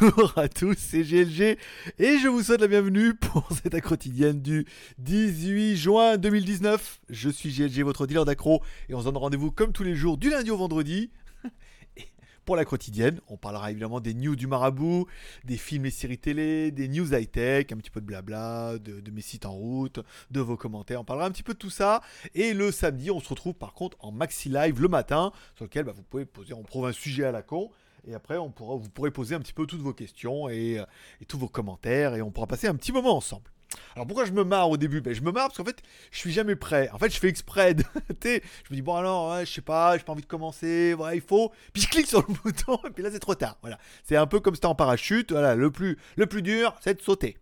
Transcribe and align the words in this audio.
Bonjour 0.00 0.32
à 0.36 0.48
tous, 0.48 0.76
c'est 0.78 1.02
GLG 1.02 1.58
et 1.98 2.18
je 2.18 2.28
vous 2.28 2.42
souhaite 2.42 2.60
la 2.60 2.66
bienvenue 2.66 3.14
pour 3.14 3.48
cette 3.52 3.80
quotidienne 3.80 4.42
du 4.42 4.66
18 4.98 5.76
juin 5.76 6.16
2019. 6.16 7.00
Je 7.08 7.30
suis 7.30 7.50
GLG, 7.50 7.82
votre 7.82 8.06
dealer 8.06 8.24
d'accro 8.24 8.62
et 8.88 8.94
on 8.94 9.00
se 9.00 9.04
donne 9.04 9.16
rendez-vous 9.16 9.50
comme 9.50 9.72
tous 9.72 9.84
les 9.84 9.94
jours 9.94 10.18
du 10.18 10.28
lundi 10.28 10.50
au 10.50 10.56
vendredi. 10.56 11.10
Pour 12.44 12.56
la 12.56 12.64
quotidienne, 12.64 13.20
on 13.28 13.36
parlera 13.36 13.70
évidemment 13.70 14.00
des 14.00 14.12
news 14.12 14.36
du 14.36 14.46
marabout, 14.46 15.06
des 15.44 15.56
films 15.56 15.86
et 15.86 15.90
séries 15.90 16.18
télé, 16.18 16.70
des 16.72 16.88
news 16.88 17.14
high-tech, 17.14 17.66
un 17.72 17.76
petit 17.76 17.90
peu 17.90 18.00
de 18.00 18.06
blabla, 18.06 18.78
de, 18.78 19.10
mes 19.10 19.22
sites 19.22 19.46
en 19.46 19.52
route, 19.52 20.00
de 20.30 20.40
vos 20.40 20.56
commentaires. 20.56 21.00
On 21.00 21.04
parlera 21.04 21.26
un 21.26 21.30
petit 21.30 21.42
peu 21.42 21.54
de 21.54 21.58
tout 21.58 21.70
ça. 21.70 22.02
Et 22.34 22.54
le 22.54 22.70
samedi, 22.70 23.10
on 23.10 23.20
se 23.20 23.28
retrouve 23.28 23.54
par 23.54 23.72
contre 23.72 23.96
en 24.00 24.12
maxi 24.12 24.48
live 24.48 24.80
le 24.80 24.88
matin, 24.88 25.32
sur 25.54 25.64
lequel 25.64 25.84
bah, 25.84 25.92
vous 25.96 26.02
pouvez 26.02 26.26
poser, 26.26 26.54
prouve 26.66 26.86
un 26.86 26.92
sujet 26.92 27.24
à 27.24 27.32
la 27.32 27.42
con. 27.42 27.70
Et 28.06 28.14
après, 28.14 28.36
vous 28.38 28.50
pourrez 28.50 29.10
poser 29.10 29.34
un 29.34 29.40
petit 29.40 29.52
peu 29.52 29.66
toutes 29.66 29.80
vos 29.80 29.92
questions 29.92 30.48
et, 30.48 30.78
euh, 30.78 30.84
et 31.20 31.24
tous 31.24 31.38
vos 31.38 31.48
commentaires 31.48 32.14
et 32.14 32.22
on 32.22 32.30
pourra 32.30 32.46
passer 32.46 32.68
un 32.68 32.74
petit 32.76 32.92
moment 32.92 33.16
ensemble. 33.16 33.50
Alors 33.94 34.06
pourquoi 34.06 34.24
je 34.24 34.32
me 34.32 34.44
marre 34.44 34.70
au 34.70 34.76
début? 34.76 35.00
Ben, 35.00 35.12
Je 35.12 35.22
me 35.22 35.32
marre 35.32 35.48
parce 35.48 35.58
qu'en 35.58 35.64
fait, 35.64 35.82
je 36.10 36.18
suis 36.18 36.32
jamais 36.32 36.54
prêt. 36.54 36.88
En 36.92 36.98
fait, 36.98 37.12
je 37.12 37.18
fais 37.18 37.28
exprès. 37.28 37.74
je 38.24 38.28
me 38.70 38.74
dis, 38.74 38.82
bon 38.82 38.94
alors, 38.94 39.32
ouais, 39.32 39.44
je 39.44 39.52
sais 39.52 39.60
pas, 39.60 39.96
j'ai 39.98 40.04
pas 40.04 40.12
envie 40.12 40.22
de 40.22 40.26
commencer, 40.26 40.94
voilà, 40.94 41.14
il 41.14 41.20
faut. 41.20 41.52
Puis 41.72 41.82
je 41.82 41.88
clique 41.88 42.06
sur 42.06 42.24
le 42.26 42.34
bouton 42.44 42.78
et 42.86 42.90
puis 42.90 43.02
là, 43.02 43.10
c'est 43.10 43.18
trop 43.18 43.34
tard. 43.34 43.58
Voilà. 43.60 43.78
C'est 44.04 44.16
un 44.16 44.26
peu 44.26 44.40
comme 44.40 44.54
si 44.54 44.64
en 44.66 44.74
parachute. 44.74 45.32
Voilà, 45.32 45.54
le 45.56 45.70
plus, 45.70 45.98
le 46.16 46.26
plus 46.26 46.42
dur, 46.42 46.76
c'est 46.80 46.94
de 46.94 47.02
sauter. 47.02 47.38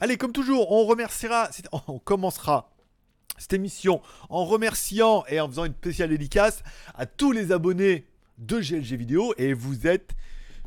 Allez, 0.00 0.16
comme 0.16 0.32
toujours, 0.32 0.70
on 0.70 0.84
remerciera, 0.84 1.50
on 1.88 1.98
commencera 1.98 2.70
cette 3.38 3.54
émission 3.54 4.00
en 4.28 4.44
remerciant 4.44 5.24
et 5.28 5.40
en 5.40 5.48
faisant 5.48 5.64
une 5.64 5.72
spéciale 5.72 6.10
dédicace 6.10 6.62
à 6.94 7.06
tous 7.06 7.32
les 7.32 7.50
abonnés 7.50 8.06
de 8.42 8.60
GLG 8.60 8.96
Vidéo 8.96 9.34
et 9.38 9.54
vous 9.54 9.86
êtes 9.86 10.12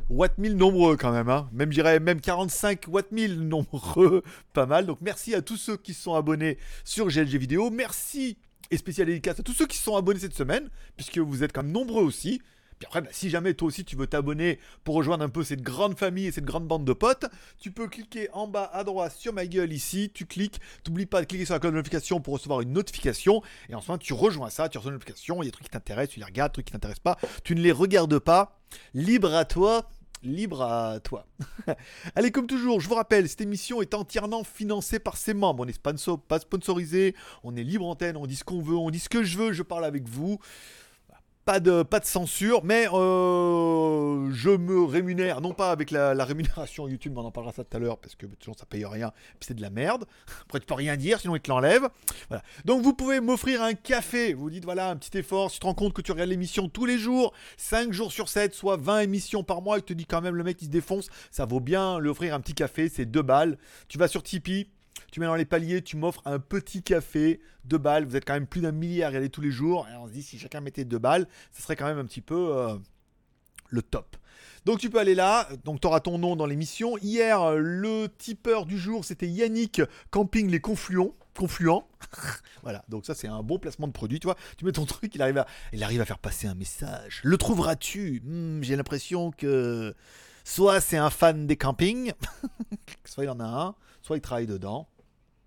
Watt 0.08 0.38
1000 0.38 0.56
nombreux 0.56 0.96
quand 0.96 1.12
même, 1.12 1.28
hein. 1.28 1.48
même 1.52 1.72
j'irais 1.72 1.98
même 1.98 2.20
45 2.20 2.84
Watt 2.88 3.10
1000 3.10 3.40
nombreux, 3.40 4.22
pas 4.52 4.66
mal. 4.66 4.86
Donc 4.86 4.98
merci 5.00 5.34
à 5.34 5.42
tous 5.42 5.56
ceux 5.56 5.76
qui 5.76 5.94
sont 5.94 6.14
abonnés 6.14 6.58
sur 6.84 7.08
GLG 7.08 7.36
Vidéo, 7.36 7.70
merci 7.70 8.38
et 8.70 8.76
spéciale 8.76 9.08
dédicace 9.08 9.40
à 9.40 9.42
tous 9.42 9.52
ceux 9.52 9.66
qui 9.66 9.78
sont 9.78 9.96
abonnés 9.96 10.20
cette 10.20 10.34
semaine, 10.34 10.70
puisque 10.96 11.18
vous 11.18 11.42
êtes 11.42 11.52
quand 11.52 11.62
même 11.62 11.72
nombreux 11.72 12.02
aussi. 12.02 12.40
Puis 12.78 12.86
après, 12.86 13.00
bah, 13.00 13.08
si 13.12 13.30
jamais 13.30 13.54
toi 13.54 13.68
aussi 13.68 13.84
tu 13.84 13.96
veux 13.96 14.06
t'abonner 14.06 14.58
pour 14.84 14.94
rejoindre 14.94 15.24
un 15.24 15.28
peu 15.28 15.44
cette 15.44 15.62
grande 15.62 15.98
famille 15.98 16.26
et 16.26 16.32
cette 16.32 16.44
grande 16.44 16.66
bande 16.66 16.84
de 16.84 16.92
potes, 16.92 17.26
tu 17.58 17.70
peux 17.70 17.88
cliquer 17.88 18.28
en 18.32 18.46
bas 18.46 18.70
à 18.72 18.84
droite 18.84 19.12
sur 19.16 19.32
ma 19.32 19.46
gueule 19.46 19.72
ici, 19.72 20.10
tu 20.12 20.26
cliques, 20.26 20.60
t'oublies 20.84 21.06
pas 21.06 21.20
de 21.20 21.26
cliquer 21.26 21.44
sur 21.44 21.54
la 21.54 21.60
cloche 21.60 21.72
de 21.72 21.76
notification 21.76 22.20
pour 22.20 22.34
recevoir 22.34 22.60
une 22.60 22.72
notification, 22.72 23.42
et 23.68 23.74
ensuite 23.74 24.00
tu 24.00 24.12
rejoins 24.12 24.50
ça, 24.50 24.68
tu 24.68 24.78
reçois 24.78 24.90
une 24.90 24.96
notification, 24.96 25.42
il 25.42 25.46
y 25.46 25.48
a 25.48 25.50
des 25.50 25.52
trucs 25.52 25.66
qui 25.66 25.70
t'intéressent, 25.70 26.14
tu 26.14 26.20
les 26.20 26.26
regardes, 26.26 26.52
des 26.52 26.54
trucs 26.54 26.66
qui 26.66 26.72
t'intéressent 26.72 27.02
pas, 27.02 27.18
tu 27.44 27.54
ne 27.54 27.60
les 27.60 27.72
regardes 27.72 28.18
pas, 28.18 28.58
libre 28.92 29.34
à 29.34 29.44
toi, 29.44 29.88
libre 30.22 30.62
à 30.62 31.00
toi. 31.00 31.26
Allez, 32.14 32.30
comme 32.30 32.46
toujours, 32.46 32.80
je 32.80 32.88
vous 32.88 32.94
rappelle, 32.94 33.28
cette 33.28 33.40
émission 33.40 33.80
est 33.80 33.94
entièrement 33.94 34.44
financée 34.44 34.98
par 34.98 35.16
ses 35.16 35.34
membres. 35.34 35.62
On 35.62 35.66
n'est 35.66 36.18
pas 36.28 36.38
sponsorisé, 36.38 37.14
on 37.42 37.56
est 37.56 37.62
libre 37.62 37.86
antenne, 37.86 38.16
on 38.16 38.26
dit 38.26 38.36
ce 38.36 38.44
qu'on 38.44 38.60
veut, 38.60 38.76
on 38.76 38.90
dit 38.90 38.98
ce 38.98 39.08
que 39.08 39.22
je 39.22 39.38
veux, 39.38 39.52
je 39.52 39.62
parle 39.62 39.84
avec 39.84 40.08
vous. 40.08 40.38
Pas 41.46 41.60
de, 41.60 41.84
censure, 42.02 42.64
mais 42.64 42.88
euh, 42.92 44.28
je 44.32 44.50
me 44.50 44.82
rémunère, 44.82 45.40
non 45.40 45.54
pas 45.54 45.70
avec 45.70 45.92
la, 45.92 46.12
rémunération 46.24 46.88
YouTube, 46.88 47.12
mais 47.14 47.20
on 47.20 47.26
en 47.26 47.30
parlera 47.30 47.52
ça 47.52 47.62
tout 47.62 47.76
à 47.76 47.78
l'heure, 47.78 47.98
parce 47.98 48.16
que 48.16 48.26
toujours 48.26 48.58
ça 48.58 48.66
paye 48.66 48.84
rien, 48.84 49.12
puis 49.38 49.46
c'est 49.46 49.54
de 49.54 49.62
la 49.62 49.70
merde. 49.70 50.06
Après, 50.42 50.58
tu 50.58 50.66
peux 50.66 50.74
rien 50.74 50.96
dire, 50.96 51.20
sinon 51.20 51.36
ils 51.36 51.40
te 51.40 51.48
l'enlèvent. 51.48 51.88
Voilà. 52.26 52.42
Donc 52.64 52.82
vous 52.82 52.94
pouvez 52.94 53.20
m'offrir 53.20 53.62
un 53.62 53.74
café. 53.74 54.34
Vous 54.34 54.50
dites 54.50 54.64
voilà 54.64 54.90
un 54.90 54.96
petit 54.96 55.16
effort. 55.18 55.52
Si 55.52 55.58
tu 55.58 55.60
te 55.60 55.66
rends 55.66 55.74
compte 55.74 55.92
que 55.92 56.02
tu 56.02 56.10
regardes 56.10 56.30
l'émission 56.30 56.68
tous 56.68 56.84
les 56.84 56.98
jours, 56.98 57.32
5 57.58 57.92
jours 57.92 58.10
sur 58.10 58.28
7, 58.28 58.52
soit 58.52 58.76
20 58.76 59.02
émissions 59.02 59.44
par 59.44 59.62
mois, 59.62 59.78
et 59.78 59.82
tu 59.82 59.94
te 59.94 59.98
dis 59.98 60.04
quand 60.04 60.20
même 60.20 60.34
le 60.34 60.42
mec 60.42 60.60
il 60.62 60.64
se 60.64 60.70
défonce, 60.70 61.08
ça 61.30 61.46
vaut 61.46 61.60
bien 61.60 62.00
lui 62.00 62.08
offrir 62.08 62.34
un 62.34 62.40
petit 62.40 62.54
café, 62.54 62.88
c'est 62.88 63.06
2 63.06 63.22
balles. 63.22 63.56
Tu 63.86 63.98
vas 63.98 64.08
sur 64.08 64.24
Tipeee. 64.24 64.66
Tu 65.12 65.20
mets 65.20 65.26
dans 65.26 65.34
les 65.34 65.44
paliers, 65.44 65.82
tu 65.82 65.96
m'offres 65.96 66.22
un 66.24 66.38
petit 66.38 66.82
café, 66.82 67.40
2 67.64 67.78
balles. 67.78 68.04
Vous 68.04 68.16
êtes 68.16 68.24
quand 68.24 68.34
même 68.34 68.46
plus 68.46 68.60
d'un 68.60 68.72
millier 68.72 69.04
à 69.04 69.08
regarder 69.08 69.30
tous 69.30 69.40
les 69.40 69.50
jours. 69.50 69.86
Et 69.92 69.96
on 69.96 70.06
se 70.06 70.12
dit, 70.12 70.22
si 70.22 70.38
chacun 70.38 70.60
mettait 70.60 70.84
2 70.84 70.98
balles, 70.98 71.26
ça 71.52 71.62
serait 71.62 71.76
quand 71.76 71.86
même 71.86 71.98
un 71.98 72.04
petit 72.04 72.20
peu 72.20 72.56
euh, 72.56 72.76
le 73.70 73.82
top. 73.82 74.16
Donc 74.66 74.80
tu 74.80 74.90
peux 74.90 74.98
aller 74.98 75.14
là, 75.14 75.48
donc 75.64 75.80
tu 75.80 75.86
auras 75.86 76.00
ton 76.00 76.18
nom 76.18 76.34
dans 76.34 76.46
l'émission. 76.46 76.98
Hier, 76.98 77.40
euh, 77.40 77.56
le 77.56 78.08
tipeur 78.18 78.66
du 78.66 78.76
jour, 78.78 79.04
c'était 79.04 79.28
Yannick 79.28 79.80
Camping 80.10 80.50
les 80.50 80.58
Confluents. 80.58 81.14
Confluents. 81.36 81.86
voilà, 82.64 82.84
donc 82.88 83.06
ça 83.06 83.14
c'est 83.14 83.28
un 83.28 83.44
bon 83.44 83.60
placement 83.60 83.86
de 83.86 83.92
produit, 83.92 84.18
tu 84.18 84.26
vois. 84.26 84.36
Tu 84.56 84.64
mets 84.64 84.72
ton 84.72 84.84
truc, 84.84 85.14
il 85.14 85.22
arrive 85.22 85.38
à, 85.38 85.46
il 85.72 85.84
arrive 85.84 86.00
à 86.00 86.04
faire 86.04 86.18
passer 86.18 86.48
un 86.48 86.56
message. 86.56 87.20
Le 87.22 87.36
trouveras-tu? 87.36 88.22
Hmm, 88.24 88.60
J'ai 88.62 88.74
l'impression 88.74 89.30
que 89.30 89.94
soit 90.42 90.80
c'est 90.80 90.96
un 90.96 91.10
fan 91.10 91.46
des 91.46 91.56
campings, 91.56 92.12
soit 93.04 93.22
il 93.22 93.30
en 93.30 93.38
a 93.38 93.44
un, 93.44 93.74
soit 94.02 94.16
il 94.16 94.20
travaille 94.20 94.48
dedans. 94.48 94.88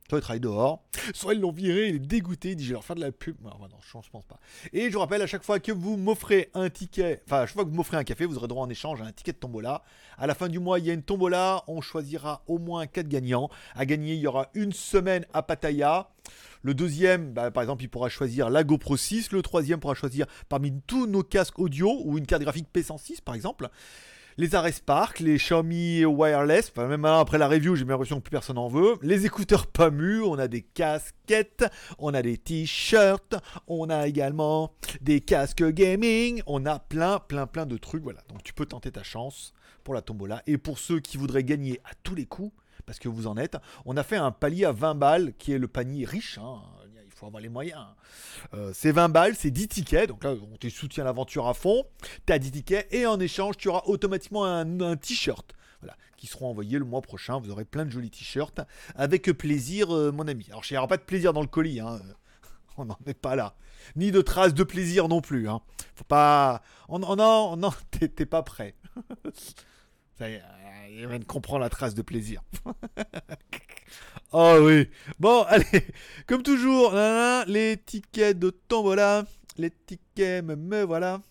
Soit 0.09 0.17
il 0.17 0.21
travaille 0.21 0.39
dehors, 0.39 0.83
soit 1.13 1.35
ils 1.35 1.39
l'ont 1.39 1.51
viré, 1.51 1.89
il 1.89 1.95
est 1.95 1.99
dégoûté, 1.99 2.51
il 2.51 2.55
dit 2.55 2.63
je 2.63 2.69
vais 2.69 2.73
leur 2.73 2.83
faire 2.83 2.95
de 2.95 3.01
la 3.01 3.11
pub. 3.11 3.35
Non, 3.43 3.51
non, 3.59 3.67
je 3.79 4.09
pense 4.09 4.25
pas. 4.25 4.39
Et 4.73 4.87
je 4.87 4.93
vous 4.93 4.99
rappelle, 4.99 5.21
à 5.21 5.27
chaque 5.27 5.43
fois 5.43 5.59
que 5.59 5.71
vous 5.71 5.97
m'offrez 5.97 6.49
un 6.55 6.69
ticket, 6.71 7.21
enfin, 7.27 7.41
à 7.41 7.45
chaque 7.45 7.53
fois 7.53 7.63
que 7.63 7.69
vous 7.69 7.75
m'offrez 7.75 7.95
un 7.95 8.03
café, 8.03 8.25
vous 8.25 8.37
aurez 8.37 8.47
droit 8.47 8.65
en 8.65 8.69
échange 8.69 9.01
à 9.03 9.05
un 9.05 9.11
ticket 9.11 9.33
de 9.33 9.37
tombola. 9.37 9.83
À 10.17 10.25
la 10.25 10.33
fin 10.33 10.49
du 10.49 10.57
mois, 10.57 10.79
il 10.79 10.87
y 10.87 10.89
a 10.89 10.93
une 10.93 11.03
tombola, 11.03 11.63
on 11.67 11.79
choisira 11.81 12.43
au 12.47 12.57
moins 12.57 12.87
4 12.87 13.07
gagnants. 13.07 13.49
À 13.75 13.85
gagner, 13.85 14.15
il 14.15 14.19
y 14.19 14.25
aura 14.25 14.49
une 14.55 14.71
semaine 14.71 15.27
à 15.31 15.43
Pattaya. 15.43 16.09
Le 16.63 16.73
deuxième, 16.73 17.31
bah, 17.31 17.51
par 17.51 17.61
exemple, 17.61 17.83
il 17.83 17.87
pourra 17.87 18.09
choisir 18.09 18.49
la 18.49 18.63
GoPro 18.63 18.97
6. 18.97 19.31
Le 19.31 19.43
troisième 19.43 19.79
pourra 19.79 19.93
choisir 19.93 20.25
parmi 20.49 20.73
tous 20.87 21.05
nos 21.05 21.21
casques 21.21 21.59
audio 21.59 22.01
ou 22.03 22.17
une 22.17 22.25
carte 22.25 22.41
graphique 22.41 22.67
P106, 22.73 23.21
par 23.21 23.35
exemple. 23.35 23.69
Les 24.39 24.55
Ares 24.55 24.71
Spark, 24.71 25.19
les 25.19 25.35
Xiaomi 25.35 26.05
Wireless, 26.05 26.71
enfin, 26.71 26.87
même 26.87 27.03
après 27.03 27.37
la 27.37 27.49
review, 27.49 27.75
j'ai 27.75 27.83
l'impression 27.83 28.19
que 28.19 28.21
plus 28.21 28.31
personne 28.31 28.57
en 28.57 28.69
veut. 28.69 28.95
Les 29.01 29.25
écouteurs 29.25 29.67
mûrs, 29.91 30.29
on 30.29 30.39
a 30.39 30.47
des 30.47 30.61
casquettes, 30.61 31.65
on 31.97 32.13
a 32.13 32.21
des 32.21 32.37
t-shirts, 32.37 33.35
on 33.67 33.89
a 33.89 34.07
également 34.07 34.71
des 35.01 35.19
casques 35.19 35.69
gaming, 35.71 36.41
on 36.45 36.65
a 36.65 36.79
plein, 36.79 37.19
plein, 37.19 37.47
plein 37.47 37.65
de 37.65 37.75
trucs. 37.75 38.01
Voilà, 38.01 38.21
donc 38.29 38.41
tu 38.41 38.53
peux 38.53 38.65
tenter 38.65 38.91
ta 38.91 39.03
chance 39.03 39.51
pour 39.83 39.93
la 39.93 40.01
tombola. 40.01 40.41
Et 40.47 40.57
pour 40.57 40.79
ceux 40.79 41.01
qui 41.01 41.17
voudraient 41.17 41.43
gagner 41.43 41.81
à 41.83 41.89
tous 42.03 42.15
les 42.15 42.25
coups, 42.25 42.53
parce 42.85 42.97
que 42.97 43.09
vous 43.09 43.27
en 43.27 43.35
êtes, 43.35 43.57
on 43.83 43.97
a 43.97 44.03
fait 44.03 44.15
un 44.15 44.31
palier 44.31 44.63
à 44.63 44.71
20 44.71 44.95
balles 44.95 45.33
qui 45.37 45.51
est 45.51 45.59
le 45.59 45.67
panier 45.67 46.05
riche. 46.05 46.37
hein. 46.37 46.61
Faut 47.19 47.25
avoir 47.25 47.41
les 47.41 47.49
moyens. 47.49 47.85
Euh, 48.53 48.71
c'est 48.73 48.93
20 48.93 49.09
balles, 49.09 49.35
c'est 49.35 49.51
10 49.51 49.67
tickets. 49.67 50.07
Donc 50.07 50.23
là, 50.23 50.35
on 50.53 50.55
te 50.55 50.69
soutient 50.69 51.03
l'aventure 51.03 51.49
à 51.49 51.53
fond. 51.53 51.83
Tu 52.25 52.31
as 52.31 52.39
10 52.39 52.51
tickets 52.51 52.93
et 52.93 53.05
en 53.05 53.19
échange, 53.19 53.57
tu 53.57 53.67
auras 53.67 53.81
automatiquement 53.87 54.45
un, 54.45 54.95
t-shirt. 54.95 55.53
Voilà, 55.81 55.97
qui 56.15 56.27
seront 56.27 56.49
envoyés 56.49 56.79
le 56.79 56.85
mois 56.85 57.01
prochain. 57.01 57.37
Vous 57.41 57.51
aurez 57.51 57.65
plein 57.65 57.83
de 57.83 57.89
jolis 57.89 58.09
t-shirts. 58.09 58.61
Avec 58.95 59.23
plaisir, 59.33 59.93
euh, 59.93 60.13
mon 60.13 60.29
ami. 60.29 60.45
Alors, 60.49 60.63
il 60.69 60.73
n'y 60.73 60.77
aura 60.77 60.87
pas 60.87 60.95
de 60.95 61.01
plaisir 61.03 61.33
dans 61.33 61.41
le 61.41 61.47
colis. 61.47 61.81
hein. 61.81 61.99
On 62.77 62.85
n'en 62.85 62.97
est 63.05 63.13
pas 63.13 63.35
là. 63.35 63.55
Ni 63.97 64.11
de 64.11 64.21
traces 64.21 64.53
de 64.53 64.63
plaisir 64.63 65.09
non 65.09 65.19
plus. 65.19 65.49
Hein. 65.49 65.59
Faut 65.95 66.05
pas. 66.05 66.61
Oh 66.87 66.99
non, 66.99 67.17
non, 67.17 67.57
non, 67.57 67.71
t'es 67.91 68.25
pas 68.25 68.43
prêt. 68.43 68.75
Ça 70.17 70.29
y 70.29 70.35
est, 70.35 70.43
euh, 71.03 71.19
comprendre 71.27 71.59
la 71.59 71.69
trace 71.69 71.95
de 71.95 72.01
plaisir. 72.01 72.41
oh 74.31 74.57
oui. 74.61 74.89
Bon, 75.19 75.43
allez. 75.47 75.85
Comme 76.27 76.43
toujours, 76.43 76.93
les 77.47 77.77
tickets 77.77 78.37
de 78.37 78.49
tombola. 78.49 79.25
Les 79.57 79.71
tickets, 79.71 80.43
me, 80.43 80.83
voilà. 80.83 81.21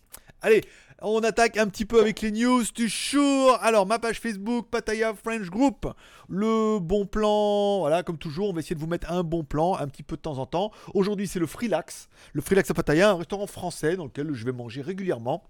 Allez, 0.43 0.63
on 1.01 1.21
attaque 1.21 1.57
un 1.57 1.69
petit 1.69 1.85
peu 1.85 2.01
avec 2.01 2.21
les 2.21 2.31
news 2.31 2.63
du 2.75 2.89
jour. 2.89 3.57
Alors, 3.61 3.87
ma 3.87 3.99
page 3.99 4.21
Facebook, 4.21 4.69
Pattaya 4.71 5.15
French 5.15 5.49
Group. 5.49 5.87
Le 6.29 6.79
bon 6.79 7.07
plan, 7.07 7.79
voilà, 7.81 8.03
comme 8.03 8.19
toujours, 8.19 8.51
on 8.51 8.53
va 8.53 8.61
essayer 8.61 8.77
de 8.77 8.81
vous 8.81 8.87
mettre 8.87 9.11
un 9.11 9.23
bon 9.23 9.45
plan 9.45 9.77
un 9.77 9.89
petit 9.89 10.03
peu 10.03 10.17
de 10.17 10.23
temps 10.23 10.39
en 10.39 10.47
temps. 10.47 10.73
Aujourd'hui, 10.95 11.27
c'est 11.27 11.39
le 11.39 11.47
Freelax. 11.47 12.09
Le 12.33 12.43
Freelax 12.43 12.71
à 12.71 12.75
Pattaya, 12.75 13.11
un 13.11 13.17
restaurant 13.17 13.47
français 13.47 13.97
dans 13.97 14.05
lequel 14.05 14.33
je 14.35 14.45
vais 14.45 14.53
manger 14.53 14.83
régulièrement 14.83 15.45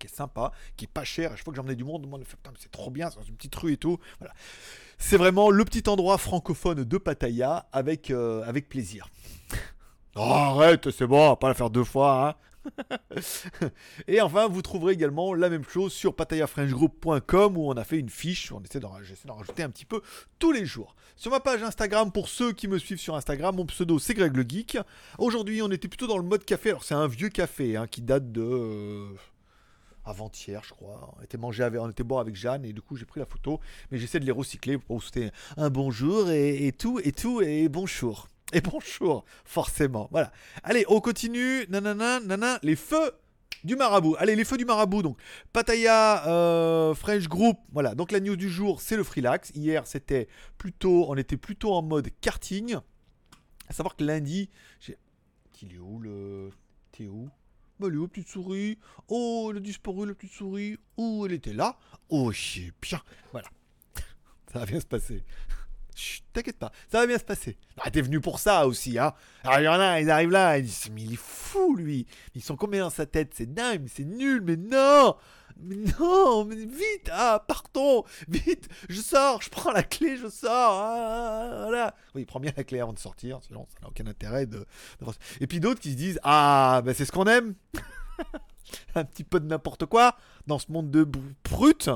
qui 0.00 0.06
est 0.06 0.14
sympa, 0.14 0.50
qui 0.76 0.86
est 0.86 0.88
pas 0.88 1.04
cher. 1.04 1.32
À 1.32 1.36
chaque 1.36 1.44
fois 1.44 1.52
que 1.52 1.56
j'emmenais 1.56 1.76
du 1.76 1.84
monde, 1.84 2.08
monde 2.08 2.20
me 2.20 2.24
fait 2.24 2.36
putain, 2.36 2.52
c'est 2.58 2.72
trop 2.72 2.90
bien, 2.90 3.10
c'est 3.10 3.18
dans 3.18 3.24
une 3.24 3.36
petite 3.36 3.54
rue 3.54 3.74
et 3.74 3.76
tout. 3.76 3.98
Voilà. 4.18 4.34
C'est 5.02 5.16
vraiment 5.16 5.50
le 5.50 5.64
petit 5.64 5.88
endroit 5.88 6.18
francophone 6.18 6.84
de 6.84 6.98
Pattaya 6.98 7.66
avec, 7.72 8.10
euh, 8.12 8.44
plaisir. 8.68 9.08
Oh, 10.14 10.20
arrête, 10.20 10.90
c'est 10.92 11.06
bon, 11.06 11.34
pas 11.34 11.48
la 11.48 11.54
faire 11.54 11.70
deux 11.70 11.82
fois. 11.82 12.28
Hein. 12.28 12.34
et 14.08 14.20
enfin, 14.20 14.46
vous 14.46 14.62
trouverez 14.62 14.92
également 14.92 15.34
la 15.34 15.48
même 15.48 15.64
chose 15.64 15.92
sur 15.92 16.14
patayafrenchgroup.com 16.14 17.56
où 17.56 17.68
on 17.68 17.72
a 17.72 17.82
fait 17.82 17.98
une 17.98 18.10
fiche. 18.10 18.52
On 18.52 18.62
essaie 18.62 18.78
d'en, 18.78 19.02
j'essaie 19.02 19.26
d'en 19.26 19.36
rajouter 19.36 19.62
un 19.62 19.70
petit 19.70 19.86
peu 19.86 20.02
tous 20.38 20.52
les 20.52 20.66
jours. 20.66 20.94
Sur 21.16 21.32
ma 21.32 21.40
page 21.40 21.62
Instagram, 21.62 22.12
pour 22.12 22.28
ceux 22.28 22.52
qui 22.52 22.68
me 22.68 22.78
suivent 22.78 23.00
sur 23.00 23.16
Instagram, 23.16 23.56
mon 23.56 23.66
pseudo 23.66 23.98
c'est 23.98 24.14
Greg 24.14 24.36
le 24.36 24.44
Geek. 24.46 24.78
Aujourd'hui, 25.18 25.62
on 25.62 25.70
était 25.70 25.88
plutôt 25.88 26.06
dans 26.06 26.18
le 26.18 26.24
mode 26.24 26.44
café. 26.44 26.70
Alors, 26.70 26.84
c'est 26.84 26.94
un 26.94 27.08
vieux 27.08 27.30
café 27.30 27.76
hein, 27.76 27.86
qui 27.86 28.02
date 28.02 28.30
de. 28.30 29.06
Avant-hier, 30.10 30.62
je 30.64 30.74
crois. 30.74 31.14
On 31.18 31.22
était 31.22 31.38
mangé 31.38 31.62
avec, 31.62 31.80
on 31.80 31.88
était 31.88 32.04
avec 32.14 32.36
Jeanne 32.36 32.64
et 32.64 32.72
du 32.72 32.82
coup 32.82 32.96
j'ai 32.96 33.06
pris 33.06 33.20
la 33.20 33.26
photo, 33.26 33.60
mais 33.90 33.98
j'essaie 33.98 34.20
de 34.20 34.26
les 34.26 34.32
recycler 34.32 34.76
pour 34.78 35.02
souhaiter 35.02 35.30
un 35.56 35.70
bonjour 35.70 36.30
et, 36.30 36.66
et 36.66 36.72
tout 36.72 37.00
et 37.02 37.12
tout 37.12 37.40
et 37.40 37.68
bonjour 37.68 38.28
et 38.52 38.60
bonjour 38.60 39.24
forcément. 39.44 40.08
Voilà. 40.10 40.32
Allez, 40.62 40.84
on 40.88 41.00
continue. 41.00 41.66
Nanana, 41.68 42.20
nanana, 42.20 42.58
les 42.62 42.76
feux 42.76 43.12
du 43.64 43.76
marabout. 43.76 44.16
Allez, 44.18 44.36
les 44.36 44.44
feux 44.44 44.56
du 44.56 44.64
marabout. 44.64 45.02
Donc, 45.02 45.18
Pattaya 45.52 46.26
euh, 46.28 46.94
French 46.94 47.28
Group. 47.28 47.58
Voilà. 47.72 47.94
Donc, 47.94 48.12
la 48.12 48.20
news 48.20 48.36
du 48.36 48.48
jour, 48.48 48.80
c'est 48.80 48.96
le 48.96 49.04
Freelax. 49.04 49.50
Hier, 49.54 49.86
c'était 49.86 50.28
plutôt, 50.58 51.06
on 51.08 51.16
était 51.16 51.36
plutôt 51.36 51.72
en 51.72 51.82
mode 51.82 52.08
karting. 52.20 52.76
À 53.68 53.72
savoir 53.72 53.96
que 53.96 54.04
lundi, 54.04 54.50
j'ai. 54.80 54.96
Il 55.62 55.74
est 55.74 55.78
où 55.78 55.98
le. 55.98 56.50
T'es 56.92 57.06
où? 57.06 57.28
Bah, 57.80 57.86
où, 57.86 58.08
petite 58.08 58.28
souris? 58.28 58.78
Oh, 59.08 59.48
elle 59.50 59.56
a 59.56 59.60
disparu, 59.60 60.06
la 60.06 60.14
petite 60.14 60.34
souris. 60.34 60.76
Oh, 60.98 61.24
elle 61.24 61.32
était 61.32 61.54
là? 61.54 61.78
Oh, 62.10 62.30
c'est 62.30 62.72
bien. 62.82 63.00
Voilà. 63.32 63.48
Ça 64.52 64.58
va 64.58 64.66
bien 64.66 64.80
se 64.80 64.86
passer. 64.86 65.24
T'inquiète 66.32 66.58
pas, 66.58 66.70
ça 66.90 67.00
va 67.00 67.06
bien 67.06 67.18
se 67.18 67.24
passer. 67.24 67.56
Ah, 67.80 67.90
t'es 67.90 68.00
venu 68.00 68.20
pour 68.20 68.38
ça 68.38 68.66
aussi, 68.66 68.98
hein. 68.98 69.12
Alors, 69.44 69.60
il 69.60 69.64
y 69.64 69.68
en 69.68 69.80
a, 69.80 70.00
ils 70.00 70.10
arrivent 70.10 70.30
là, 70.30 70.58
ils 70.58 70.64
disent, 70.64 70.90
mais 70.92 71.02
il 71.02 71.14
est 71.14 71.20
fou, 71.20 71.74
lui. 71.74 72.06
Ils 72.34 72.42
sont 72.42 72.56
combien 72.56 72.82
dans 72.82 72.90
sa 72.90 73.06
tête? 73.06 73.32
C'est 73.34 73.52
dingue, 73.52 73.86
c'est 73.92 74.04
nul, 74.04 74.42
mais 74.42 74.56
non 74.56 75.16
mais 75.62 75.76
non, 75.98 76.44
mais 76.44 76.56
vite, 76.56 77.10
ah, 77.12 77.44
partons, 77.46 78.04
vite, 78.28 78.68
je 78.88 79.00
sors, 79.00 79.42
je 79.42 79.50
prends 79.50 79.72
la 79.72 79.82
clé, 79.82 80.16
je 80.16 80.28
sors, 80.28 80.72
ah, 80.72 81.64
voilà. 81.66 81.94
Oui, 82.14 82.24
prends 82.24 82.40
bien 82.40 82.52
la 82.56 82.64
clé 82.64 82.80
avant 82.80 82.92
de 82.92 82.98
sortir, 82.98 83.40
sinon 83.42 83.66
ça 83.68 83.80
n'a 83.82 83.88
aucun 83.88 84.06
intérêt 84.06 84.46
de. 84.46 84.64
Et 85.40 85.46
puis 85.46 85.60
d'autres 85.60 85.80
qui 85.80 85.92
se 85.92 85.96
disent, 85.96 86.20
ah, 86.22 86.80
ben 86.84 86.94
c'est 86.94 87.04
ce 87.04 87.12
qu'on 87.12 87.26
aime, 87.26 87.54
un 88.94 89.04
petit 89.04 89.24
peu 89.24 89.40
de 89.40 89.46
n'importe 89.46 89.86
quoi 89.86 90.16
dans 90.46 90.58
ce 90.58 90.72
monde 90.72 90.90
de 90.90 91.04
brut, 91.04 91.90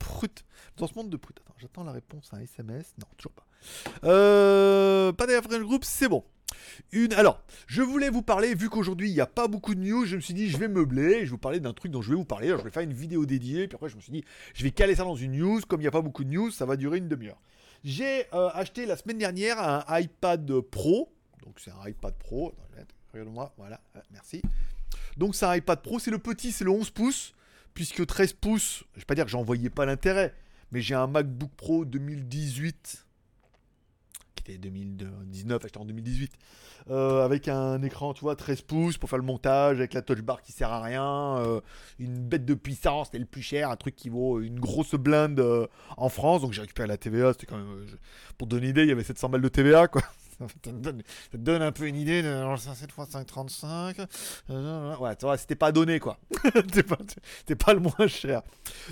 brut, 0.00 0.44
dans 0.76 0.86
ce 0.86 0.94
monde 0.94 1.10
de 1.10 1.16
brut. 1.16 1.38
Attends, 1.40 1.54
j'attends 1.58 1.84
la 1.84 1.92
réponse 1.92 2.32
à 2.32 2.36
un 2.36 2.40
SMS, 2.40 2.94
non, 2.98 3.06
toujours 3.16 3.32
pas. 3.32 3.46
Euh, 4.04 5.12
pas 5.12 5.26
d'ailleurs 5.26 5.46
Group, 5.46 5.84
c'est 5.84 6.08
bon. 6.08 6.24
Une, 6.92 7.12
alors, 7.14 7.42
je 7.66 7.82
voulais 7.82 8.10
vous 8.10 8.22
parler, 8.22 8.54
vu 8.54 8.68
qu'aujourd'hui 8.68 9.10
il 9.10 9.14
n'y 9.14 9.20
a 9.20 9.26
pas 9.26 9.48
beaucoup 9.48 9.74
de 9.74 9.80
news, 9.80 10.04
je 10.04 10.16
me 10.16 10.20
suis 10.20 10.34
dit 10.34 10.48
je 10.48 10.58
vais 10.58 10.68
meubler, 10.68 11.20
je 11.20 11.24
vais 11.24 11.26
vous 11.26 11.38
parler 11.38 11.60
d'un 11.60 11.72
truc 11.72 11.90
dont 11.90 12.02
je 12.02 12.10
vais 12.10 12.16
vous 12.16 12.24
parler. 12.24 12.48
Je 12.48 12.56
vais 12.56 12.70
faire 12.70 12.82
une 12.82 12.92
vidéo 12.92 13.26
dédiée, 13.26 13.68
puis 13.68 13.76
après 13.76 13.88
je 13.88 13.96
me 13.96 14.00
suis 14.00 14.12
dit 14.12 14.24
je 14.54 14.62
vais 14.62 14.70
caler 14.70 14.94
ça 14.94 15.04
dans 15.04 15.16
une 15.16 15.32
news. 15.32 15.60
Comme 15.68 15.80
il 15.80 15.84
n'y 15.84 15.88
a 15.88 15.92
pas 15.92 16.02
beaucoup 16.02 16.24
de 16.24 16.30
news, 16.30 16.50
ça 16.50 16.66
va 16.66 16.76
durer 16.76 16.98
une 16.98 17.08
demi-heure. 17.08 17.40
J'ai 17.84 18.26
euh, 18.32 18.50
acheté 18.52 18.86
la 18.86 18.96
semaine 18.96 19.18
dernière 19.18 19.60
un 19.60 19.84
iPad 19.98 20.60
Pro. 20.60 21.12
Donc 21.44 21.58
c'est 21.58 21.70
un 21.70 21.88
iPad 21.88 22.14
Pro. 22.14 22.54
Regarde-moi, 23.12 23.52
voilà, 23.58 23.80
euh, 23.96 24.00
merci. 24.10 24.42
Donc 25.16 25.34
c'est 25.34 25.44
un 25.44 25.54
iPad 25.54 25.80
Pro, 25.80 25.98
c'est 25.98 26.10
le 26.10 26.18
petit, 26.18 26.52
c'est 26.52 26.64
le 26.64 26.70
11 26.70 26.90
pouces, 26.90 27.34
puisque 27.74 28.06
13 28.06 28.34
pouces, 28.34 28.84
je 28.94 29.00
vais 29.00 29.06
pas 29.06 29.14
dire 29.14 29.24
que 29.24 29.30
j'en 29.30 29.42
voyais 29.42 29.70
pas 29.70 29.86
l'intérêt, 29.86 30.34
mais 30.70 30.80
j'ai 30.80 30.94
un 30.94 31.06
MacBook 31.06 31.50
Pro 31.56 31.84
2018 31.84 33.06
c'était 34.44 34.58
2019, 34.58 35.64
acheté 35.64 35.78
en 35.78 35.84
2018, 35.84 36.32
euh, 36.90 37.24
avec 37.24 37.48
un 37.48 37.80
écran, 37.82 38.12
tu 38.12 38.22
vois, 38.22 38.36
13 38.36 38.62
pouces 38.62 38.98
pour 38.98 39.08
faire 39.08 39.18
le 39.18 39.24
montage, 39.24 39.78
avec 39.78 39.94
la 39.94 40.02
touch 40.02 40.20
bar 40.20 40.42
qui 40.42 40.52
sert 40.52 40.70
à 40.70 40.82
rien, 40.82 41.38
euh, 41.38 41.60
une 41.98 42.18
bête 42.18 42.44
de 42.44 42.54
puissance, 42.54 43.06
c'était 43.06 43.18
le 43.18 43.26
plus 43.26 43.42
cher, 43.42 43.70
un 43.70 43.76
truc 43.76 43.94
qui 43.94 44.08
vaut 44.08 44.40
une 44.40 44.58
grosse 44.58 44.94
blinde 44.94 45.40
euh, 45.40 45.66
en 45.96 46.08
France, 46.08 46.42
donc 46.42 46.52
j'ai 46.52 46.62
récupéré 46.62 46.88
la 46.88 46.96
TVA, 46.96 47.32
c'était 47.32 47.46
quand 47.46 47.56
même, 47.56 47.86
pour 48.38 48.48
donner 48.48 48.64
une 48.64 48.70
idée, 48.70 48.82
il 48.82 48.88
y 48.88 48.92
avait 48.92 49.04
700 49.04 49.28
balles 49.28 49.42
de 49.42 49.48
TVA, 49.48 49.88
quoi. 49.88 50.02
Ça 50.48 50.54
te, 50.62 51.36
donne, 51.36 51.62
un 51.62 51.72
peu 51.72 51.86
une 51.86 51.96
idée 51.96 52.22
de 52.22 52.44
7 52.56 52.90
x 52.90 53.10
5, 53.10 53.26
35. 53.26 53.96
Ouais, 54.48 55.38
c'était 55.38 55.54
pas 55.54 55.72
donné 55.72 56.00
quoi. 56.00 56.18
c'était 56.54 57.54
pas, 57.54 57.74
le 57.74 57.80
moins 57.80 58.06
cher. 58.06 58.42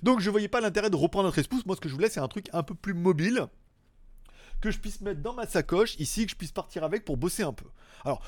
Donc 0.02 0.20
je 0.20 0.30
voyais 0.30 0.48
pas 0.48 0.60
l'intérêt 0.60 0.90
de 0.90 0.96
reprendre 0.96 1.28
un 1.28 1.32
13 1.32 1.46
pouces. 1.46 1.66
Moi, 1.66 1.76
ce 1.76 1.80
que 1.80 1.88
je 1.88 1.94
voulais, 1.94 2.08
c'est 2.08 2.20
un 2.20 2.28
truc 2.28 2.48
un 2.52 2.62
peu 2.62 2.74
plus 2.74 2.94
mobile 2.94 3.46
que 4.60 4.70
je 4.70 4.78
puisse 4.78 5.00
mettre 5.00 5.20
dans 5.20 5.32
ma 5.32 5.46
sacoche 5.46 5.96
ici, 5.98 6.26
que 6.26 6.32
je 6.32 6.36
puisse 6.36 6.52
partir 6.52 6.84
avec 6.84 7.04
pour 7.04 7.16
bosser 7.16 7.42
un 7.42 7.52
peu. 7.52 7.66
Alors, 8.04 8.22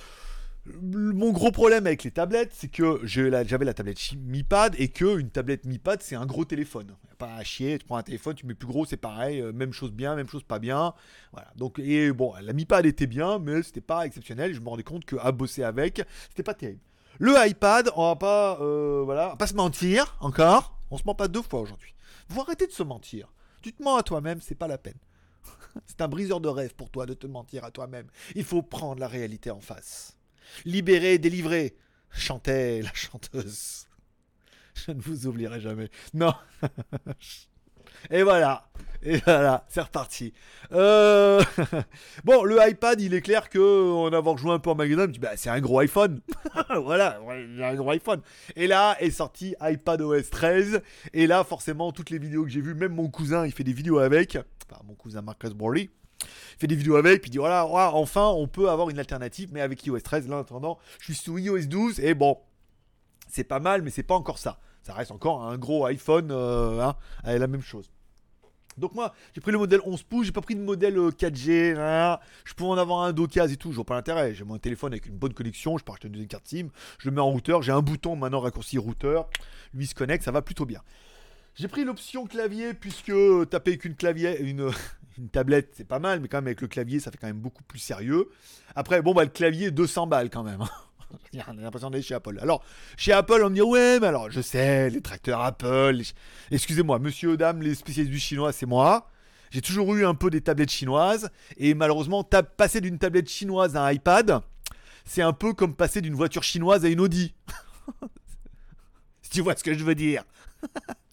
mon 0.65 1.33
gros 1.33 1.51
problème 1.51 1.87
avec 1.87 2.05
les 2.05 2.13
tablettes, 2.13 2.53
c'est 2.55 2.69
que 2.69 3.01
j'avais 3.05 3.65
la 3.65 3.75
tablette 3.75 3.99
Mi 4.17 4.45
Pad 4.45 4.77
et 4.79 4.89
que 4.89 5.19
une 5.19 5.31
tablette 5.31 5.65
Mi 5.65 5.79
Pad, 5.79 6.01
c'est 6.03 6.15
un 6.15 6.27
gros 6.27 6.45
téléphone. 6.45 6.95
Pas 7.19 7.35
à 7.35 7.43
chier, 7.43 7.79
tu 7.79 7.87
prends 7.87 7.97
un 7.97 8.03
téléphone, 8.03 8.35
tu 8.35 8.47
mets 8.47 8.55
plus 8.55 8.69
gros, 8.69 8.85
c'est 8.85 8.97
pareil, 8.97 9.41
euh, 9.41 9.53
même 9.53 9.73
chose 9.73 9.93
bien, 9.93 10.15
même 10.15 10.29
chose 10.29 10.45
pas 10.45 10.59
bien. 10.59 10.95
Voilà. 11.33 11.49
Donc 11.57 11.79
et 11.81 12.13
bon, 12.13 12.33
la 12.41 12.53
Mi 12.53 12.65
Pad 12.65 12.87
était 12.87 13.09
bien, 13.09 13.39
mais 13.39 13.63
c'était 13.63 13.81
pas 13.81 14.07
exceptionnel. 14.07 14.55
Je 14.55 14.61
me 14.61 14.69
rendais 14.69 14.85
compte 14.85 15.05
que 15.05 15.17
à 15.17 15.33
bosser 15.33 15.65
avec, 15.65 16.03
c'était 16.29 16.45
pas 16.45 16.55
terrible. 16.55 16.81
Le 17.19 17.35
iPad, 17.47 17.91
on 17.97 18.09
va 18.09 18.17
pas, 18.17 18.59
euh, 18.61 19.03
voilà, 19.05 19.37
pas 19.37 19.47
se 19.47 19.55
mentir 19.55 20.17
encore. 20.21 20.79
On 20.91 20.99
se 20.99 21.05
ment 21.07 21.15
pas 21.15 21.29
deux 21.29 21.43
fois 21.43 21.61
aujourd'hui. 21.61 21.95
Vous 22.29 22.41
arrêtez 22.41 22.67
de 22.67 22.73
se 22.73 22.83
mentir. 22.83 23.33
Tu 23.63 23.73
te 23.73 23.83
mens 23.83 23.97
à 23.97 24.03
toi-même, 24.03 24.41
c'est 24.41 24.55
pas 24.55 24.69
la 24.69 24.79
peine. 24.79 24.99
C'est 25.87 26.01
un 26.03 26.09
briseur 26.09 26.41
de 26.41 26.49
rêve 26.49 26.75
pour 26.75 26.91
toi 26.91 27.07
de 27.07 27.15
te 27.15 27.27
mentir 27.27 27.65
à 27.65 27.71
toi-même. 27.71 28.07
Il 28.35 28.45
faut 28.45 28.63
prendre 28.63 29.01
la 29.01 29.09
réalité 29.09 29.51
en 29.51 29.61
face. 29.61 30.17
Libérer, 30.65 31.19
délivrer, 31.19 31.77
chantait 32.11 32.83
la 32.83 32.93
chanteuse. 32.95 33.87
Je 34.75 34.93
ne 34.93 35.01
vous 35.01 35.27
oublierai 35.27 35.61
jamais. 35.61 35.91
Non. 36.15 36.35
Et 38.11 38.23
voilà. 38.23 38.69
Et 39.05 39.17
voilà, 39.19 39.65
c'est 39.69 39.81
reparti. 39.81 40.33
Euh, 40.73 41.43
bon, 42.25 42.45
le 42.45 42.57
iPad, 42.69 43.01
il 43.01 43.15
est 43.15 43.21
clair 43.21 43.49
que 43.49 43.91
en 43.91 44.13
avoir 44.13 44.39
joué 44.39 44.53
un 44.53 44.61
peu 44.61 44.71
en 44.71 44.77
magasin, 44.77 45.07
je 45.13 45.19
bah, 45.19 45.33
c'est 45.35 45.51
un 45.51 45.61
gros 45.61 45.81
iPhone. 45.81 46.21
voilà, 46.83 47.19
un 47.61 47.75
gros 47.75 47.91
iPhone. 47.91 48.21
Et 48.55 48.69
là 48.69 48.97
est 49.01 49.11
sorti 49.11 49.57
iPad 49.61 50.01
OS 50.03 50.31
13. 50.31 50.83
Et 51.15 51.27
là, 51.27 51.43
forcément, 51.43 51.91
toutes 51.91 52.11
les 52.11 52.19
vidéos 52.19 52.45
que 52.45 52.51
j'ai 52.51 52.61
vues, 52.61 52.75
même 52.75 52.95
mon 52.95 53.09
cousin, 53.09 53.45
il 53.45 53.53
fait 53.53 53.65
des 53.65 53.73
vidéos 53.73 53.99
avec. 53.99 54.39
Enfin, 54.71 54.81
mon 54.85 54.95
cousin 54.95 55.21
Marcus 55.21 55.51
Borley. 55.51 55.91
Fait 56.59 56.67
des 56.67 56.77
vidéos 56.77 56.97
avec, 56.97 57.23
puis 57.23 57.31
dit 57.31 57.39
voilà, 57.39 57.67
enfin, 57.67 58.27
on 58.29 58.47
peut 58.47 58.69
avoir 58.71 58.91
une 58.91 58.99
alternative, 58.99 59.51
mais 59.53 59.61
avec 59.61 59.85
iOS 59.87 60.01
13. 60.01 60.29
Là, 60.29 60.37
en 60.37 60.41
attendant, 60.41 60.79
je 60.99 61.07
suis 61.07 61.15
sous 61.15 61.39
iOS 61.39 61.67
12. 61.67 62.01
Et 62.01 62.15
bon, 62.15 62.39
c'est 63.29 63.45
pas 63.45 63.61
mal, 63.61 63.83
mais 63.83 63.91
c'est 63.91 64.03
pas 64.03 64.15
encore 64.15 64.39
ça. 64.39 64.59
Ça 64.83 64.95
reste 64.95 65.13
encore 65.13 65.43
un 65.45 65.59
gros 65.59 65.87
iPhone, 65.87 66.31
euh, 66.31 66.81
hein, 66.81 66.97
avec 67.25 67.41
la 67.41 67.47
même 67.47 67.63
chose. 67.63 67.91
Donc 68.79 68.95
moi, 68.95 69.15
j'ai 69.35 69.41
pris 69.41 69.53
le 69.53 69.59
modèle 69.59 69.81
11 69.85 70.03
pouces, 70.05 70.27
j'ai 70.27 70.33
pas 70.33 70.41
pris 70.41 70.55
de 70.55 70.61
modèle 70.61 70.97
4G, 70.97 71.75
euh, 71.77 72.17
je 72.45 72.55
pourrais 72.55 72.71
en 72.71 72.79
avoir 72.79 73.03
un 73.03 73.13
d'occasion 73.13 73.55
et 73.55 73.57
tout, 73.57 73.73
j'ai 73.73 73.85
pas 73.85 73.95
l'intérêt. 73.95 74.35
J'ai 74.35 74.45
mon 74.45 74.59
téléphone 74.59 74.93
avec 74.93 75.07
une 75.07 75.17
bonne 75.17 75.35
connexion, 75.35 75.77
je 75.77 75.85
peux 75.85 75.93
acheter 75.93 76.09
une 76.09 76.13
deuxième 76.13 76.29
carte 76.29 76.49
SIM, 76.49 76.69
je 76.99 77.09
le 77.09 77.15
mets 77.15 77.21
en 77.21 77.31
routeur, 77.31 77.63
j'ai 77.63 77.73
un 77.73 77.83
bouton 77.83 78.17
maintenant 78.17 78.41
raccourci 78.41 78.79
routeur, 78.79 79.29
lui 79.75 79.87
se 79.87 79.95
connecte, 79.95 80.25
ça 80.25 80.31
va 80.31 80.43
plutôt 80.43 80.65
bien. 80.65 80.81
J'ai 81.55 81.69
pris 81.69 81.85
l'option 81.85 82.27
clavier 82.27 82.75
puisque 82.75 83.13
taper 83.51 83.73
avec 83.73 83.85
une 83.85 83.95
clavier, 83.95 84.41
une, 84.41 84.71
une 85.19 85.29
tablette, 85.29 85.75
c'est 85.77 85.87
pas 85.87 85.99
mal, 85.99 86.21
mais 86.21 86.29
quand 86.29 86.39
même 86.39 86.47
avec 86.47 86.61
le 86.61 86.69
clavier, 86.69 87.01
ça 87.01 87.11
fait 87.11 87.19
quand 87.19 87.27
même 87.27 87.41
beaucoup 87.41 87.63
plus 87.63 87.79
sérieux. 87.79 88.31
Après, 88.75 89.03
bon 89.03 89.13
bah 89.13 89.25
le 89.25 89.31
clavier 89.31 89.71
200 89.71 90.07
balles 90.07 90.31
quand 90.31 90.43
même. 90.43 90.63
Hein. 90.63 90.71
On 91.49 91.59
a 91.59 91.61
l'impression 91.61 91.91
d'aller 91.91 92.03
chez 92.03 92.15
Apple. 92.15 92.39
Alors, 92.41 92.65
chez 92.97 93.13
Apple, 93.13 93.43
on 93.45 93.51
me 93.51 93.55
dit 93.55 93.61
ouais, 93.63 94.01
mais 94.01 94.07
alors, 94.07 94.31
je 94.31 94.41
sais, 94.41 94.89
les 94.89 95.03
tracteurs 95.03 95.41
Apple. 95.41 96.01
Excusez-moi, 96.51 96.99
monsieur, 96.99 97.37
dame, 97.37 97.63
les 97.63 97.75
spécialistes 97.75 98.13
du 98.13 98.19
chinois, 98.19 98.53
c'est 98.53 98.67
moi. 98.67 99.11
J'ai 99.51 99.61
toujours 99.61 99.95
eu 99.95 100.07
un 100.07 100.15
peu 100.15 100.31
des 100.31 100.41
tablettes 100.41 100.71
chinoises. 100.71 101.29
Et 101.59 101.75
malheureusement, 101.75 102.25
passer 102.25 102.81
d'une 102.81 102.99
tablette 102.99 103.29
chinoise 103.29 103.77
à 103.77 103.85
un 103.85 103.93
iPad, 103.93 104.41
c'est 105.05 105.21
un 105.21 105.35
peu 105.35 105.53
comme 105.53 105.75
passer 105.75 106.01
d'une 106.01 106.15
voiture 106.15 106.43
chinoise 106.43 106.85
à 106.85 106.89
une 106.89 107.01
Audi. 107.01 107.35
si 109.23 109.31
tu 109.31 109.43
vois 109.43 109.55
ce 109.55 109.65
que 109.65 109.75
je 109.75 109.85
veux 109.85 109.95
dire. 109.95 110.25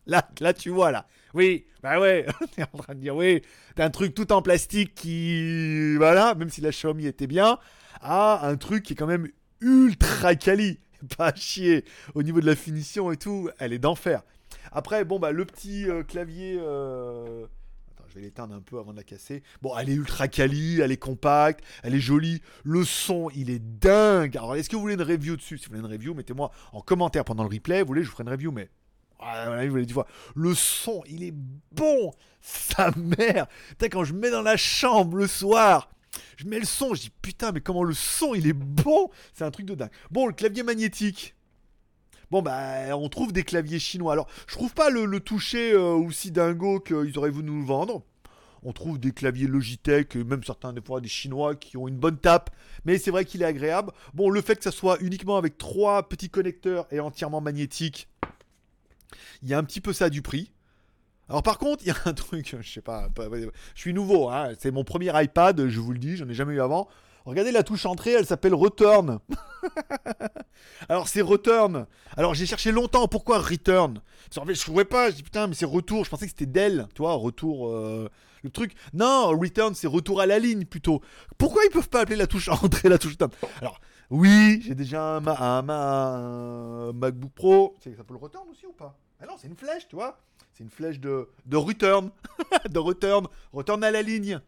Là, 0.10 0.30
là, 0.39 0.54
tu 0.54 0.70
vois, 0.70 0.92
là. 0.92 1.08
Oui, 1.34 1.66
bah 1.82 2.00
ouais, 2.00 2.25
on 2.42 2.62
est 2.62 2.66
en 2.74 2.78
train 2.78 2.96
de 2.96 3.00
dire, 3.00 3.16
oui, 3.16 3.42
t'as 3.75 3.86
un 3.86 3.89
truc 3.89 4.13
tout 4.13 4.32
en 4.32 4.42
plastique 4.42 4.96
qui, 4.96 5.96
voilà, 5.96 6.36
même 6.36 6.50
si 6.50 6.62
la 6.62 6.72
Xiaomi 6.72 7.06
était 7.06 7.28
bien, 7.28 7.60
a 8.01 8.48
un 8.48 8.58
truc 8.58 8.84
qui 8.84 8.94
est 8.94 8.96
quand 8.96 9.08
même 9.08 9.30
ultra 9.62 10.36
quali. 10.36 10.80
Pas 11.18 11.34
chier. 11.34 11.86
Au 12.13 12.24
niveau 12.24 12.42
de 12.42 12.46
la 12.46 12.56
finition 12.56 13.12
et 13.12 13.18
tout, 13.18 13.50
elle 13.60 13.72
est 13.72 13.80
d'enfer. 13.80 14.24
Après, 14.72 15.06
bon, 15.06 15.20
bah, 15.20 15.32
le 15.32 15.46
petit 15.46 15.89
euh, 15.89 16.04
clavier. 16.04 16.58
Euh, 16.60 17.46
attends, 17.92 18.04
je 18.10 18.16
vais 18.16 18.22
l'éteindre 18.22 18.54
un 18.54 18.62
peu 18.62 18.80
avant 18.80 18.92
de 18.92 18.98
la 18.98 19.04
casser. 19.04 19.44
Bon, 19.62 19.78
elle 19.78 19.89
est 19.89 19.94
ultra 19.94 20.28
quali, 20.28 20.82
elle 20.82 20.92
est 20.92 20.98
compacte, 20.98 21.63
elle 21.84 21.96
est 21.96 22.00
jolie. 22.01 22.42
Le 22.63 22.84
son, 22.84 23.30
il 23.36 23.50
est 23.50 23.60
dingue. 23.60 24.36
Alors, 24.36 24.56
est-ce 24.56 24.70
que 24.70 24.75
vous 24.75 24.82
voulez 24.82 24.96
une 24.96 25.01
review 25.01 25.38
dessus? 25.38 25.58
Si 25.58 25.66
vous 25.66 25.75
voulez 25.75 25.88
une 25.88 25.94
review, 25.94 26.13
mettez-moi 26.13 26.51
en 26.74 26.82
commentaire 26.82 27.24
pendant 27.24 27.44
le 27.44 27.50
replay. 27.50 27.82
Vous 27.82 27.88
voulez, 27.88 28.04
je 28.04 28.08
vous 28.08 28.13
ferai 28.13 28.24
une 28.24 28.30
review, 28.30 28.51
mais. 28.51 28.70
Fois. 29.94 30.08
Le 30.36 30.56
son, 30.56 31.04
il 31.08 31.24
est 31.24 31.34
bon. 31.72 32.14
Sa 32.42 32.92
mère. 32.96 33.48
quand 33.92 34.04
je 34.04 34.14
mets 34.14 34.32
dans 34.32 34.42
la 34.42 34.58
chambre 34.58 35.18
le 35.18 35.28
soir 35.28 35.90
je 36.38 36.48
mets 36.48 36.60
le 36.60 36.66
son, 36.66 36.94
je 36.94 37.02
dis 37.02 37.12
putain, 37.22 37.52
mais 37.52 37.62
comment 37.62 37.84
le 37.84 37.94
son 37.94 38.34
il 38.34 38.48
est 38.48 38.54
bon 38.54 39.10
C'est 39.34 39.44
un 39.44 39.52
truc 39.52 39.66
de 39.66 39.76
dingue. 39.76 39.92
Bon, 40.12 40.26
le 40.26 40.34
clavier 40.34 40.64
magnétique. 40.64 41.36
Bon, 42.32 42.42
bah, 42.42 42.96
on 42.96 43.10
trouve 43.10 43.34
des 43.34 43.44
claviers 43.44 43.80
chinois. 43.80 44.14
Alors, 44.14 44.28
je 44.48 44.56
trouve 44.56 44.74
pas 44.74 44.90
le, 44.90 45.20
toucher 45.20 45.74
euh, 45.74 45.94
aussi 45.94 46.32
dingo 46.32 46.80
qu'ils 46.80 47.18
auraient 47.18 47.32
voulu 47.32 47.48
nous 47.48 47.60
le 47.60 47.66
vendre. 47.66 48.04
On 48.62 48.74
trouve 48.74 49.00
des 49.00 49.14
claviers 49.14 49.48
Logitech, 49.48 50.16
même 50.16 50.44
certains 50.44 50.74
des 50.74 50.82
fois 50.82 51.00
des 51.00 51.08
chinois 51.08 51.56
qui 51.56 51.78
ont 51.78 51.88
une 51.88 51.98
bonne 51.98 52.18
tape, 52.18 52.50
mais 52.84 52.98
c'est 52.98 53.10
vrai 53.10 53.24
qu'il 53.24 53.42
est 53.42 53.46
agréable. 53.46 53.92
Bon, 54.14 54.30
le 54.30 54.42
fait 54.42 54.58
que 54.58 54.64
ça 54.64 54.72
soit 54.72 55.02
uniquement 55.02 55.38
avec 55.38 55.58
trois 55.58 56.10
petits 56.10 56.30
connecteurs 56.30 56.86
et 56.92 57.00
entièrement 57.00 57.40
magnétique, 57.40 58.10
il 59.42 59.50
y 59.50 59.54
a 59.54 59.58
un 59.58 59.63
petit 59.63 59.82
peu 59.82 59.94
ça 59.94 60.10
du 60.10 60.22
prix. 60.22 60.51
Alors 61.30 61.44
par 61.44 61.58
contre, 61.58 61.84
il 61.84 61.89
y 61.89 61.92
a 61.92 61.96
un 62.06 62.13
truc, 62.13 62.56
je 62.62 62.70
sais 62.70 62.82
pas, 62.82 63.10
je 63.18 63.80
suis 63.80 63.94
nouveau, 63.94 64.30
hein, 64.30 64.50
c'est 64.58 64.72
mon 64.72 64.84
premier 64.84 65.12
iPad, 65.13 65.68
je 65.68 65.80
vous 65.80 65.94
le 65.94 66.00
dis, 66.00 66.18
j'en 66.18 66.28
ai 66.28 66.34
jamais 66.34 66.54
eu 66.54 66.62
avant. 66.62 66.88
Regardez 67.25 67.51
la 67.51 67.63
touche 67.63 67.86
entrée, 67.86 68.12
elle 68.12 68.25
s'appelle 68.25 68.56
Return. 68.56 69.20
Alors 70.89 71.08
c'est 71.08 71.22
Return. 71.22 71.86
Alors 72.18 72.34
j'ai 72.34 72.48
cherché 72.48 72.72
longtemps 72.72 73.08
pourquoi 73.08 73.39
Return. 73.39 74.01
En 74.38 74.46
fait, 74.46 74.56
je 74.56 74.62
trouvais 74.62 74.86
pas, 74.86 75.12
je 75.12 75.18
dis 75.18 75.24
putain, 75.24 75.46
mais 75.48 75.54
c'est 75.54 75.66
retour. 75.66 76.06
Je 76.06 76.10
pensais 76.10 76.25
que 76.25 76.32
c'était 76.32 76.48
Dell, 76.48 76.88
tu 76.96 77.01
vois, 77.01 77.13
retour. 77.13 77.70
Euh, 77.70 78.10
le 78.44 78.50
truc. 78.50 78.74
Non, 78.94 79.28
Return, 79.38 79.75
c'est 79.75 79.88
retour 79.88 80.22
à 80.22 80.25
la 80.25 80.39
ligne 80.39 80.66
plutôt. 80.66 81.01
Pourquoi 81.38 81.63
ils 81.66 81.72
peuvent 81.72 81.89
pas 81.89 82.01
appeler 82.01 82.16
la 82.16 82.28
touche 82.28 82.48
entrée 82.63 82.89
la 82.89 82.98
touche 82.98 83.16
Alors 83.62 83.80
oui, 84.10 84.62
j'ai 84.63 84.74
déjà 84.74 85.18
un, 85.18 85.28
un, 85.70 86.94
MacBook 86.94 87.32
Pro. 87.32 87.75
Ça 87.84 87.92
s'appelle 87.96 88.18
Return 88.18 88.48
aussi 88.50 88.66
ou 88.66 88.74
pas? 88.74 88.98
Ah 89.22 89.25
non, 89.28 89.34
c'est 89.38 89.48
une 89.48 89.56
flèche, 89.56 89.88
tu 89.88 89.96
vois. 89.96 90.20
C'est 90.54 90.63
une 90.63 90.72
flèche 90.72 91.00
de, 91.00 91.30
de 91.46 91.58
return. 91.58 92.10
de 92.70 92.80
return. 92.80 93.28
Return 93.54 93.84
à 93.84 93.92
la 93.92 94.01
ligne. 94.01 94.39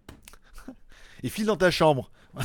Et 1.23 1.29
file 1.29 1.45
dans 1.45 1.57
ta 1.57 1.69
chambre. 1.69 2.09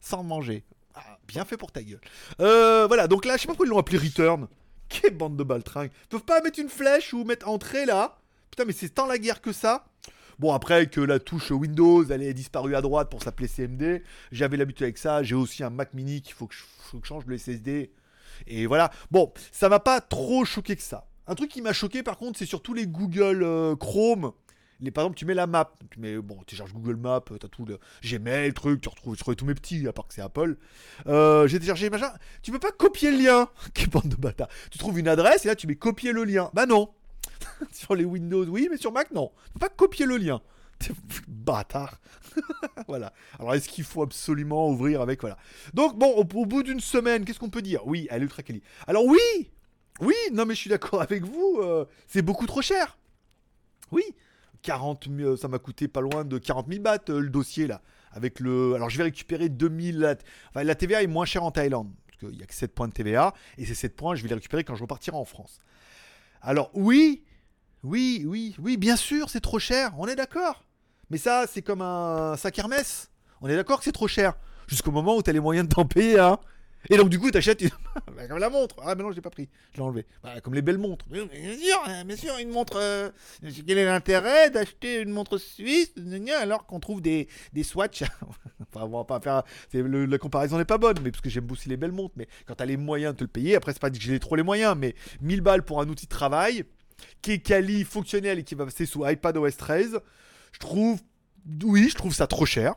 Sans 0.00 0.22
manger. 0.22 0.64
Ah, 0.94 1.18
bien 1.26 1.44
fait 1.44 1.56
pour 1.56 1.72
ta 1.72 1.82
gueule. 1.82 2.00
Euh, 2.40 2.86
voilà, 2.86 3.08
donc 3.08 3.24
là, 3.24 3.36
je 3.36 3.42
sais 3.42 3.46
pas 3.46 3.54
pourquoi 3.54 3.66
ils 3.66 3.70
l'ont 3.70 3.78
appelé 3.78 3.98
Return. 3.98 4.46
Quelle 4.88 5.16
bande 5.16 5.36
de 5.36 5.42
baltringues. 5.42 5.90
Ils 6.04 6.08
peuvent 6.08 6.24
pas 6.24 6.40
mettre 6.40 6.60
une 6.60 6.68
flèche 6.68 7.12
ou 7.14 7.24
mettre 7.24 7.48
entrée 7.48 7.84
là 7.86 8.18
Putain, 8.50 8.64
mais 8.64 8.72
c'est 8.72 8.90
tant 8.90 9.06
la 9.06 9.18
guerre 9.18 9.40
que 9.40 9.52
ça. 9.52 9.86
Bon, 10.42 10.52
après 10.52 10.88
que 10.88 11.00
la 11.00 11.20
touche 11.20 11.52
Windows, 11.52 12.04
elle 12.10 12.20
est 12.20 12.34
disparue 12.34 12.74
à 12.74 12.80
droite 12.80 13.08
pour 13.08 13.22
s'appeler 13.22 13.46
CMD, 13.46 14.02
j'avais 14.32 14.56
l'habitude 14.56 14.82
avec 14.82 14.98
ça. 14.98 15.22
J'ai 15.22 15.36
aussi 15.36 15.62
un 15.62 15.70
Mac 15.70 15.94
mini 15.94 16.20
qu'il 16.20 16.34
faut 16.34 16.48
que 16.48 16.54
je, 16.56 16.98
change 17.04 17.26
le 17.26 17.38
SSD. 17.38 17.92
Et 18.48 18.66
voilà. 18.66 18.90
Bon, 19.12 19.32
ça 19.52 19.68
m'a 19.68 19.78
pas 19.78 20.00
trop 20.00 20.44
choqué 20.44 20.74
que 20.74 20.82
ça. 20.82 21.06
Un 21.28 21.36
truc 21.36 21.48
qui 21.48 21.62
m'a 21.62 21.72
choqué 21.72 22.02
par 22.02 22.16
contre, 22.16 22.40
c'est 22.40 22.46
surtout 22.46 22.74
les 22.74 22.88
Google 22.88 23.44
euh, 23.44 23.76
Chrome 23.76 24.32
par 24.90 25.04
exemple, 25.04 25.16
tu 25.16 25.26
mets 25.26 25.34
la 25.34 25.46
map. 25.46 25.72
Tu 25.90 26.00
mets, 26.00 26.16
bon, 26.16 26.38
tu 26.44 26.56
cherches 26.56 26.72
Google 26.72 26.96
Maps, 26.96 27.20
t'as 27.20 27.46
tout 27.46 27.64
le 27.64 27.78
Gmail, 28.02 28.52
truc, 28.52 28.80
tu 28.80 28.88
retrouves, 28.88 29.16
tous 29.16 29.44
mes 29.44 29.54
petits, 29.54 29.86
à 29.86 29.92
part 29.92 30.08
que 30.08 30.14
c'est 30.14 30.22
Apple. 30.22 30.56
Euh, 31.06 31.46
j'ai 31.46 31.58
téléchargé 31.58 31.88
machin. 31.88 32.12
Tu 32.42 32.50
peux 32.50 32.58
pas 32.58 32.72
copier 32.72 33.12
le 33.12 33.18
lien. 33.18 33.48
Quelle 33.74 33.90
bande 33.90 34.08
de 34.08 34.16
bâtard. 34.16 34.48
Tu 34.72 34.78
trouves 34.78 34.98
une 34.98 35.06
adresse 35.06 35.44
et 35.44 35.48
là 35.48 35.54
tu 35.54 35.68
mets 35.68 35.76
copier 35.76 36.12
le 36.12 36.24
lien. 36.24 36.50
Bah 36.52 36.66
non. 36.66 36.88
sur 37.72 37.94
les 37.94 38.04
Windows, 38.04 38.44
oui, 38.46 38.68
mais 38.70 38.76
sur 38.76 38.92
Mac, 38.92 39.10
non. 39.12 39.32
Peux 39.52 39.60
pas 39.60 39.68
copier 39.68 40.06
le 40.06 40.16
lien. 40.16 40.40
Bâtard. 41.28 42.00
voilà. 42.88 43.12
Alors, 43.38 43.54
est-ce 43.54 43.68
qu'il 43.68 43.84
faut 43.84 44.02
absolument 44.02 44.68
ouvrir 44.70 45.00
avec. 45.00 45.20
Voilà. 45.20 45.36
Donc, 45.74 45.98
bon, 45.98 46.10
au, 46.12 46.24
bout 46.24 46.62
d'une 46.62 46.80
semaine, 46.80 47.24
qu'est-ce 47.24 47.38
qu'on 47.38 47.50
peut 47.50 47.62
dire? 47.62 47.86
Oui, 47.86 48.06
elle 48.10 48.22
est 48.22 48.24
ultra 48.24 48.42
quali. 48.42 48.62
Alors, 48.86 49.04
oui 49.04 49.50
Oui, 50.00 50.14
non, 50.32 50.46
mais 50.46 50.54
je 50.54 50.60
suis 50.60 50.70
d'accord 50.70 51.02
avec 51.02 51.24
vous. 51.24 51.60
Euh, 51.60 51.84
c'est 52.06 52.22
beaucoup 52.22 52.46
trop 52.46 52.62
cher. 52.62 52.98
Oui, 53.90 54.02
40 54.62 55.08
ça 55.36 55.48
m'a 55.48 55.58
coûté 55.58 55.88
pas 55.88 56.00
loin 56.00 56.24
de 56.24 56.38
40 56.38 56.68
000 56.68 56.82
bahts 56.82 56.98
euh, 57.10 57.20
le 57.20 57.28
dossier 57.28 57.66
là. 57.66 57.82
Avec 58.12 58.40
le, 58.40 58.74
alors 58.74 58.90
je 58.90 58.96
vais 58.96 59.04
récupérer 59.04 59.48
2000. 59.48 59.98
La, 59.98 60.14
enfin, 60.50 60.64
la 60.64 60.74
TVA 60.74 61.02
est 61.02 61.06
moins 61.06 61.24
chère 61.24 61.44
en 61.44 61.50
Thaïlande 61.50 61.90
parce 62.06 62.18
qu'il 62.18 62.36
n'y 62.36 62.42
a 62.42 62.46
que 62.46 62.54
7 62.54 62.74
points 62.74 62.88
de 62.88 62.92
TVA 62.92 63.34
et 63.58 63.66
ces 63.66 63.74
7 63.74 63.96
points 63.96 64.14
je 64.14 64.22
vais 64.22 64.28
les 64.28 64.34
récupérer 64.34 64.64
quand 64.64 64.74
je 64.74 64.82
repartirai 64.82 65.16
en 65.16 65.24
France. 65.24 65.58
Alors 66.40 66.70
oui, 66.74 67.24
oui, 67.82 68.24
oui, 68.26 68.54
oui, 68.58 68.76
bien 68.76 68.96
sûr 68.96 69.30
c'est 69.30 69.40
trop 69.40 69.58
cher, 69.58 69.92
on 69.98 70.06
est 70.06 70.16
d'accord. 70.16 70.64
Mais 71.10 71.18
ça 71.18 71.46
c'est 71.46 71.62
comme 71.62 71.82
un 71.82 72.36
sac 72.36 72.58
Hermès. 72.58 73.10
On 73.40 73.48
est 73.48 73.56
d'accord 73.56 73.78
que 73.78 73.84
c'est 73.84 73.92
trop 73.92 74.08
cher. 74.08 74.34
Jusqu'au 74.68 74.92
moment 74.92 75.16
où 75.16 75.22
tu 75.22 75.30
as 75.30 75.32
les 75.32 75.40
moyens 75.40 75.68
de 75.68 75.74
t'en 75.74 75.84
payer 75.84 76.18
hein. 76.18 76.38
Et 76.90 76.96
donc, 76.96 77.08
du 77.10 77.18
coup, 77.18 77.30
t'achètes 77.30 77.60
une... 77.60 77.70
Bah, 78.16 78.26
comme 78.26 78.38
la 78.38 78.50
montre. 78.50 78.76
Ah, 78.82 78.94
mais 78.94 79.02
non, 79.02 79.10
je 79.10 79.16
l'ai 79.16 79.22
pas 79.22 79.30
pris. 79.30 79.48
Je 79.72 79.78
l'ai 79.78 79.82
enlevé. 79.82 80.06
Bah, 80.22 80.40
comme 80.40 80.54
les 80.54 80.62
belles 80.62 80.78
montres. 80.78 81.06
Bien 81.08 81.26
sûr, 81.26 81.82
hein, 81.86 82.04
bien 82.04 82.16
sûr, 82.16 82.36
une 82.38 82.50
montre. 82.50 82.76
Euh, 82.76 83.10
quel 83.66 83.78
est 83.78 83.84
l'intérêt 83.84 84.50
d'acheter 84.50 85.00
une 85.00 85.10
montre 85.10 85.38
suisse 85.38 85.92
alors 86.40 86.66
qu'on 86.66 86.80
trouve 86.80 87.00
des, 87.00 87.28
des 87.52 87.62
Enfin, 87.74 88.10
on 88.74 88.88
va 88.88 89.04
pas 89.04 89.20
faire. 89.20 89.42
la 89.72 90.18
comparaison 90.18 90.58
n'est 90.58 90.64
pas 90.64 90.78
bonne, 90.78 90.96
mais 91.02 91.10
parce 91.10 91.20
que 91.20 91.30
j'aime 91.30 91.50
aussi 91.50 91.68
les 91.68 91.76
belles 91.76 91.92
montres. 91.92 92.14
Mais 92.16 92.26
quand 92.46 92.54
t'as 92.54 92.64
les 92.64 92.76
moyens 92.76 93.12
de 93.14 93.18
te 93.18 93.24
le 93.24 93.28
payer, 93.28 93.56
après, 93.56 93.72
c'est 93.72 93.80
pas 93.80 93.90
que 93.90 94.00
j'ai 94.00 94.18
trop 94.18 94.36
les 94.36 94.42
moyens, 94.42 94.74
mais 94.76 94.94
1000 95.20 95.40
balles 95.40 95.62
pour 95.62 95.80
un 95.80 95.88
outil 95.88 96.06
de 96.06 96.10
travail 96.10 96.64
qui 97.20 97.32
est 97.32 97.38
quali, 97.38 97.84
fonctionnel 97.84 98.38
et 98.38 98.44
qui 98.44 98.54
va 98.54 98.64
passer 98.64 98.86
sous 98.86 99.06
iPad 99.06 99.36
OS 99.36 99.56
13, 99.56 100.00
je 100.52 100.58
trouve. 100.58 101.00
Oui, 101.64 101.88
je 101.90 101.96
trouve 101.96 102.14
ça 102.14 102.26
trop 102.26 102.46
cher 102.46 102.74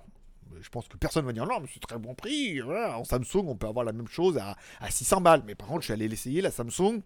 je 0.62 0.70
pense 0.70 0.88
que 0.88 0.98
personne 0.98 1.26
va 1.26 1.32
dire 1.32 1.46
non, 1.46 1.60
mais 1.60 1.68
c'est 1.72 1.80
très 1.80 2.00
bon 2.00 2.16
prix. 2.16 2.60
En 2.64 3.04
Samsung, 3.04 3.46
on 3.46 3.56
peut 3.56 3.68
avoir 3.68 3.86
la 3.86 3.94
même 3.94 4.08
chose 4.08 4.38
à, 4.40 4.58
à 4.80 4.90
600 4.90 5.22
balles. 5.22 5.44
Mais 5.46 5.54
par 5.54 5.68
contre, 5.68 5.82
je 5.82 5.86
suis 5.86 5.94
allé 5.94 6.08
l'essayer, 6.08 6.42
la 6.42 6.50
Samsung 6.50 7.04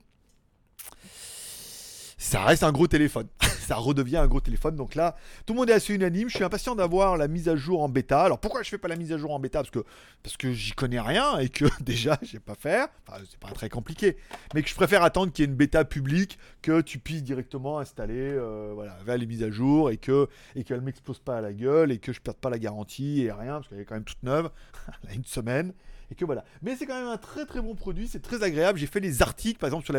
ça 2.20 2.44
reste 2.44 2.64
un 2.64 2.74
gros 2.74 2.86
téléphone. 2.86 3.28
ça 3.42 3.78
redevient 3.78 4.18
un 4.18 4.28
gros 4.28 4.42
téléphone. 4.42 4.76
Donc 4.76 4.94
là, 4.94 5.16
tout 5.46 5.54
le 5.54 5.60
monde 5.60 5.70
est 5.70 5.74
assez 5.74 5.96
unanime. 5.96 6.30
Je 6.30 6.36
suis 6.36 6.44
impatient 6.44 6.76
d'avoir 6.76 7.16
la 7.16 7.30
mise 7.30 7.48
à 7.48 7.56
jour 7.56 7.82
en 7.82 7.88
bêta. 7.88 8.22
Alors 8.22 8.40
pourquoi 8.40 8.62
je 8.62 8.70
fais 8.70 8.78
pas 8.78 8.90
la 8.90 8.98
mise 8.98 9.14
à 9.14 9.18
jour 9.18 9.32
en 9.32 9.40
bêta? 9.40 9.60
Parce 9.60 9.72
que 9.72 9.86
parce 10.22 10.36
que 10.36 10.52
j'y 10.52 10.74
connais 10.74 11.00
rien 11.00 11.40
et 11.40 11.48
que 11.48 11.66
déjà 11.82 12.20
je 12.22 12.28
sais 12.28 12.40
pas 12.42 12.56
faire. 12.56 12.90
Enfin, 13.08 13.22
c'est 13.30 13.40
pas 13.40 13.52
très 13.52 13.70
compliqué. 13.70 14.18
Mais 14.54 14.62
que 14.62 14.70
je 14.70 14.76
préfère 14.76 15.02
attendre 15.02 15.32
qu'il 15.32 15.46
y 15.46 15.48
ait 15.48 15.52
une 15.52 15.58
bêta 15.58 15.86
publique 15.86 16.38
que 16.62 16.82
tu 16.82 17.00
puisses 17.00 17.24
directement 17.24 17.80
installer 17.80 18.16
euh, 18.20 18.76
les 19.08 19.26
mises 19.26 19.44
à 19.44 19.50
jour 19.50 19.90
et 19.90 19.98
que 19.98 20.28
et 20.56 20.66
qu'elle 20.66 20.82
m'explose 20.82 21.20
pas 21.20 21.38
à 21.38 21.42
la 21.42 21.54
gueule 21.54 21.94
et 21.94 22.00
que 22.00 22.12
je 22.12 22.20
perde 22.20 22.38
pas 22.38 22.50
la 22.50 22.60
garantie 22.60 23.22
et 23.22 23.32
rien 23.32 23.54
parce 23.54 23.70
qu'elle 23.70 23.80
est 23.80 23.86
quand 23.86 23.96
même 23.96 24.04
toute 24.04 24.24
neuve. 24.24 24.50
Elle 25.04 25.12
a 25.12 25.14
une 25.14 25.26
semaine 25.26 25.74
et 26.12 26.16
que 26.16 26.26
voilà. 26.26 26.44
Mais 26.62 26.76
c'est 26.76 26.86
quand 26.86 26.98
même 26.98 27.08
un 27.08 27.18
très 27.18 27.46
très 27.46 27.62
bon 27.62 27.76
produit, 27.76 28.08
c'est 28.08 28.22
très 28.22 28.44
agréable. 28.44 28.80
J'ai 28.80 28.88
fait 28.88 29.00
les 29.00 29.22
articles, 29.22 29.60
par 29.60 29.68
exemple 29.68 29.86
sur 29.86 29.96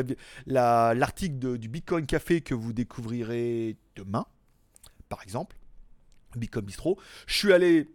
l'article 0.47 1.59
du 1.59 1.69
Bitcoin 1.69 2.07
Café 2.07 2.41
que 2.41 2.55
vous 2.55 2.73
découvrirez 2.73 3.77
demain, 3.97 4.27
par 5.09 5.23
exemple, 5.23 5.57
Bitcoin 6.37 6.65
Bistro. 6.65 6.99
Je 7.27 7.35
suis 7.35 7.53
allé 7.53 7.91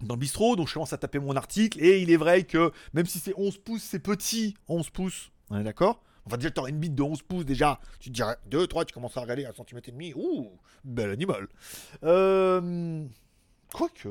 dans 0.00 0.14
le 0.14 0.20
bistrot, 0.20 0.56
donc 0.56 0.68
je 0.68 0.74
commence 0.74 0.92
à 0.92 0.98
taper 0.98 1.18
mon 1.18 1.36
article, 1.36 1.82
et 1.82 2.02
il 2.02 2.10
est 2.10 2.16
vrai 2.16 2.44
que 2.44 2.72
même 2.92 3.06
si 3.06 3.18
c'est 3.18 3.34
11 3.36 3.58
pouces, 3.58 3.82
c'est 3.82 4.00
petit, 4.00 4.56
11 4.68 4.90
pouces, 4.90 5.30
on 5.50 5.58
est 5.58 5.64
d'accord? 5.64 6.02
Enfin, 6.26 6.38
déjà, 6.38 6.50
tu 6.50 6.58
aurais 6.58 6.70
une 6.70 6.78
bite 6.78 6.94
de 6.94 7.02
11 7.02 7.20
pouces, 7.22 7.44
déjà. 7.44 7.78
Tu 8.00 8.08
te 8.08 8.14
dirais 8.14 8.36
2, 8.46 8.66
3, 8.66 8.86
tu 8.86 8.94
commences 8.94 9.14
à 9.16 9.20
regarder 9.20 9.44
à 9.44 9.50
1 9.50 9.52
cm 9.52 9.80
et 9.84 9.90
demi. 9.90 10.12
Ouh, 10.14 10.58
bel 10.82 11.10
animal. 11.10 11.48
Euh... 12.02 13.04
Quoique. 13.70 14.08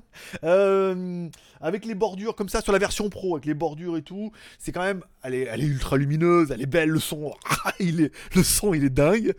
Euh, 0.44 1.28
avec 1.60 1.84
les 1.84 1.94
bordures 1.94 2.34
comme 2.34 2.48
ça 2.48 2.60
sur 2.60 2.72
la 2.72 2.78
version 2.78 3.08
pro, 3.08 3.36
avec 3.36 3.46
les 3.46 3.54
bordures 3.54 3.96
et 3.96 4.02
tout, 4.02 4.30
c'est 4.58 4.72
quand 4.72 4.82
même, 4.82 5.02
elle 5.22 5.34
est, 5.34 5.58
ultra 5.58 5.96
lumineuse, 5.96 6.50
elle 6.50 6.60
est 6.60 6.66
belle, 6.66 6.90
le 6.90 7.00
son, 7.00 7.32
il 7.80 8.02
est, 8.02 8.12
le 8.34 8.42
son 8.42 8.74
il 8.74 8.84
est 8.84 8.90
dingue. 8.90 9.34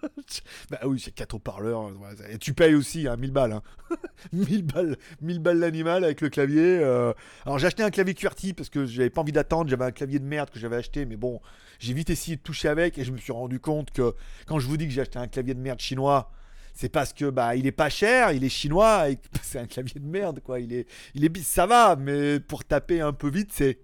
bah 0.70 0.80
oui, 0.84 1.00
c'est 1.00 1.12
4 1.12 1.34
haut-parleurs, 1.34 1.90
et 2.30 2.38
tu 2.38 2.52
payes 2.52 2.74
aussi, 2.74 3.08
hein, 3.08 3.16
1000 3.16 3.30
balles, 3.32 3.52
hein. 3.52 3.62
1000 4.32 4.64
balles, 4.64 4.96
1000 5.22 5.38
balles 5.38 5.58
l'animal 5.58 6.04
avec 6.04 6.20
le 6.20 6.28
clavier. 6.28 6.78
Euh. 6.78 7.12
Alors 7.46 7.58
j'ai 7.58 7.66
acheté 7.66 7.82
un 7.82 7.90
clavier 7.90 8.14
QWERTY 8.14 8.52
parce 8.52 8.68
que 8.68 8.84
j'avais 8.86 9.10
pas 9.10 9.22
envie 9.22 9.32
d'attendre, 9.32 9.70
j'avais 9.70 9.84
un 9.84 9.92
clavier 9.92 10.18
de 10.18 10.26
merde 10.26 10.50
que 10.50 10.58
j'avais 10.58 10.76
acheté, 10.76 11.06
mais 11.06 11.16
bon, 11.16 11.40
j'ai 11.78 11.94
vite 11.94 12.10
essayé 12.10 12.36
de 12.36 12.42
toucher 12.42 12.68
avec 12.68 12.98
et 12.98 13.04
je 13.04 13.12
me 13.12 13.18
suis 13.18 13.32
rendu 13.32 13.60
compte 13.60 13.90
que 13.90 14.14
quand 14.46 14.58
je 14.58 14.66
vous 14.66 14.76
dis 14.76 14.86
que 14.86 14.92
j'ai 14.92 15.00
acheté 15.00 15.18
un 15.18 15.28
clavier 15.28 15.54
de 15.54 15.60
merde 15.60 15.80
chinois, 15.80 16.30
c'est 16.80 16.88
parce 16.88 17.12
que 17.12 17.28
bah 17.28 17.56
il 17.56 17.66
est 17.66 17.72
pas 17.72 17.90
cher, 17.90 18.30
il 18.30 18.44
est 18.44 18.48
chinois 18.48 19.10
et 19.10 19.18
c'est 19.42 19.58
un 19.58 19.66
clavier 19.66 20.00
de 20.00 20.06
merde 20.06 20.38
quoi. 20.38 20.60
Il 20.60 20.72
est, 20.72 20.86
il 21.12 21.24
est 21.24 21.42
ça 21.42 21.66
va, 21.66 21.96
mais 21.96 22.38
pour 22.38 22.64
taper 22.64 23.00
un 23.00 23.12
peu 23.12 23.28
vite 23.28 23.50
c'est 23.52 23.80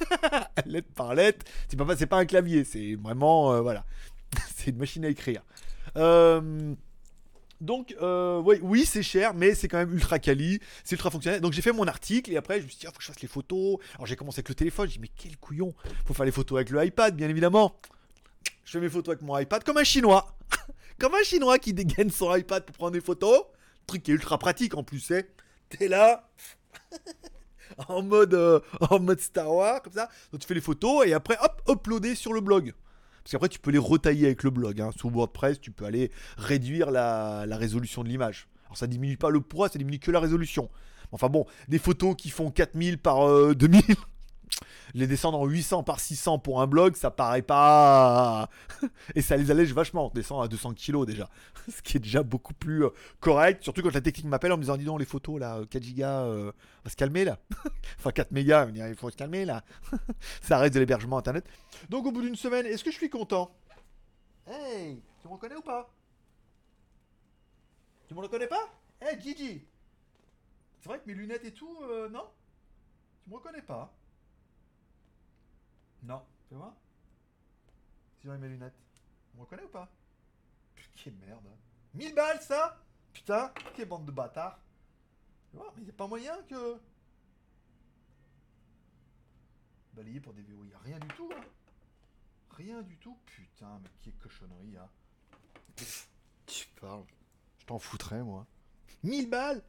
lettre 0.64 0.88
par 0.94 1.14
lettre. 1.14 1.44
C'est 1.68 2.06
pas 2.06 2.16
un 2.16 2.24
clavier, 2.24 2.64
c'est 2.64 2.94
vraiment 2.94 3.52
euh, 3.52 3.60
voilà, 3.60 3.84
c'est 4.56 4.70
une 4.70 4.78
machine 4.78 5.04
à 5.04 5.08
écrire. 5.08 5.42
Euh, 5.98 6.74
donc, 7.60 7.94
euh, 8.00 8.40
oui, 8.40 8.86
c'est 8.86 9.02
cher, 9.02 9.34
mais 9.34 9.54
c'est 9.54 9.68
quand 9.68 9.78
même 9.78 9.92
ultra 9.92 10.18
quali, 10.18 10.58
c'est 10.84 10.92
ultra 10.92 11.10
fonctionnel. 11.10 11.42
Donc, 11.42 11.52
j'ai 11.52 11.62
fait 11.62 11.72
mon 11.72 11.86
article 11.86 12.32
et 12.32 12.36
après, 12.36 12.60
je 12.60 12.64
me 12.64 12.68
suis 12.68 12.78
dit, 12.78 12.84
il 12.84 12.88
faut 12.88 12.98
que 12.98 13.02
je 13.02 13.06
fasse 13.06 13.22
les 13.22 13.28
photos. 13.28 13.78
Alors, 13.94 14.06
j'ai 14.06 14.16
commencé 14.16 14.40
avec 14.40 14.50
le 14.50 14.54
téléphone. 14.54 14.86
J'ai 14.86 14.94
dit, 14.94 14.98
mais 14.98 15.10
quel 15.16 15.36
couillon 15.38 15.72
Faut 16.04 16.12
faire 16.12 16.26
les 16.26 16.32
photos 16.32 16.56
avec 16.56 16.70
le 16.70 16.84
iPad, 16.84 17.14
bien 17.14 17.28
évidemment 17.28 17.74
je 18.74 18.80
fais 18.80 18.84
mes 18.84 18.90
photos 18.90 19.12
avec 19.12 19.22
mon 19.22 19.38
iPad 19.38 19.62
comme 19.62 19.76
un 19.76 19.84
chinois. 19.84 20.36
comme 20.98 21.14
un 21.14 21.22
chinois 21.22 21.60
qui 21.60 21.72
dégaine 21.72 22.10
son 22.10 22.34
iPad 22.34 22.64
pour 22.64 22.74
prendre 22.74 22.90
des 22.90 23.00
photos. 23.00 23.44
Truc 23.86 24.02
qui 24.02 24.10
est 24.10 24.14
ultra 24.14 24.36
pratique 24.36 24.74
en 24.74 24.82
plus, 24.82 24.98
c'est. 24.98 25.30
T'es 25.68 25.86
là. 25.86 26.28
en 27.88 28.02
mode 28.02 28.34
euh, 28.34 28.58
en 28.90 28.98
mode 28.98 29.20
Star 29.20 29.54
Wars 29.54 29.80
comme 29.80 29.92
ça. 29.92 30.08
Donc 30.32 30.40
tu 30.40 30.48
fais 30.48 30.54
les 30.54 30.60
photos 30.60 31.06
et 31.06 31.12
après 31.12 31.36
hop 31.40 31.62
uploader 31.68 32.16
sur 32.16 32.32
le 32.32 32.40
blog. 32.40 32.74
Parce 33.22 33.30
qu'après 33.30 33.48
tu 33.48 33.60
peux 33.60 33.70
les 33.70 33.78
retailler 33.78 34.26
avec 34.26 34.42
le 34.42 34.50
blog. 34.50 34.80
Hein. 34.80 34.90
Sous 34.96 35.08
WordPress 35.08 35.60
tu 35.60 35.70
peux 35.70 35.84
aller 35.84 36.10
réduire 36.36 36.90
la, 36.90 37.46
résolution 37.52 38.02
de 38.02 38.08
l'image. 38.08 38.48
Alors 38.66 38.76
ça 38.76 38.88
diminue 38.88 39.16
pas 39.16 39.30
le 39.30 39.40
poids, 39.40 39.68
ça 39.68 39.78
diminue 39.78 40.00
que 40.00 40.10
la 40.10 40.18
résolution. 40.18 40.68
Enfin 41.12 41.28
bon, 41.28 41.46
des 41.68 41.78
photos 41.78 42.16
qui 42.16 42.30
font 42.30 42.50
4000 42.50 42.98
par 42.98 43.54
2000, 43.54 43.82
euh, 43.88 43.94
les 44.94 45.08
descendre 45.08 45.40
en 45.40 45.46
800 45.46 45.82
par 45.82 45.98
600 45.98 46.38
pour 46.38 46.62
un 46.62 46.68
blog, 46.68 46.94
ça 46.94 47.10
paraît 47.10 47.42
pas. 47.42 48.48
Et 49.16 49.22
ça 49.22 49.36
les 49.36 49.50
allège 49.50 49.72
vachement. 49.72 50.06
On 50.06 50.10
descend 50.10 50.42
à 50.42 50.48
200 50.48 50.74
kilos 50.74 51.04
déjà. 51.04 51.28
Ce 51.68 51.82
qui 51.82 51.96
est 51.96 52.00
déjà 52.00 52.22
beaucoup 52.22 52.54
plus 52.54 52.84
euh, 52.84 52.90
correct. 53.20 53.64
Surtout 53.64 53.82
quand 53.82 53.92
la 53.92 54.00
technique 54.00 54.26
m'appelle 54.26 54.52
en 54.52 54.56
me 54.56 54.62
disant 54.62 54.76
Dis 54.76 54.84
donc, 54.84 55.00
les 55.00 55.04
photos 55.04 55.40
là, 55.40 55.60
4 55.68 55.82
gigas, 55.82 56.22
euh, 56.22 56.52
va 56.84 56.90
se 56.90 56.96
calmer 56.96 57.24
là. 57.24 57.38
enfin, 57.98 58.12
4 58.12 58.30
mégas, 58.30 58.68
il 58.68 58.94
faut 58.94 59.10
se 59.10 59.16
calmer 59.16 59.44
là. 59.44 59.64
ça 60.42 60.56
arrête 60.56 60.72
de 60.72 60.78
l'hébergement 60.78 61.18
internet. 61.18 61.44
Donc, 61.88 62.06
au 62.06 62.12
bout 62.12 62.22
d'une 62.22 62.36
semaine, 62.36 62.64
est-ce 62.64 62.84
que 62.84 62.92
je 62.92 62.96
suis 62.96 63.10
content? 63.10 63.50
Hey, 64.46 65.02
tu 65.20 65.26
me 65.26 65.32
reconnais 65.32 65.56
ou 65.56 65.62
pas? 65.62 65.92
Tu 68.06 68.14
me 68.14 68.20
reconnais 68.20 68.46
pas? 68.46 68.68
Eh 69.02 69.20
Gigi 69.20 69.66
C'est 70.80 70.88
vrai 70.88 70.98
que 71.00 71.06
mes 71.06 71.14
lunettes 71.14 71.44
et 71.44 71.52
tout, 71.52 71.78
euh, 71.82 72.08
non? 72.08 72.26
Tu 73.24 73.30
me 73.30 73.34
reconnais 73.34 73.62
pas 73.62 73.92
Non, 76.04 76.22
fais 76.48 76.54
voir. 76.54 76.74
Si 78.20 78.28
j'ai 78.28 78.36
mes 78.36 78.48
lunettes. 78.48 78.74
Tu 79.30 79.36
me 79.36 79.42
reconnais 79.42 79.64
ou 79.64 79.68
pas? 79.68 79.90
Putain, 80.74 81.12
merde. 81.26 81.48
1000 81.94 82.14
balles 82.14 82.42
ça? 82.42 82.78
Putain, 83.12 83.52
quelle 83.74 83.88
bande 83.88 84.04
de 84.04 84.12
bâtards. 84.12 84.58
Tu 85.50 85.56
vois, 85.56 85.72
mais 85.76 85.84
y 85.84 85.90
a 85.90 85.92
pas 85.92 86.06
moyen 86.06 86.36
que. 86.48 86.78
Balayé 89.94 90.20
pour 90.20 90.34
déverrouiller. 90.34 90.74
Rien 90.84 90.98
du 90.98 91.08
tout, 91.08 91.30
hein. 91.34 91.44
Rien 92.50 92.82
du 92.82 92.96
tout. 92.98 93.16
Putain, 93.24 93.80
mais 93.82 93.90
quelle 94.02 94.16
cochonnerie, 94.16 94.76
hein. 94.76 94.88
Tu 96.46 96.66
parles. 96.80 97.04
Je 97.58 97.64
t'en 97.64 97.78
foutrais, 97.78 98.22
moi. 98.22 98.46
1000 99.02 99.30
balles? 99.30 99.62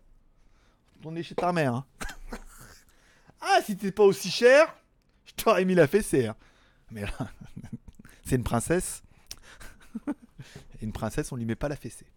On 1.04 1.16
est 1.16 1.24
chez 1.24 1.36
ta 1.36 1.54
mère, 1.54 1.76
hein. 1.76 1.86
ah, 3.42 3.62
si 3.64 3.78
t'es 3.78 3.92
pas 3.92 4.04
aussi 4.04 4.32
cher, 4.32 4.76
je 5.46 5.52
t'aurais 5.52 5.66
mis 5.66 5.76
la 5.76 5.86
fessée. 5.86 6.32
Mais 6.90 7.02
là, 7.02 7.12
c'est 8.26 8.36
une 8.36 8.44
princesse. 8.44 9.04
Et 10.08 10.82
une 10.82 10.92
princesse, 10.92 11.32
on 11.32 11.36
lui 11.36 11.46
met 11.46 11.56
pas 11.56 11.70
la 11.70 11.76
fessée. 11.76 12.08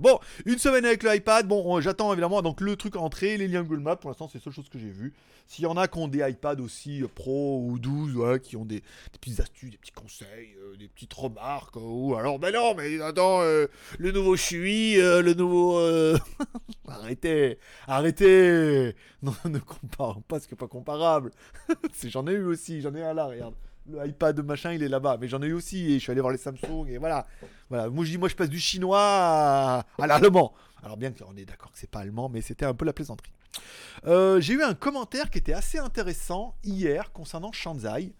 Bon, 0.00 0.18
une 0.44 0.58
semaine 0.58 0.84
avec 0.84 1.02
le 1.02 1.14
iPad. 1.14 1.46
Bon, 1.46 1.80
j'attends 1.80 2.12
évidemment 2.12 2.42
donc 2.42 2.60
le 2.60 2.76
truc 2.76 2.96
entrée, 2.96 3.38
les 3.38 3.48
liens 3.48 3.62
Google 3.62 3.82
Maps. 3.82 3.96
Pour 3.96 4.10
l'instant, 4.10 4.28
c'est 4.28 4.38
la 4.38 4.44
seule 4.44 4.52
chose 4.52 4.68
que 4.68 4.78
j'ai 4.78 4.90
vu. 4.90 5.14
S'il 5.46 5.64
y 5.64 5.66
en 5.66 5.76
a 5.76 5.88
qui 5.88 5.98
ont 5.98 6.08
des 6.08 6.20
iPads 6.20 6.60
aussi 6.60 7.02
euh, 7.02 7.08
Pro 7.08 7.64
ou 7.66 7.78
12, 7.78 8.38
qui 8.42 8.56
ont 8.56 8.64
des, 8.64 8.82
petites 9.20 9.40
astuces, 9.40 9.70
des 9.70 9.78
petits 9.78 9.92
conseils, 9.92 10.54
euh, 10.62 10.76
des 10.76 10.88
petites 10.88 11.12
remarques. 11.14 11.76
ou 11.76 12.14
alors, 12.16 12.38
ben 12.38 12.52
non, 12.52 12.74
mais 12.74 13.00
attends, 13.00 13.40
euh, 13.40 13.66
le 13.98 14.12
nouveau 14.12 14.36
Chui, 14.36 14.96
le 14.96 15.32
nouveau. 15.32 15.78
arrêtez, 16.88 17.58
arrêtez. 17.86 18.94
Non, 19.22 19.34
ne 19.46 19.58
compare 19.58 20.20
pas 20.22 20.38
ce 20.38 20.48
qui 20.48 20.54
pas 20.54 20.68
comparable. 20.68 21.32
j'en 22.04 22.26
ai 22.26 22.32
eu 22.32 22.44
aussi, 22.44 22.80
j'en 22.80 22.94
ai 22.94 23.02
un 23.02 23.14
là, 23.14 23.26
regarde 23.26 23.54
le 23.88 24.06
iPad 24.06 24.38
machin, 24.44 24.72
il 24.72 24.82
est 24.82 24.88
là-bas. 24.88 25.18
Mais 25.20 25.28
j'en 25.28 25.42
ai 25.42 25.46
eu 25.46 25.52
aussi 25.52 25.92
et 25.92 25.94
je 25.94 25.98
suis 25.98 26.12
allé 26.12 26.20
voir 26.20 26.32
les 26.32 26.38
Samsung 26.38 26.86
et 26.88 26.98
voilà. 26.98 27.26
Voilà. 27.68 27.88
Moi 27.88 28.04
je 28.04 28.10
dis, 28.10 28.18
moi 28.18 28.28
je 28.28 28.36
passe 28.36 28.50
du 28.50 28.60
chinois 28.60 29.00
à, 29.98 30.06
l'allemand. 30.06 30.54
Alors 30.82 30.96
bien 30.96 31.12
qu'on 31.12 31.36
est 31.36 31.44
d'accord 31.44 31.72
que 31.72 31.78
c'est 31.78 31.90
pas 31.90 32.00
allemand, 32.00 32.28
mais 32.28 32.40
c'était 32.40 32.64
un 32.64 32.74
peu 32.74 32.84
la 32.84 32.92
plaisanterie. 32.92 33.32
Euh, 34.06 34.40
j'ai 34.40 34.54
eu 34.54 34.62
un 34.62 34.74
commentaire 34.74 35.30
qui 35.30 35.38
était 35.38 35.52
assez 35.52 35.78
intéressant 35.78 36.56
hier 36.64 37.12
concernant 37.12 37.52
Shanzai 37.52 38.14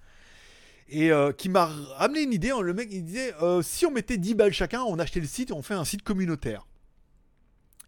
et 0.88 1.12
euh, 1.12 1.32
qui 1.32 1.48
m'a 1.48 1.70
amené 1.98 2.22
une 2.22 2.32
idée. 2.32 2.52
Le 2.60 2.74
mec 2.74 2.88
il 2.90 3.04
disait 3.04 3.34
euh, 3.42 3.62
si 3.62 3.86
on 3.86 3.90
mettait 3.90 4.18
10 4.18 4.34
balles 4.34 4.52
chacun, 4.52 4.82
on 4.82 4.98
achetait 4.98 5.20
le 5.20 5.26
site 5.26 5.50
et 5.50 5.52
on 5.52 5.62
fait 5.62 5.74
un 5.74 5.84
site 5.84 6.02
communautaire. 6.02 6.66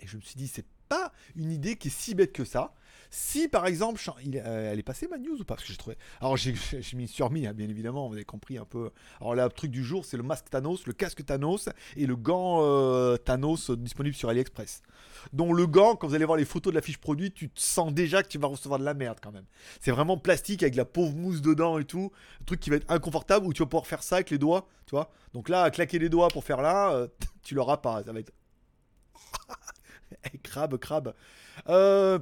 Et 0.00 0.07
je 0.07 0.17
me 0.17 0.23
suis 0.23 0.37
dit 0.37 0.49
c'est 0.49 0.64
une 1.37 1.52
idée 1.52 1.76
qui 1.76 1.88
est 1.88 1.91
si 1.91 2.14
bête 2.14 2.33
que 2.33 2.45
ça. 2.45 2.75
Si 3.14 3.47
par 3.47 3.67
exemple, 3.67 4.00
euh, 4.35 4.73
elle 4.73 4.79
est 4.79 4.83
passée 4.83 5.07
ma 5.07 5.19
news 5.19 5.38
ou 5.38 5.45
pas? 5.45 5.55
Parce 5.55 5.67
que 5.67 5.73
j'ai 5.73 5.79
trouvé. 5.79 5.99
Alors 6.23 6.38
j'ai 6.38 6.55
mis 6.95 7.07
surmis, 7.07 7.47
hein, 7.47 7.52
bien 7.52 7.69
évidemment, 7.69 8.09
vous 8.09 8.14
avez 8.14 8.25
compris 8.25 8.57
un 8.57 8.64
peu. 8.64 8.91
Alors 9.21 9.35
le 9.35 9.47
truc 9.50 9.71
du 9.71 9.85
jour, 9.85 10.07
c'est 10.07 10.17
le 10.17 10.23
masque 10.23 10.49
Thanos, 10.49 10.87
le 10.87 10.95
casque 10.95 11.23
Thanos 11.23 11.69
et 11.97 12.07
le 12.07 12.17
gant 12.17 12.61
euh, 12.62 13.19
Thanos 13.19 13.71
disponible 13.71 14.17
sur 14.17 14.31
AliExpress. 14.31 14.81
Donc 15.35 15.55
le 15.55 15.67
gant, 15.67 15.95
quand 15.95 16.09
vous 16.09 16.14
allez 16.14 16.25
voir 16.25 16.38
les 16.38 16.47
photos 16.47 16.73
de 16.73 16.76
la 16.76 16.81
fiche 16.83 16.97
produit, 16.97 17.31
tu 17.31 17.50
te 17.50 17.61
sens 17.61 17.93
déjà 17.93 18.23
que 18.23 18.29
tu 18.29 18.38
vas 18.38 18.49
recevoir 18.49 18.81
de 18.81 18.85
la 18.85 18.95
merde 18.95 19.19
quand 19.23 19.33
même. 19.33 19.47
C'est 19.83 19.91
vraiment 19.91 20.17
plastique 20.17 20.62
avec 20.62 20.75
la 20.75 20.87
pauvre 20.87 21.14
mousse 21.14 21.43
dedans 21.43 21.79
et 21.79 21.85
tout. 21.85 22.12
Un 22.41 22.45
truc 22.45 22.61
qui 22.61 22.71
va 22.71 22.76
être 22.76 22.91
inconfortable 22.91 23.47
où 23.47 23.52
tu 23.52 23.62
vas 23.62 23.67
pouvoir 23.67 23.87
faire 23.87 24.02
ça 24.02 24.17
avec 24.17 24.31
les 24.31 24.38
doigts, 24.38 24.67
tu 24.87 24.93
vois. 24.93 25.11
Donc 25.35 25.50
là, 25.50 25.71
claquer 25.71 25.99
les 25.99 26.09
doigts 26.09 26.29
pour 26.29 26.45
faire 26.45 26.62
là, 26.62 26.93
euh, 26.93 27.09
tu 27.43 27.55
l'auras 27.55 27.76
pas. 27.76 28.02
Ça 28.02 28.12
va 28.12 28.21
être. 28.21 28.33
crabe, 30.42 30.76
crabe. 30.78 31.14
Euh, 31.69 32.19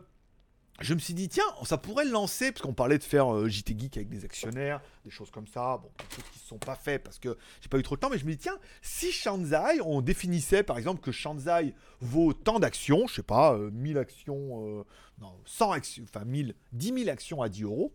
je 0.81 0.95
me 0.95 0.99
suis 0.99 1.13
dit, 1.13 1.29
tiens, 1.29 1.45
ça 1.65 1.77
pourrait 1.77 2.07
le 2.07 2.11
lancer, 2.11 2.53
parce 2.53 2.63
qu'on 2.63 2.73
parlait 2.73 2.97
de 2.97 3.05
faire 3.05 3.35
euh, 3.35 3.49
JT 3.49 3.79
Geek 3.79 3.97
avec 3.99 4.09
des 4.09 4.25
actionnaires, 4.25 4.81
des 5.05 5.11
choses 5.11 5.31
comme 5.31 5.47
ça, 5.47 5.77
bon, 5.77 5.91
des 5.99 6.17
choses 6.17 6.25
qui 6.33 6.39
ne 6.39 6.49
sont 6.49 6.59
pas 6.59 6.75
faites 6.75 7.03
parce 7.03 7.19
que 7.19 7.37
j'ai 7.61 7.69
pas 7.69 7.79
eu 7.79 7.83
trop 7.83 7.97
de 7.97 8.01
temps, 8.01 8.09
mais 8.09 8.19
je 8.19 8.25
me 8.25 8.31
dis, 8.31 8.39
tiens, 8.39 8.59
si 8.81 9.13
Shanzai, 9.13 9.81
on 9.85 10.01
définissait 10.01 10.63
par 10.63 10.79
exemple 10.79 11.03
que 11.03 11.13
Shanzai 11.13 11.75
vaut 12.01 12.33
tant 12.33 12.59
d'actions, 12.59 13.07
je 13.07 13.17
sais 13.17 13.23
pas, 13.23 13.59
1000 13.59 13.97
euh, 13.97 14.01
actions, 14.01 14.81
euh, 14.81 14.85
non, 15.21 15.39
100 15.45 15.73
actions, 15.73 16.05
enfin 16.05 16.25
1000, 16.25 16.55
10 16.73 16.95
000 17.01 17.11
actions 17.11 17.43
à 17.43 17.51
10 17.51 17.65
euros, 17.65 17.93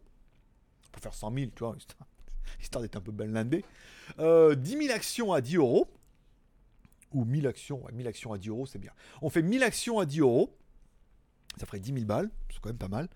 on 0.88 0.92
peut 0.92 1.02
faire 1.02 1.14
100 1.16 1.34
000, 1.34 1.52
tu 1.56 1.64
vois, 1.64 1.76
histoire, 2.62 2.84
d'être 2.84 2.98
un 2.98 3.02
peu 3.02 3.12
bellandé, 3.12 3.66
10 4.20 4.78
000 4.78 4.94
actions 4.94 5.34
à 5.34 5.42
10 5.42 5.56
euros, 5.56 5.90
ou 7.16 7.24
1000 7.24 7.48
actions, 7.48 7.82
1000 7.94 8.08
actions 8.08 8.34
à 8.34 8.38
10 8.38 8.50
euros, 8.50 8.66
c'est 8.66 8.78
bien. 8.78 8.92
On 9.22 9.30
fait 9.30 9.42
1000 9.42 9.64
actions 9.64 10.00
à 10.00 10.06
10 10.06 10.20
euros, 10.20 10.56
ça 11.58 11.66
ferait 11.66 11.80
10 11.80 11.94
000 11.94 12.06
balles, 12.06 12.30
c'est 12.50 12.60
quand 12.60 12.70
même 12.70 12.78
pas 12.78 12.90
mal. 12.90 13.08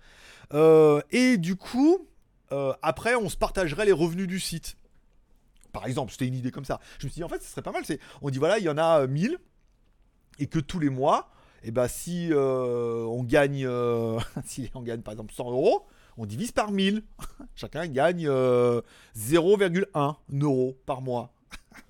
Euh, 0.54 1.02
et 1.10 1.36
du 1.36 1.56
coup, 1.56 2.08
euh, 2.52 2.72
après, 2.82 3.14
on 3.14 3.28
se 3.28 3.36
partagerait 3.36 3.84
les 3.84 3.92
revenus 3.92 4.26
du 4.26 4.40
site. 4.40 4.76
Par 5.72 5.86
exemple, 5.86 6.10
c'était 6.10 6.26
une 6.26 6.34
idée 6.34 6.50
comme 6.50 6.64
ça. 6.64 6.80
Je 6.98 7.06
me 7.06 7.10
suis 7.10 7.20
dit, 7.20 7.24
en 7.24 7.28
fait, 7.28 7.42
ce 7.42 7.48
serait 7.48 7.62
pas 7.62 7.72
mal. 7.72 7.84
On 8.22 8.30
dit, 8.30 8.38
voilà, 8.38 8.58
il 8.58 8.64
y 8.64 8.70
en 8.70 8.78
a 8.78 9.06
1000, 9.06 9.38
et 10.38 10.46
que 10.46 10.58
tous 10.58 10.78
les 10.78 10.88
mois, 10.88 11.30
eh 11.62 11.70
ben, 11.70 11.86
si 11.86 12.28
euh, 12.32 13.04
on 13.04 13.22
gagne, 13.22 13.68
si 14.44 14.70
on 14.74 14.80
gagne 14.80 15.02
par 15.02 15.12
exemple 15.12 15.34
100 15.34 15.50
euros, 15.50 15.86
on 16.16 16.24
divise 16.24 16.52
par 16.52 16.72
1000. 16.72 17.02
Chacun 17.54 17.86
gagne 17.86 18.26
0,1 18.26 20.16
euros 20.40 20.78
par 20.86 21.02
mois. 21.02 21.34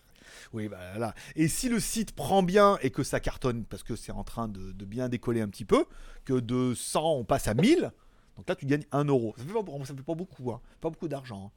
Oui, 0.52 0.68
bah 0.68 0.98
là. 0.98 1.14
Et 1.36 1.48
si 1.48 1.68
le 1.68 1.78
site 1.78 2.12
prend 2.12 2.42
bien 2.42 2.78
et 2.82 2.90
que 2.90 3.02
ça 3.02 3.20
cartonne, 3.20 3.64
parce 3.64 3.82
que 3.82 3.94
c'est 3.94 4.12
en 4.12 4.24
train 4.24 4.48
de, 4.48 4.72
bien 4.84 5.08
décoller 5.08 5.40
un 5.40 5.48
petit 5.48 5.64
peu, 5.64 5.84
que 6.24 6.34
de 6.34 6.74
100 6.74 7.18
on 7.18 7.24
passe 7.24 7.46
à 7.46 7.54
1000, 7.54 7.92
donc 8.36 8.48
là 8.48 8.56
tu 8.56 8.66
gagnes 8.66 8.84
1 8.90 9.04
euro. 9.04 9.34
Ça 9.36 9.44
fait 9.44 9.52
pas, 9.52 9.84
fait 9.84 10.02
pas 10.02 10.14
beaucoup, 10.14 10.50
hein. 10.50 10.60
pas 10.80 10.90
beaucoup 10.90 11.08
d'argent. 11.08 11.52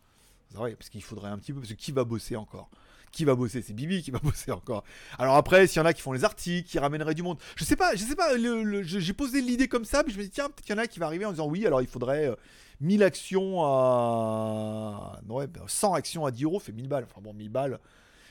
Hein. 0.54 0.58
vrai, 0.58 0.76
parce 0.76 0.90
qu'il 0.90 1.04
faudrait 1.04 1.30
un 1.30 1.38
petit 1.38 1.54
peu, 1.54 1.60
parce 1.60 1.72
que 1.72 1.78
qui 1.78 1.92
va 1.92 2.04
bosser 2.04 2.36
encore? 2.36 2.70
Qui 3.12 3.26
va 3.26 3.36
bosser? 3.36 3.64
C'est 3.64 3.74
Bibi 3.74 4.04
qui 4.04 4.12
va 4.12 4.20
bosser 4.24 4.52
encore. 4.52 4.84
Alors 5.18 5.36
après, 5.36 5.66
s'il 5.66 5.80
y 5.80 5.82
en 5.82 5.86
a 5.86 5.94
qui 5.94 6.02
font 6.02 6.14
les 6.14 6.24
articles, 6.24 6.70
qui 6.70 6.78
ramèneraient 6.78 7.16
du 7.16 7.24
monde, 7.24 7.40
je 7.56 7.64
sais 7.64 7.76
pas, 7.76 7.96
je 7.96 8.04
sais 8.04 8.16
pas, 8.16 8.38
j'ai 8.84 9.14
posé 9.14 9.42
l'idée 9.42 9.68
comme 9.68 9.86
ça, 9.86 10.04
mais 10.06 10.14
je 10.14 10.20
me 10.20 10.24
dis, 10.24 10.30
tiens, 10.30 10.50
peut-être 10.50 10.62
qu'il 10.62 10.76
y 10.76 10.80
en 10.80 10.82
a 10.82 10.88
qui 10.88 11.00
va 11.00 11.08
arriver 11.08 11.26
en 11.26 11.32
disant, 11.32 11.48
oui, 11.48 11.66
alors 11.66 11.82
il 11.82 11.88
faudrait 11.88 12.36
1000 12.80 13.02
euh, 13.02 13.06
actions 13.08 13.64
à. 13.64 15.20
Ouais, 15.28 15.48
100 15.66 15.90
ben, 15.90 15.98
actions 15.98 16.26
à 16.28 16.32
10 16.32 16.44
euros, 16.44 16.60
fait 16.60 16.72
1000 16.72 16.88
balles. 16.88 17.06
Enfin 17.10 17.22
bon, 17.22 17.34
1000 17.34 17.50
balles, 17.50 17.80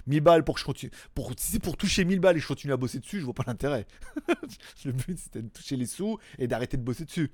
1000 0.07 0.21
balles 0.21 0.45
pour 0.45 0.55
que 0.55 0.61
je 0.61 0.65
continue. 0.65 0.93
Pour, 1.15 1.33
si 1.37 1.53
c'est 1.53 1.59
pour 1.59 1.77
toucher 1.77 2.05
1000 2.05 2.21
balles 2.21 2.37
et 2.37 2.41
je 2.41 2.47
continue 2.47 2.73
à 2.73 2.77
bosser 2.77 2.99
dessus, 2.99 3.21
je 3.21 3.25
vois 3.25 3.35
pas 3.35 3.45
l'intérêt. 3.47 3.87
le 4.85 4.93
but 4.93 5.19
c'était 5.19 5.43
de 5.43 5.49
toucher 5.49 5.77
les 5.77 5.87
sous 5.87 6.19
et 6.39 6.47
d'arrêter 6.47 6.77
de 6.77 6.83
bosser 6.83 7.05
dessus. 7.05 7.31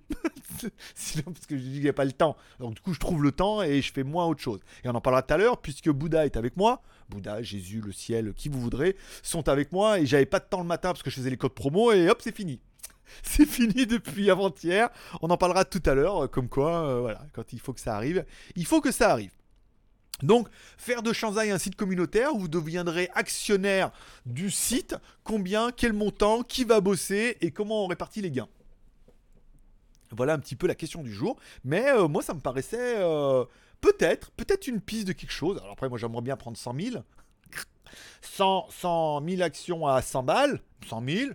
Sinon, 0.95 1.25
parce 1.33 1.47
que 1.47 1.57
je 1.57 1.63
dis 1.63 1.73
qu'il 1.73 1.83
n'y 1.83 1.89
a 1.89 1.95
pas 1.95 2.05
le 2.05 2.13
temps. 2.13 2.37
Donc 2.59 2.75
du 2.75 2.81
coup, 2.81 2.95
je 2.95 3.01
trouve 3.01 3.23
le 3.23 3.33
temps 3.33 3.63
et 3.63 3.81
je 3.83 3.93
fais 3.93 4.05
moins 4.05 4.27
autre 4.27 4.41
chose. 4.41 4.61
Et 4.85 4.89
on 4.89 4.95
en 4.95 5.01
parlera 5.01 5.23
tout 5.23 5.35
à 5.35 5.37
l'heure, 5.37 5.61
puisque 5.61 5.91
Bouddha 5.91 6.27
est 6.27 6.37
avec 6.37 6.57
moi. 6.57 6.83
Bouddha, 7.09 7.43
Jésus, 7.43 7.81
le 7.81 7.93
ciel, 7.93 8.35
qui 8.35 8.49
vous 8.49 8.61
voudrez, 8.61 8.97
sont 9.23 9.49
avec 9.49 9.73
moi 9.73 9.99
et 9.99 10.07
j'avais 10.07 10.27
pas 10.27 10.41
de 10.41 10.45
temps 10.45 10.61
le 10.61 10.67
matin 10.67 10.91
parce 10.91 11.03
que 11.03 11.11
je 11.11 11.17
faisais 11.17 11.31
les 11.31 11.37
codes 11.37 11.55
promo 11.55 11.93
et 11.93 12.09
hop, 12.09 12.21
c'est 12.23 12.35
fini. 12.35 12.61
C'est 13.23 13.47
fini 13.47 13.87
depuis 13.87 14.31
avant-hier. 14.31 14.91
On 15.23 15.31
en 15.31 15.39
parlera 15.39 15.65
tout 15.65 15.83
à 15.87 15.95
l'heure, 15.95 16.31
comme 16.31 16.49
quoi, 16.49 16.87
euh, 16.87 17.01
voilà, 17.01 17.27
quand 17.33 17.55
il 17.55 17.59
faut 17.59 17.73
que 17.73 17.81
ça 17.81 17.97
arrive, 17.97 18.25
il 18.55 18.67
faut 18.67 18.83
que 18.83 18.93
ça 18.93 19.11
arrive. 19.11 19.31
Donc, 20.23 20.49
faire 20.77 21.03
de 21.03 21.13
Shanzai 21.13 21.51
un 21.51 21.59
site 21.59 21.77
communautaire, 21.77 22.35
vous 22.35 22.49
deviendrez 22.49 23.09
actionnaire 23.15 23.93
du 24.27 24.51
site, 24.51 24.97
combien, 25.23 25.71
quel 25.71 25.93
montant, 25.93 26.43
qui 26.43 26.65
va 26.65 26.81
bosser 26.81 27.37
et 27.41 27.51
comment 27.51 27.85
on 27.85 27.87
répartit 27.87 28.21
les 28.23 28.31
gains. 28.31 28.49
Voilà 30.11 30.35
un 30.35 30.39
petit 30.39 30.57
peu 30.57 30.67
la 30.67 30.75
question 30.75 31.03
du 31.03 31.13
jour. 31.13 31.39
Mais 31.65 31.91
euh, 31.91 32.09
moi, 32.09 32.23
ça 32.23 32.35
me 32.35 32.41
paraissait 32.41 32.97
euh, 32.99 33.45
peut-être, 33.81 34.31
peut-être 34.33 34.67
une 34.67 34.81
piste 34.81 35.07
de 35.07 35.13
quelque 35.13 35.33
chose. 35.33 35.59
Alors 35.59 35.73
après, 35.73 35.89
moi, 35.89 35.99
j'aimerais 35.99 36.23
bien 36.23 36.37
prendre 36.37 36.57
100 36.57 36.75
000. 36.81 37.05
100, 38.23 38.69
100 38.71 39.29
000 39.29 39.43
actions 39.43 39.87
à 39.87 40.03
100 40.03 40.23
balles, 40.23 40.61
100 40.89 41.03
000. 41.07 41.31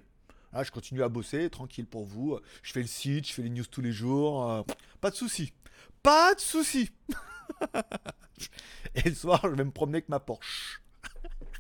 Là, 0.54 0.63
je 0.63 0.72
continue 0.72 1.04
à 1.04 1.10
bosser, 1.10 1.50
tranquille 1.50 1.88
pour 1.88 2.06
vous. 2.06 2.39
Je 2.62 2.74
fais 2.74 2.82
le 2.82 2.88
site, 2.88 3.28
je 3.28 3.34
fais 3.34 3.41
les 3.41 3.50
news 3.50 3.65
tous 3.65 3.82
les 3.82 3.91
jours. 3.91 4.50
Euh, 4.50 4.62
pas 5.02 5.10
de 5.10 5.15
souci. 5.15 5.54
Pas 6.02 6.36
de 6.36 6.39
souci. 6.39 6.91
Et 8.96 9.10
le 9.10 9.16
soir, 9.16 9.39
je 9.44 9.50
vais 9.50 9.63
me 9.63 9.72
promener 9.72 9.98
avec 9.98 10.10
ma 10.10 10.20
Porsche. 10.20 10.82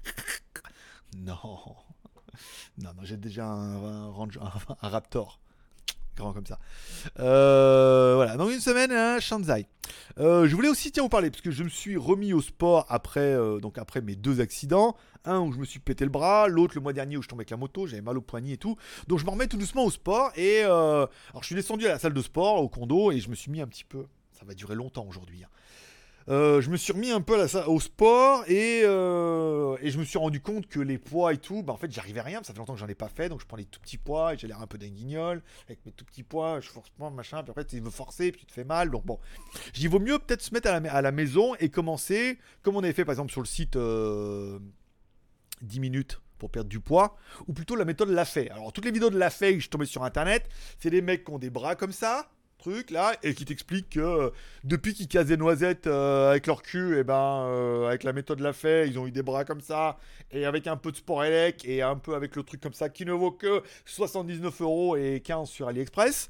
non. 1.17 1.37
Non, 2.77 2.89
non, 2.95 3.03
j'ai 3.03 3.17
déjà 3.17 3.45
un, 3.45 4.09
un, 4.09 4.89
Raptor. 4.89 5.39
Grand 6.15 6.33
comme 6.33 6.45
ça. 6.45 6.59
Euh, 7.19 8.13
voilà, 8.15 8.37
dans 8.37 8.49
une 8.49 8.59
semaine, 8.59 8.91
hein, 8.91 9.19
Shanzai. 9.19 9.67
Euh, 10.19 10.47
je 10.47 10.55
voulais 10.55 10.69
aussi 10.69 10.91
tiens 10.91 11.01
vous 11.01 11.09
parler 11.09 11.31
parce 11.31 11.41
que 11.41 11.49
je 11.49 11.63
me 11.63 11.69
suis 11.69 11.97
remis 11.97 12.33
au 12.33 12.41
sport 12.41 12.85
après 12.89 13.33
euh, 13.33 13.59
donc 13.59 13.79
après 13.79 14.01
mes 14.01 14.15
deux 14.15 14.39
accidents, 14.39 14.95
un 15.25 15.39
où 15.39 15.51
je 15.51 15.57
me 15.57 15.65
suis 15.65 15.79
pété 15.79 16.03
le 16.03 16.11
bras, 16.11 16.47
l'autre 16.47 16.75
le 16.75 16.81
mois 16.81 16.93
dernier 16.93 17.17
où 17.17 17.23
je 17.23 17.27
tombais 17.27 17.41
avec 17.41 17.49
la 17.49 17.57
moto, 17.57 17.87
j'avais 17.87 18.03
mal 18.03 18.17
au 18.17 18.21
poignet 18.21 18.53
et 18.53 18.57
tout. 18.57 18.77
Donc 19.07 19.17
je 19.17 19.25
me 19.25 19.31
remets 19.31 19.47
tout 19.47 19.57
doucement 19.57 19.85
au 19.85 19.91
sport 19.91 20.31
et 20.35 20.61
alors 20.61 21.09
je 21.41 21.45
suis 21.45 21.55
descendu 21.55 21.87
à 21.87 21.89
la 21.89 21.99
salle 21.99 22.13
de 22.13 22.21
sport 22.21 22.61
au 22.61 22.69
condo 22.69 23.11
et 23.11 23.19
je 23.19 23.29
me 23.29 23.35
suis 23.35 23.51
mis 23.51 23.61
un 23.61 23.67
petit 23.67 23.85
peu. 23.85 24.05
Ça 24.43 24.47
va 24.47 24.55
durer 24.55 24.75
longtemps 24.75 25.05
aujourd'hui. 25.07 25.41
Hein. 25.41 25.47
euh, 26.27 26.59
je 26.59 26.69
me 26.69 26.75
suis 26.75 26.91
remis 26.91 27.11
un 27.11 27.21
peu 27.21 27.41
au 27.65 27.79
sport 27.79 28.43
et, 28.49 28.81
euh, 28.83 29.77
et, 29.81 29.89
je 29.89 29.97
me 29.97 30.03
suis 30.03 30.17
rendu 30.17 30.41
compte 30.41 30.67
que 30.67 30.81
les 30.81 30.97
poids 30.97 31.33
et 31.33 31.37
tout, 31.37 31.63
bah 31.63 31.71
en 31.71 31.77
fait 31.77 31.89
j'arrivais 31.89 32.19
à 32.19 32.23
rien, 32.23 32.43
ça 32.43 32.51
fait 32.51 32.59
longtemps 32.59 32.73
que 32.73 32.79
j'en 32.79 32.89
ai 32.89 32.95
pas 32.95 33.07
fait, 33.07 33.29
donc 33.29 33.39
je 33.39 33.45
prends 33.45 33.55
les 33.55 33.63
tout 33.63 33.79
petits 33.79 33.97
poids 33.97 34.33
et 34.33 34.37
j'ai 34.37 34.47
l'air 34.47 34.61
un 34.61 34.67
peu 34.67 34.77
d'un 34.77 34.89
guignol 34.89 35.41
avec 35.67 35.85
mes 35.85 35.93
tout 35.93 36.03
petits 36.03 36.23
poids, 36.23 36.59
je 36.59 36.67
force 36.67 36.89
pas 36.89 37.09
machin, 37.09 37.41
puis 37.41 37.51
après 37.51 37.63
tu 37.63 37.79
veux 37.79 37.89
forcer, 37.89 38.33
puis 38.33 38.41
tu 38.41 38.47
te 38.47 38.51
fais 38.51 38.65
mal, 38.65 38.91
donc 38.91 39.05
bon, 39.05 39.17
j'y 39.71 39.87
vaut 39.87 39.99
mieux 39.99 40.19
peut-être 40.19 40.41
se 40.41 40.53
mettre 40.53 40.69
à 40.69 41.01
la, 41.01 41.11
maison 41.13 41.55
et 41.61 41.69
commencer, 41.69 42.37
comme 42.63 42.75
on 42.75 42.83
avait 42.83 42.91
fait 42.91 43.05
par 43.05 43.13
exemple 43.13 43.31
sur 43.31 43.41
le 43.41 43.47
site 43.47 43.75
10 43.75 43.79
euh, 43.79 44.59
minutes 45.77 46.19
pour 46.37 46.51
perdre 46.51 46.69
du 46.69 46.81
poids, 46.81 47.15
ou 47.47 47.53
plutôt 47.53 47.77
la 47.77 47.85
méthode 47.85 48.09
l'a 48.09 48.25
fait. 48.25 48.49
Alors 48.49 48.73
toutes 48.73 48.83
les 48.83 48.91
vidéos 48.91 49.09
de 49.09 49.17
la 49.17 49.29
fait 49.29 49.53
que 49.53 49.61
je 49.61 49.69
tombais 49.69 49.85
sur 49.85 50.03
internet, 50.03 50.49
c'est 50.79 50.89
des 50.89 51.01
mecs 51.01 51.23
qui 51.23 51.31
ont 51.31 51.39
des 51.39 51.49
bras 51.49 51.77
comme 51.77 51.93
ça, 51.93 52.29
truc 52.63 52.91
là 52.91 53.13
et 53.23 53.33
qui 53.33 53.43
t'explique 53.45 53.89
que 53.91 53.99
euh, 53.99 54.29
depuis 54.63 54.93
qu'ils 54.93 55.09
cassent 55.09 55.27
des 55.27 55.37
noisettes 55.37 55.87
euh, 55.87 56.31
avec 56.31 56.47
leur 56.47 56.61
cul 56.61 56.95
et 56.95 56.99
eh 56.99 57.03
ben 57.03 57.45
euh, 57.47 57.87
avec 57.87 58.03
la 58.03 58.13
méthode 58.13 58.39
l'a 58.39 58.53
fait 58.53 58.87
ils 58.87 58.97
ont 58.97 59.05
eu 59.05 59.11
des 59.11 59.21
bras 59.21 59.43
comme 59.43 59.59
ça 59.59 59.97
et 60.31 60.45
avec 60.45 60.67
un 60.67 60.77
peu 60.77 60.91
de 60.91 60.97
sport 60.97 61.25
élec 61.25 61.65
et 61.65 61.81
un 61.81 61.97
peu 61.97 62.15
avec 62.15 62.35
le 62.35 62.43
truc 62.43 62.61
comme 62.61 62.73
ça 62.73 62.87
qui 62.89 63.05
ne 63.05 63.11
vaut 63.11 63.31
que 63.31 63.61
79 63.85 64.61
euros 64.61 64.95
et 64.95 65.19
15 65.19 65.49
sur 65.49 65.67
AliExpress 65.67 66.29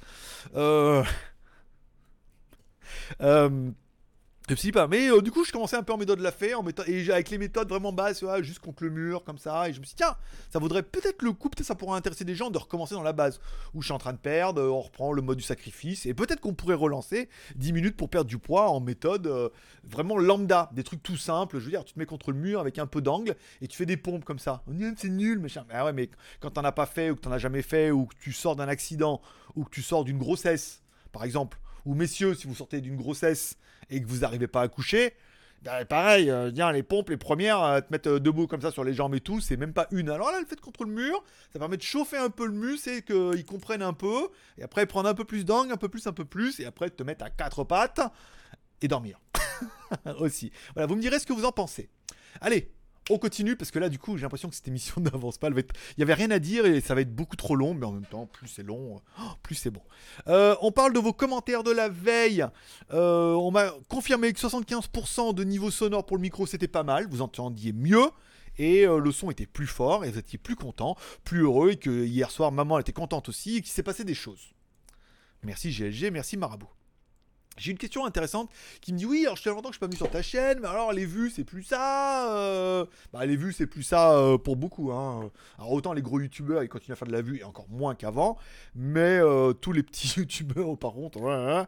pas. 4.72 4.88
Mais 4.88 5.10
euh, 5.10 5.22
du 5.22 5.32
coup, 5.32 5.44
je 5.46 5.52
commençais 5.52 5.76
un 5.76 5.84
peu 5.84 5.94
en 5.94 5.98
méthode 5.98 6.20
la 6.20 6.32
fait, 6.32 6.54
en 6.54 6.66
et 6.88 7.12
avec 7.12 7.30
les 7.30 7.38
méthodes 7.38 7.70
vraiment 7.70 7.94
basses, 7.94 8.24
juste 8.42 8.60
contre 8.60 8.84
le 8.84 8.90
mur, 8.90 9.24
comme 9.24 9.38
ça. 9.38 9.70
Et 9.70 9.74
je 9.74 9.80
me 9.80 9.86
suis 9.86 9.96
dit, 9.96 10.04
tiens, 10.04 10.16
ça 10.50 10.60
vaudrait 10.60 10.84
peut-être 10.84 11.22
le 11.22 11.32
coup, 11.32 11.50
peut-être 11.50 11.66
ça 11.66 11.76
pourrait 11.76 11.98
intéresser 11.98 12.26
des 12.26 12.36
gens 12.36 12.50
de 12.50 12.58
recommencer 12.58 12.94
dans 12.94 13.04
la 13.04 13.14
base, 13.14 13.40
où 13.74 13.82
je 13.82 13.88
suis 13.88 13.94
en 13.94 13.98
train 13.98 14.14
de 14.14 14.18
perdre, 14.18 14.62
on 14.62 14.82
reprend 14.82 15.12
le 15.14 15.22
mode 15.22 15.38
du 15.38 15.44
sacrifice, 15.44 16.06
et 16.06 16.14
peut-être 16.14 16.40
qu'on 16.40 16.54
pourrait 16.54 16.76
relancer 16.76 17.30
10 17.56 17.74
minutes 17.74 17.98
pour 17.98 18.10
perdre 18.10 18.30
du 18.30 18.38
poids 18.38 18.70
en 18.70 18.80
méthode 18.80 19.28
euh, 19.28 19.50
vraiment 19.84 20.18
lambda, 20.18 20.70
des 20.74 20.84
trucs 20.84 21.04
tout 21.04 21.18
simples. 21.18 21.60
Je 21.60 21.66
veux 21.66 21.72
dire, 21.72 21.86
tu 21.86 21.94
te 21.94 22.00
mets 22.00 22.06
contre 22.06 22.32
le 22.32 22.38
mur 22.38 22.60
avec 22.60 22.80
un 22.80 22.88
peu 22.88 23.02
d'angle, 23.02 23.36
et 23.62 23.68
tu 23.68 23.78
fais 23.78 23.86
des 23.86 23.98
pompes 23.98 24.26
comme 24.26 24.40
ça. 24.40 24.64
C'est 24.98 25.10
nul, 25.10 25.40
mais 25.40 25.50
ah 25.72 25.86
ouais, 25.86 25.94
mais 25.94 26.10
quand 26.40 26.52
t'en 26.52 26.64
as 26.64 26.72
pas 26.72 26.86
fait, 26.86 27.10
ou 27.10 27.16
que 27.16 27.22
t'en 27.22 27.32
as 27.32 27.38
jamais 27.38 27.62
fait, 27.62 27.92
ou 27.92 28.06
que 28.06 28.16
tu 28.20 28.34
sors 28.34 28.56
d'un 28.56 28.68
accident, 28.68 29.22
ou 29.56 29.64
que 29.64 29.70
tu 29.70 29.82
sors 29.82 30.04
d'une 30.04 30.18
grossesse, 30.18 30.84
par 31.12 31.24
exemple, 31.24 31.60
ou 31.86 31.96
messieurs, 31.96 32.34
si 32.36 32.48
vous 32.48 32.56
sortez 32.56 32.82
d'une 32.82 32.96
grossesse 32.96 33.58
et 33.90 34.02
que 34.02 34.08
vous 34.08 34.20
n'arrivez 34.20 34.48
pas 34.48 34.62
à 34.62 34.68
coucher, 34.68 35.14
bah, 35.64 35.86
pareil, 35.86 36.30
euh, 36.30 36.72
les 36.74 36.84
pompes, 36.84 37.10
les 37.10 37.18
premières, 37.18 37.62
à 37.62 37.82
te 37.82 37.92
mettre 37.92 38.10
euh, 38.10 38.20
debout 38.20 38.48
comme 38.48 38.62
ça 38.62 38.72
sur 38.72 38.84
les 38.84 38.94
jambes 38.94 39.16
et 39.16 39.22
tout, 39.22 39.40
c'est 39.40 39.56
même 39.56 39.72
pas 39.72 39.88
une. 39.92 40.10
Alors 40.10 40.30
là, 40.30 40.42
le 40.42 40.46
fait 40.46 40.60
contre 40.60 40.84
le 40.84 40.92
mur, 40.92 41.24
ça 41.54 41.60
permet 41.60 41.78
de 41.78 41.82
chauffer 41.82 42.18
un 42.18 42.30
peu 42.30 42.46
le 42.46 42.52
muscle 42.52 42.90
et 42.90 43.02
qu'ils 43.02 43.46
comprennent 43.46 43.82
un 43.82 43.94
peu. 43.94 44.28
Et 44.58 44.64
après, 44.64 44.86
prendre 44.86 45.08
un 45.08 45.14
peu 45.14 45.24
plus 45.24 45.46
d'angle, 45.46 45.72
un 45.72 45.78
peu 45.78 45.88
plus, 45.88 46.06
un 46.06 46.12
peu 46.12 46.26
plus. 46.26 46.60
Et 46.60 46.66
après, 46.66 46.90
te 46.90 47.04
mettre 47.04 47.24
à 47.24 47.30
quatre 47.30 47.64
pattes 47.64 48.02
et 48.82 48.90
dormir. 48.90 49.22
Aussi. 50.20 50.52
Voilà, 50.74 50.88
vous 50.88 50.96
me 50.96 51.02
direz 51.02 51.18
ce 51.20 51.26
que 51.26 51.34
vous 51.34 51.46
en 51.46 51.54
pensez. 51.54 51.90
Allez, 52.42 52.70
on 53.10 53.18
continue 53.18 53.56
parce 53.56 53.72
que 53.72 53.80
là, 53.80 53.90
du 53.90 54.00
coup, 54.00 54.18
j'ai 54.18 54.24
l'impression 54.24 54.50
que 54.50 54.56
cette 54.56 54.68
émission 54.68 54.96
n'avance 55.02 55.38
pas. 55.38 55.50
Il 55.50 55.66
y 56.00 56.04
avait 56.04 56.14
rien 56.14 56.32
à 56.32 56.40
dire 56.40 56.66
et 56.66 56.82
ça 56.82 56.96
va 56.96 57.02
être 57.02 57.14
beaucoup 57.14 57.36
trop 57.36 57.56
long, 57.56 57.74
mais 57.74 57.86
en 57.86 57.92
même 57.92 58.06
temps, 58.06 58.26
plus 58.26 58.48
c'est 58.48 58.64
long, 58.64 59.02
oh, 59.20 59.24
plus 59.42 59.56
c'est 59.56 59.72
bon. 59.72 59.82
Euh, 60.28 60.56
on 60.62 60.72
parle 60.72 60.94
de 60.94 61.00
vos 61.00 61.14
commentaires 61.14 61.64
de 61.64 61.72
la 61.72 61.90
veille. 61.90 62.46
Euh, 62.94 63.34
on 63.34 63.52
m'a 63.52 63.72
confirmé 63.90 64.32
que 64.32 64.40
75% 64.40 65.34
de 65.34 65.44
niveau 65.44 65.72
sonore 65.72 66.06
pour 66.06 66.18
le 66.18 66.22
micro, 66.22 66.46
c'était 66.46 66.68
pas 66.68 66.84
mal. 66.84 67.08
Vous 67.10 67.22
entendiez 67.22 67.74
mieux. 67.74 68.10
Et 68.58 68.86
euh, 68.86 69.00
le 69.00 69.12
son 69.12 69.32
était 69.32 69.48
plus 69.48 69.66
fort 69.66 70.06
et 70.06 70.12
vous 70.12 70.20
étiez 70.20 70.38
plus 70.38 70.56
content, 70.56 70.96
plus 71.24 71.42
heureux. 71.42 71.72
Et 71.72 71.78
que 71.78 72.06
hier 72.06 72.30
soir, 72.32 72.52
maman 72.52 72.80
était 72.80 72.94
contente 72.94 73.30
aussi 73.30 73.58
et 73.58 73.62
qu'il 73.62 73.72
s'est 73.72 73.84
passé 73.84 74.04
des 74.04 74.14
choses. 74.14 74.54
Merci 75.44 75.72
GLG, 75.72 76.12
merci 76.12 76.38
Marabout. 76.38 76.70
J'ai 77.58 77.72
une 77.72 77.78
question 77.78 78.06
intéressante 78.06 78.50
qui 78.82 78.94
me 78.94 78.98
dit 78.98 79.06
oui 79.06 79.24
alors 79.26 79.36
je 79.36 79.42
fais 79.42 79.50
longtemps 79.50 79.70
que 79.70 79.74
je 79.74 79.78
suis 79.78 79.80
pas 79.80 79.88
venu 79.88 79.98
sur 79.98 80.10
ta 80.10 80.22
chaîne 80.22 80.60
mais 80.60 80.68
alors 80.68 80.92
les 80.92 81.06
vues 81.06 81.30
c'est 81.30 81.44
plus 81.44 81.64
ça 81.64 82.36
euh... 82.36 82.86
bah 83.12 83.26
les 83.26 83.36
vues 83.36 83.54
c'est 83.54 83.68
plus 83.68 83.84
ça 83.84 84.18
euh, 84.18 84.38
pour 84.38 84.56
beaucoup 84.56 84.92
hein. 84.92 85.30
alors 85.58 85.72
autant 85.72 85.94
les 85.94 86.02
gros 86.02 86.20
youtubeurs 86.20 86.64
ils 86.64 86.70
continuent 86.70 86.94
à 86.94 86.96
faire 86.96 87.08
de 87.08 87.14
la 87.14 87.22
vue 87.22 87.40
et 87.40 87.44
encore 87.44 87.68
moins 87.70 87.96
qu'avant 87.96 88.38
mais 88.76 89.20
euh, 89.20 89.54
tous 89.54 89.72
les 89.72 89.84
petits 89.84 90.14
youtubeurs 90.20 90.78
par 90.78 90.94
contre 90.94 91.20
voilà. 91.20 91.68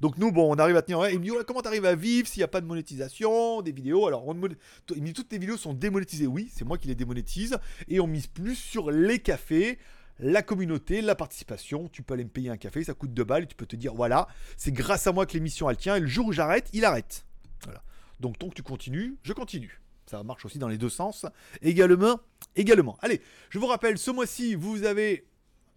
Donc 0.00 0.18
nous 0.18 0.30
bon 0.30 0.54
on 0.54 0.58
arrive 0.58 0.76
à 0.76 0.82
tenir 0.82 1.08
il 1.08 1.18
me 1.18 1.24
dit 1.24 1.30
comment 1.46 1.62
t'arrives 1.62 1.86
à 1.86 1.94
vivre 1.94 2.28
s'il 2.28 2.40
n'y 2.40 2.44
a 2.44 2.48
pas 2.48 2.60
de 2.60 2.66
monétisation 2.66 3.62
des 3.62 3.72
vidéos? 3.72 4.06
Alors 4.06 4.26
on 4.26 4.34
il 4.34 5.02
me 5.02 5.06
dit 5.06 5.12
toutes 5.12 5.28
tes 5.28 5.38
vidéos 5.38 5.56
sont 5.56 5.72
démonétisées. 5.74 6.26
Oui 6.26 6.50
c'est 6.54 6.64
moi 6.64 6.78
qui 6.78 6.88
les 6.88 6.94
démonétise 6.94 7.56
et 7.88 8.00
on 8.00 8.06
mise 8.06 8.26
plus 8.26 8.56
sur 8.56 8.90
les 8.90 9.18
cafés 9.18 9.78
la 10.18 10.42
communauté, 10.42 11.00
la 11.02 11.14
participation. 11.14 11.88
Tu 11.88 12.02
peux 12.02 12.14
aller 12.14 12.24
me 12.24 12.30
payer 12.30 12.50
un 12.50 12.56
café, 12.56 12.84
ça 12.84 12.94
coûte 12.94 13.12
2 13.12 13.24
balles 13.24 13.46
tu 13.46 13.54
peux 13.54 13.66
te 13.66 13.76
dire 13.76 13.94
voilà, 13.94 14.28
c'est 14.56 14.72
grâce 14.72 15.06
à 15.06 15.12
moi 15.12 15.26
que 15.26 15.32
l'émission 15.32 15.68
elle 15.68 15.76
tient 15.76 15.96
et 15.96 16.00
le 16.00 16.06
jour 16.06 16.26
où 16.26 16.32
j'arrête, 16.32 16.68
il 16.72 16.84
arrête. 16.84 17.26
Voilà. 17.64 17.82
Donc 18.20 18.38
tant 18.38 18.48
que 18.48 18.54
tu 18.54 18.62
continues, 18.62 19.16
je 19.22 19.32
continue. 19.32 19.80
Ça 20.06 20.22
marche 20.22 20.44
aussi 20.44 20.58
dans 20.58 20.68
les 20.68 20.78
deux 20.78 20.90
sens. 20.90 21.26
Également, 21.62 22.20
également. 22.56 22.96
Allez, 23.00 23.20
je 23.50 23.58
vous 23.58 23.66
rappelle, 23.66 23.98
ce 23.98 24.10
mois-ci, 24.10 24.54
vous 24.54 24.84
avez 24.84 25.26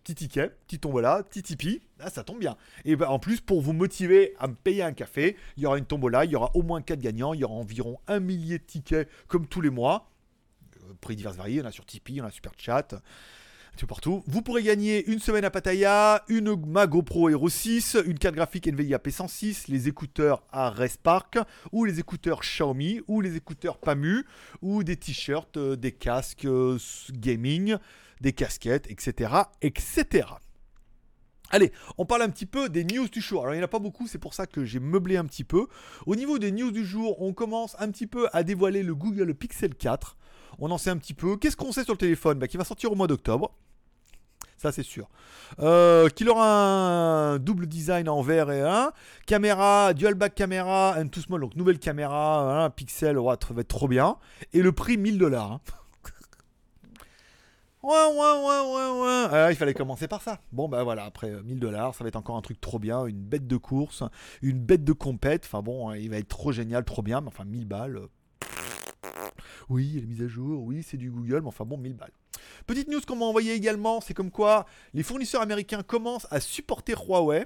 petit 0.03 0.15
ticket, 0.15 0.49
petit 0.67 0.79
tombola, 0.79 1.23
petit 1.23 1.43
tipi. 1.43 1.81
Ah, 1.99 2.09
ça 2.09 2.23
tombe 2.23 2.39
bien. 2.39 2.57
Et 2.85 2.95
ben, 2.95 3.07
en 3.07 3.19
plus, 3.19 3.41
pour 3.41 3.61
vous 3.61 3.73
motiver 3.73 4.33
à 4.39 4.47
me 4.47 4.55
payer 4.55 4.83
un 4.83 4.93
café, 4.93 5.37
il 5.55 5.63
y 5.63 5.65
aura 5.65 5.77
une 5.77 5.85
tombola, 5.85 6.25
il 6.25 6.31
y 6.31 6.35
aura 6.35 6.51
au 6.55 6.61
moins 6.61 6.81
4 6.81 6.99
gagnants, 6.99 7.33
il 7.33 7.39
y 7.39 7.43
aura 7.43 7.55
environ 7.55 7.99
un 8.07 8.19
millier 8.19 8.59
de 8.59 8.63
tickets 8.63 9.09
comme 9.27 9.47
tous 9.47 9.61
les 9.61 9.69
mois. 9.69 10.09
Euh, 10.83 10.93
prix 11.01 11.15
divers 11.15 11.33
variés, 11.33 11.61
on 11.61 11.65
a 11.65 11.71
sur 11.71 11.85
Tipeee, 11.85 12.21
on 12.21 12.25
a 12.25 12.31
Super 12.31 12.53
Chat 12.57 13.01
partout. 13.85 14.23
Vous 14.27 14.41
pourrez 14.41 14.63
gagner 14.63 15.07
une 15.09 15.19
semaine 15.19 15.45
à 15.45 15.51
Pattaya, 15.51 16.23
une 16.27 16.55
Mago 16.65 17.03
Pro 17.03 17.29
Hero 17.29 17.49
6, 17.49 17.97
une 18.05 18.17
carte 18.17 18.35
graphique 18.35 18.67
Nvidia 18.67 18.97
P106, 18.97 19.65
les 19.67 19.87
écouteurs 19.87 20.43
à 20.51 20.73
Park, 21.03 21.37
ou 21.71 21.85
les 21.85 21.99
écouteurs 21.99 22.39
Xiaomi, 22.39 23.01
ou 23.07 23.21
les 23.21 23.35
écouteurs 23.35 23.77
Pamu, 23.77 24.25
ou 24.61 24.83
des 24.83 24.95
t-shirts, 24.95 25.57
euh, 25.57 25.75
des 25.75 25.91
casques 25.91 26.45
euh, 26.45 26.79
gaming, 27.11 27.75
des 28.21 28.33
casquettes, 28.33 28.89
etc. 28.89 29.31
etc. 29.61 30.27
Allez, 31.49 31.71
on 31.97 32.05
parle 32.05 32.23
un 32.23 32.29
petit 32.29 32.45
peu 32.45 32.67
des 32.67 32.83
news 32.83 33.07
du 33.07 33.21
jour. 33.21 33.43
Alors 33.43 33.53
il 33.53 33.57
n'y 33.57 33.63
en 33.63 33.65
a 33.65 33.69
pas 33.69 33.79
beaucoup, 33.79 34.07
c'est 34.07 34.17
pour 34.17 34.33
ça 34.33 34.47
que 34.47 34.65
j'ai 34.65 34.79
meublé 34.79 35.15
un 35.15 35.25
petit 35.25 35.43
peu. 35.43 35.67
Au 36.05 36.15
niveau 36.15 36.39
des 36.39 36.51
news 36.51 36.71
du 36.71 36.85
jour, 36.85 37.21
on 37.21 37.33
commence 37.33 37.75
un 37.79 37.89
petit 37.89 38.07
peu 38.07 38.27
à 38.33 38.43
dévoiler 38.43 38.83
le 38.83 38.95
Google 38.95 39.33
Pixel 39.33 39.75
4. 39.75 40.17
On 40.59 40.71
en 40.71 40.77
sait 40.77 40.89
un 40.89 40.97
petit 40.97 41.13
peu. 41.13 41.37
Qu'est-ce 41.37 41.55
qu'on 41.55 41.71
sait 41.71 41.83
sur 41.83 41.93
le 41.93 41.99
téléphone? 41.99 42.39
Bah, 42.39 42.47
Qui 42.47 42.57
va 42.57 42.63
sortir 42.63 42.91
au 42.91 42.95
mois 42.95 43.07
d'octobre 43.07 43.53
ça 44.57 44.71
c'est 44.71 44.83
sûr. 44.83 45.07
Euh, 45.59 46.09
qu'il 46.09 46.29
aura 46.29 47.33
un 47.33 47.39
double 47.39 47.67
design 47.67 48.09
en 48.09 48.21
vert 48.21 48.51
et 48.51 48.61
un. 48.61 48.91
Caméra, 49.25 49.93
dual 49.93 50.15
back 50.15 50.35
caméra, 50.35 50.95
and 50.97 51.07
too 51.07 51.21
small, 51.21 51.41
donc 51.41 51.55
nouvelle 51.55 51.79
caméra, 51.79 52.63
un 52.65 52.69
pixel, 52.69 53.17
va 53.17 53.33
être 53.33 53.67
trop 53.67 53.87
bien. 53.87 54.17
Et 54.53 54.61
le 54.61 54.71
prix 54.71 54.97
1000 54.97 55.17
dollars. 55.17 55.53
Hein. 55.53 55.61
Ouais, 57.83 57.93
ouais, 57.93 58.13
ouais, 58.13 59.01
ouais. 59.01 59.27
Ah, 59.31 59.47
il 59.49 59.55
fallait 59.55 59.73
commencer 59.73 60.09
par 60.09 60.21
ça. 60.21 60.41
Bon, 60.51 60.67
bah 60.67 60.83
voilà, 60.83 61.05
après 61.05 61.29
1000 61.29 61.55
euh, 61.55 61.59
dollars, 61.59 61.95
ça 61.95 62.03
va 62.03 62.09
être 62.09 62.17
encore 62.17 62.35
un 62.35 62.41
truc 62.41 62.59
trop 62.59 62.79
bien, 62.79 63.05
une 63.05 63.21
bête 63.21 63.47
de 63.47 63.55
course, 63.55 64.03
une 64.41 64.59
bête 64.59 64.83
de 64.83 64.91
compète. 64.91 65.43
Enfin 65.45 65.61
bon, 65.61 65.93
il 65.93 66.09
va 66.09 66.17
être 66.17 66.27
trop 66.27 66.51
génial, 66.51 66.83
trop 66.83 67.01
bien, 67.01 67.21
mais 67.21 67.27
enfin 67.27 67.45
1000 67.45 67.65
balles. 67.65 67.97
Euh, 67.97 68.07
oui, 69.69 69.91
il 69.95 70.03
est 70.03 70.07
mise 70.07 70.21
à 70.21 70.27
jour, 70.27 70.63
oui, 70.63 70.83
c'est 70.83 70.97
du 70.97 71.09
Google, 71.09 71.41
mais 71.41 71.47
enfin 71.47 71.63
bon, 71.63 71.77
1000 71.77 71.93
balles. 71.93 72.11
Petite 72.65 72.87
news 72.87 73.01
qu'on 73.05 73.15
m'a 73.15 73.25
envoyé 73.25 73.53
également, 73.53 74.01
c'est 74.01 74.13
comme 74.13 74.31
quoi 74.31 74.65
les 74.93 75.03
fournisseurs 75.03 75.41
américains 75.41 75.83
commencent 75.83 76.27
à 76.31 76.39
supporter 76.39 76.95
Huawei 77.07 77.45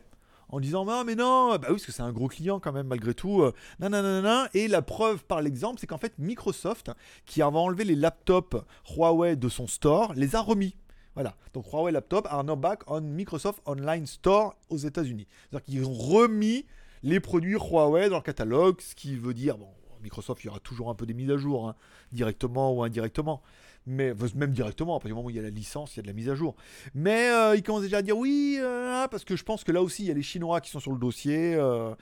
en 0.52 0.60
disant 0.60 0.86
non 0.86 1.04
mais 1.04 1.16
non 1.16 1.56
bah 1.58 1.68
oui 1.70 1.76
parce 1.76 1.86
que 1.86 1.92
c'est 1.92 2.02
un 2.02 2.12
gros 2.12 2.28
client 2.28 2.60
quand 2.60 2.74
même 2.74 2.88
malgré 2.88 3.14
tout 3.14 3.42
euh, 3.42 3.54
nanana 3.80 4.50
et 4.54 4.68
la 4.68 4.82
preuve 4.82 5.24
par 5.24 5.42
l'exemple 5.42 5.80
c'est 5.80 5.88
qu'en 5.88 5.98
fait 5.98 6.14
Microsoft 6.20 6.92
qui 7.26 7.42
avait 7.42 7.58
enlevé 7.58 7.86
les 7.86 7.96
laptops 7.96 8.58
Huawei 8.96 9.36
de 9.36 9.50
son 9.50 9.68
store 9.68 10.14
les 10.16 10.36
a 10.36 10.42
remis. 10.42 10.76
Voilà. 11.16 11.36
Donc 11.54 11.66
Huawei 11.72 11.92
laptop 11.92 12.28
are 12.30 12.44
now 12.44 12.56
back 12.56 12.84
on 12.88 13.02
Microsoft 13.02 13.62
Online 13.66 14.06
Store 14.06 14.56
aux 14.70 14.78
États-Unis. 14.78 15.28
C'est-à-dire 15.50 15.66
qu'ils 15.66 15.86
ont 15.86 15.94
remis 15.94 16.66
les 17.04 17.20
produits 17.20 17.56
Huawei 17.58 18.10
dans 18.10 18.18
le 18.18 18.22
catalogue 18.22 18.82
ce 18.82 18.96
qui 18.96 19.16
veut 19.16 19.34
dire 19.34 19.58
bon 19.58 19.70
Microsoft 20.04 20.44
il 20.44 20.48
y 20.48 20.50
aura 20.50 20.60
toujours 20.60 20.90
un 20.90 20.96
peu 20.96 21.06
des 21.06 21.14
mises 21.14 21.32
à 21.32 21.38
jour 21.38 21.70
hein, 21.70 21.76
directement 22.12 22.74
ou 22.74 22.84
indirectement 22.84 23.42
mais 23.86 24.14
même 24.36 24.52
directement, 24.52 24.96
à 24.96 25.00
partir 25.00 25.10
du 25.10 25.14
moment 25.16 25.28
où 25.28 25.30
il 25.30 25.36
y 25.36 25.40
a 25.40 25.42
la 25.42 25.50
licence, 25.50 25.96
il 25.96 25.98
y 25.98 26.00
a 26.02 26.04
de 26.04 26.08
la 26.08 26.14
mise 26.14 26.30
à 26.30 26.36
jour. 26.36 26.56
Mais 26.94 27.30
euh, 27.30 27.56
il 27.56 27.64
commence 27.64 27.82
déjà 27.82 27.98
à 27.98 28.02
dire 28.02 28.18
oui, 28.18 28.58
euh, 28.60 29.08
parce 29.08 29.24
que 29.24 29.36
je 29.36 29.44
pense 29.44 29.64
que 29.64 29.72
là 29.72 29.82
aussi, 29.82 30.04
il 30.04 30.08
y 30.08 30.12
a 30.12 30.14
les 30.14 30.22
Chinois 30.22 30.62
qui 30.62 30.70
sont 30.70 30.80
sur 30.80 30.92
le 30.92 31.00
dossier. 31.00 31.56
Euh, 31.56 31.96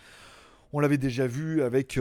on 0.74 0.80
l'avait 0.80 0.98
déjà 0.98 1.26
vu 1.26 1.64
avec, 1.64 2.00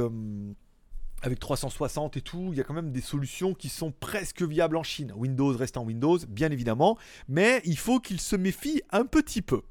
avec 1.23 1.39
360 1.39 2.17
et 2.17 2.21
tout. 2.21 2.49
Il 2.53 2.59
y 2.59 2.61
a 2.61 2.65
quand 2.65 2.75
même 2.75 2.93
des 2.93 3.01
solutions 3.01 3.55
qui 3.55 3.69
sont 3.69 3.93
presque 3.93 4.43
viables 4.43 4.77
en 4.77 4.83
Chine. 4.83 5.13
Windows 5.17 5.57
reste 5.57 5.77
en 5.77 5.85
Windows, 5.85 6.19
bien 6.29 6.51
évidemment, 6.51 6.99
mais 7.29 7.63
il 7.65 7.79
faut 7.79 8.01
qu'ils 8.01 8.21
se 8.21 8.37
méfient 8.37 8.83
un 8.91 9.05
petit 9.05 9.43
peu. 9.43 9.63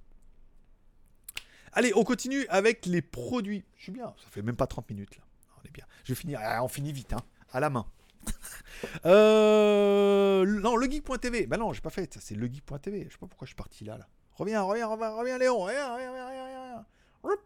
Allez, 1.73 1.91
on 1.95 2.03
continue 2.03 2.47
avec 2.49 2.85
les 2.87 3.03
produits. 3.03 3.65
Je 3.75 3.83
suis 3.83 3.91
bien, 3.91 4.07
ça 4.17 4.29
fait 4.31 4.41
même 4.41 4.55
pas 4.55 4.65
30 4.67 4.89
minutes 4.89 5.15
là. 5.17 5.23
On 5.61 5.67
est 5.67 5.71
bien. 5.71 5.85
Je 6.05 6.13
finir, 6.15 6.39
ah, 6.41 6.63
on 6.63 6.67
finit 6.67 6.91
vite, 6.91 7.13
hein, 7.13 7.21
à 7.51 7.59
la 7.59 7.69
main. 7.69 7.85
euh, 9.05 10.45
non, 10.45 10.75
legeek.tv. 10.75 11.47
Bah 11.47 11.57
non, 11.57 11.73
j'ai 11.73 11.81
pas 11.81 11.89
fait 11.89 12.13
ça, 12.13 12.19
c'est 12.21 12.35
legeek.tv. 12.35 13.05
Je 13.07 13.13
sais 13.13 13.17
pas 13.19 13.27
pourquoi 13.27 13.45
je 13.45 13.49
suis 13.49 13.55
parti 13.55 13.83
là. 13.83 13.97
là. 13.97 14.07
Reviens, 14.35 14.61
reviens, 14.61 14.87
reviens, 14.87 15.09
reviens, 15.11 15.37
Léon. 15.37 15.59
Reviens, 15.59 15.93
reviens, 15.93 16.11
reviens, 16.11 16.25
reviens. 16.27 16.85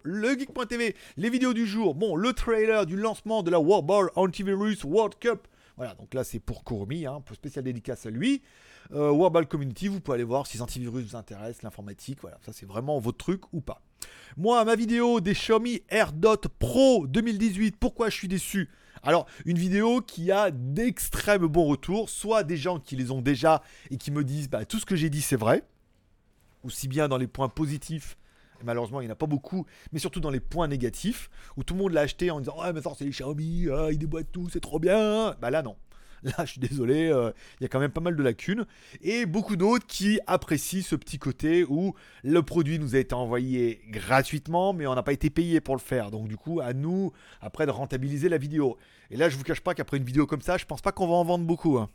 le 0.04 0.30
geek.tv, 0.38 0.96
les 1.18 1.30
vidéos 1.30 1.54
du 1.54 1.66
jour. 1.66 1.96
Bon, 1.96 2.16
le 2.16 2.34
trailer 2.34 2.86
du 2.86 2.98
lancement 2.98 3.44
de 3.44 3.52
la 3.52 3.60
World 3.60 3.86
Ball 3.86 4.10
Antivirus 4.16 4.84
World 4.84 5.16
Cup. 5.20 5.48
Voilà, 5.78 5.96
donc 5.96 6.14
là 6.14 6.24
c'est 6.24 6.40
pour 6.40 6.64
Kurumi, 6.64 7.06
hein, 7.06 7.22
pour 7.26 7.36
spécial 7.36 7.64
dédicace 7.64 8.06
à 8.06 8.10
lui. 8.10 8.42
Euh, 8.94 9.30
Ball 9.30 9.48
Community, 9.48 9.88
vous 9.88 10.02
pouvez 10.02 10.16
aller 10.16 10.24
voir 10.24 10.46
si 10.46 10.58
les 10.58 10.62
antivirus 10.62 11.06
vous 11.06 11.16
intéressent, 11.16 11.64
l'informatique, 11.64 12.20
voilà, 12.22 12.38
ça 12.46 12.52
c'est 12.52 12.66
vraiment 12.66 13.00
votre 13.00 13.18
truc 13.18 13.42
ou 13.54 13.62
pas. 13.62 13.82
Moi, 14.38 14.64
ma 14.66 14.76
vidéo 14.76 15.22
des 15.22 15.34
Xiaomi 15.34 15.82
AirDot 15.90 16.38
Pro 16.60 17.08
2018, 17.08 17.78
pourquoi 17.80 18.10
je 18.10 18.16
suis 18.16 18.28
déçu? 18.28 18.70
Alors, 19.04 19.26
une 19.46 19.58
vidéo 19.58 20.02
qui 20.02 20.32
a 20.32 20.52
d'extrêmes 20.52 21.48
bons 21.48 21.66
retours, 21.66 22.10
soit 22.10 22.44
des 22.44 22.58
gens 22.58 22.80
qui 22.80 22.96
les 22.96 23.12
ont 23.12 23.22
déjà 23.22 23.64
et 23.90 23.98
qui 23.98 24.12
me 24.12 24.24
disent 24.24 24.50
bah, 24.50 24.66
tout 24.66 24.80
ce 24.80 24.86
que 24.86 24.96
j'ai 24.96 25.10
dit 25.10 25.22
c'est 25.22 25.36
vrai, 25.36 25.64
aussi 26.64 26.88
bien 26.88 27.08
dans 27.08 27.18
les 27.18 27.28
points 27.28 27.50
positifs 27.50 28.18
malheureusement 28.64 29.02
il 29.02 29.06
n'y 29.06 29.10
en 29.10 29.14
a 29.14 29.16
pas 29.16 29.28
beaucoup, 29.28 29.66
mais 29.92 30.00
surtout 30.00 30.20
dans 30.20 30.30
les 30.30 30.40
points 30.40 30.68
négatifs, 30.68 31.30
où 31.58 31.64
tout 31.64 31.74
le 31.74 31.80
monde 31.80 31.94
l'a 31.94 32.02
acheté 32.02 32.32
en 32.32 32.40
disant 32.40 32.60
Ouais, 32.62 32.74
mais 32.74 32.82
ça 32.82 32.92
c'est 32.98 33.06
les 33.06 33.12
Xiaomi, 33.12 33.68
ah, 33.72 33.88
ils 33.92 33.98
déboîtent 33.98 34.32
tout, 34.32 34.50
c'est 34.50 34.60
trop 34.60 34.80
bien. 34.80 35.36
Bah 35.42 35.50
là 35.50 35.62
non. 35.62 35.76
Là, 36.24 36.46
je 36.46 36.52
suis 36.52 36.60
désolé, 36.60 37.10
euh, 37.10 37.32
il 37.60 37.64
y 37.64 37.66
a 37.66 37.70
quand 37.70 37.80
même 37.80 37.92
pas 37.92 38.02
mal 38.02 38.16
de 38.16 38.22
lacunes. 38.22 38.66
Et 39.02 39.26
beaucoup 39.26 39.56
d'autres 39.56 39.88
qui 39.88 40.20
apprécient 40.28 40.84
ce 40.84 40.96
petit 40.96 41.18
côté 41.18 41.66
où 41.68 41.96
le 42.24 42.42
produit 42.44 42.78
nous 42.78 42.96
a 42.96 43.00
été 43.00 43.16
envoyé 43.16 43.82
gratuitement, 43.90 44.74
mais 44.74 44.86
on 44.86 44.94
n'a 44.94 45.04
pas 45.04 45.14
été 45.14 45.30
payé 45.30 45.62
pour 45.62 45.76
le 45.76 45.82
faire. 45.82 46.12
Donc, 46.12 46.28
du 46.28 46.38
coup, 46.38 46.60
à 46.60 46.74
nous, 46.74 47.12
après, 47.42 47.66
de 47.66 47.72
rentabiliser 47.72 48.30
la 48.30 48.38
vidéo. 48.38 48.78
Et 49.10 49.18
là, 49.18 49.30
je 49.30 49.38
vous 49.38 49.44
cache 49.44 49.62
pas 49.62 49.74
qu'après 49.74 49.98
une 49.98 50.04
vidéo 50.04 50.28
comme 50.28 50.42
ça, 50.42 50.58
je 50.58 50.66
pense 50.66 50.82
pas 50.82 50.92
qu'on 50.92 51.08
va 51.08 51.16
en 51.16 51.24
vendre 51.24 51.46
beaucoup. 51.46 51.78
Hein. 51.78 51.90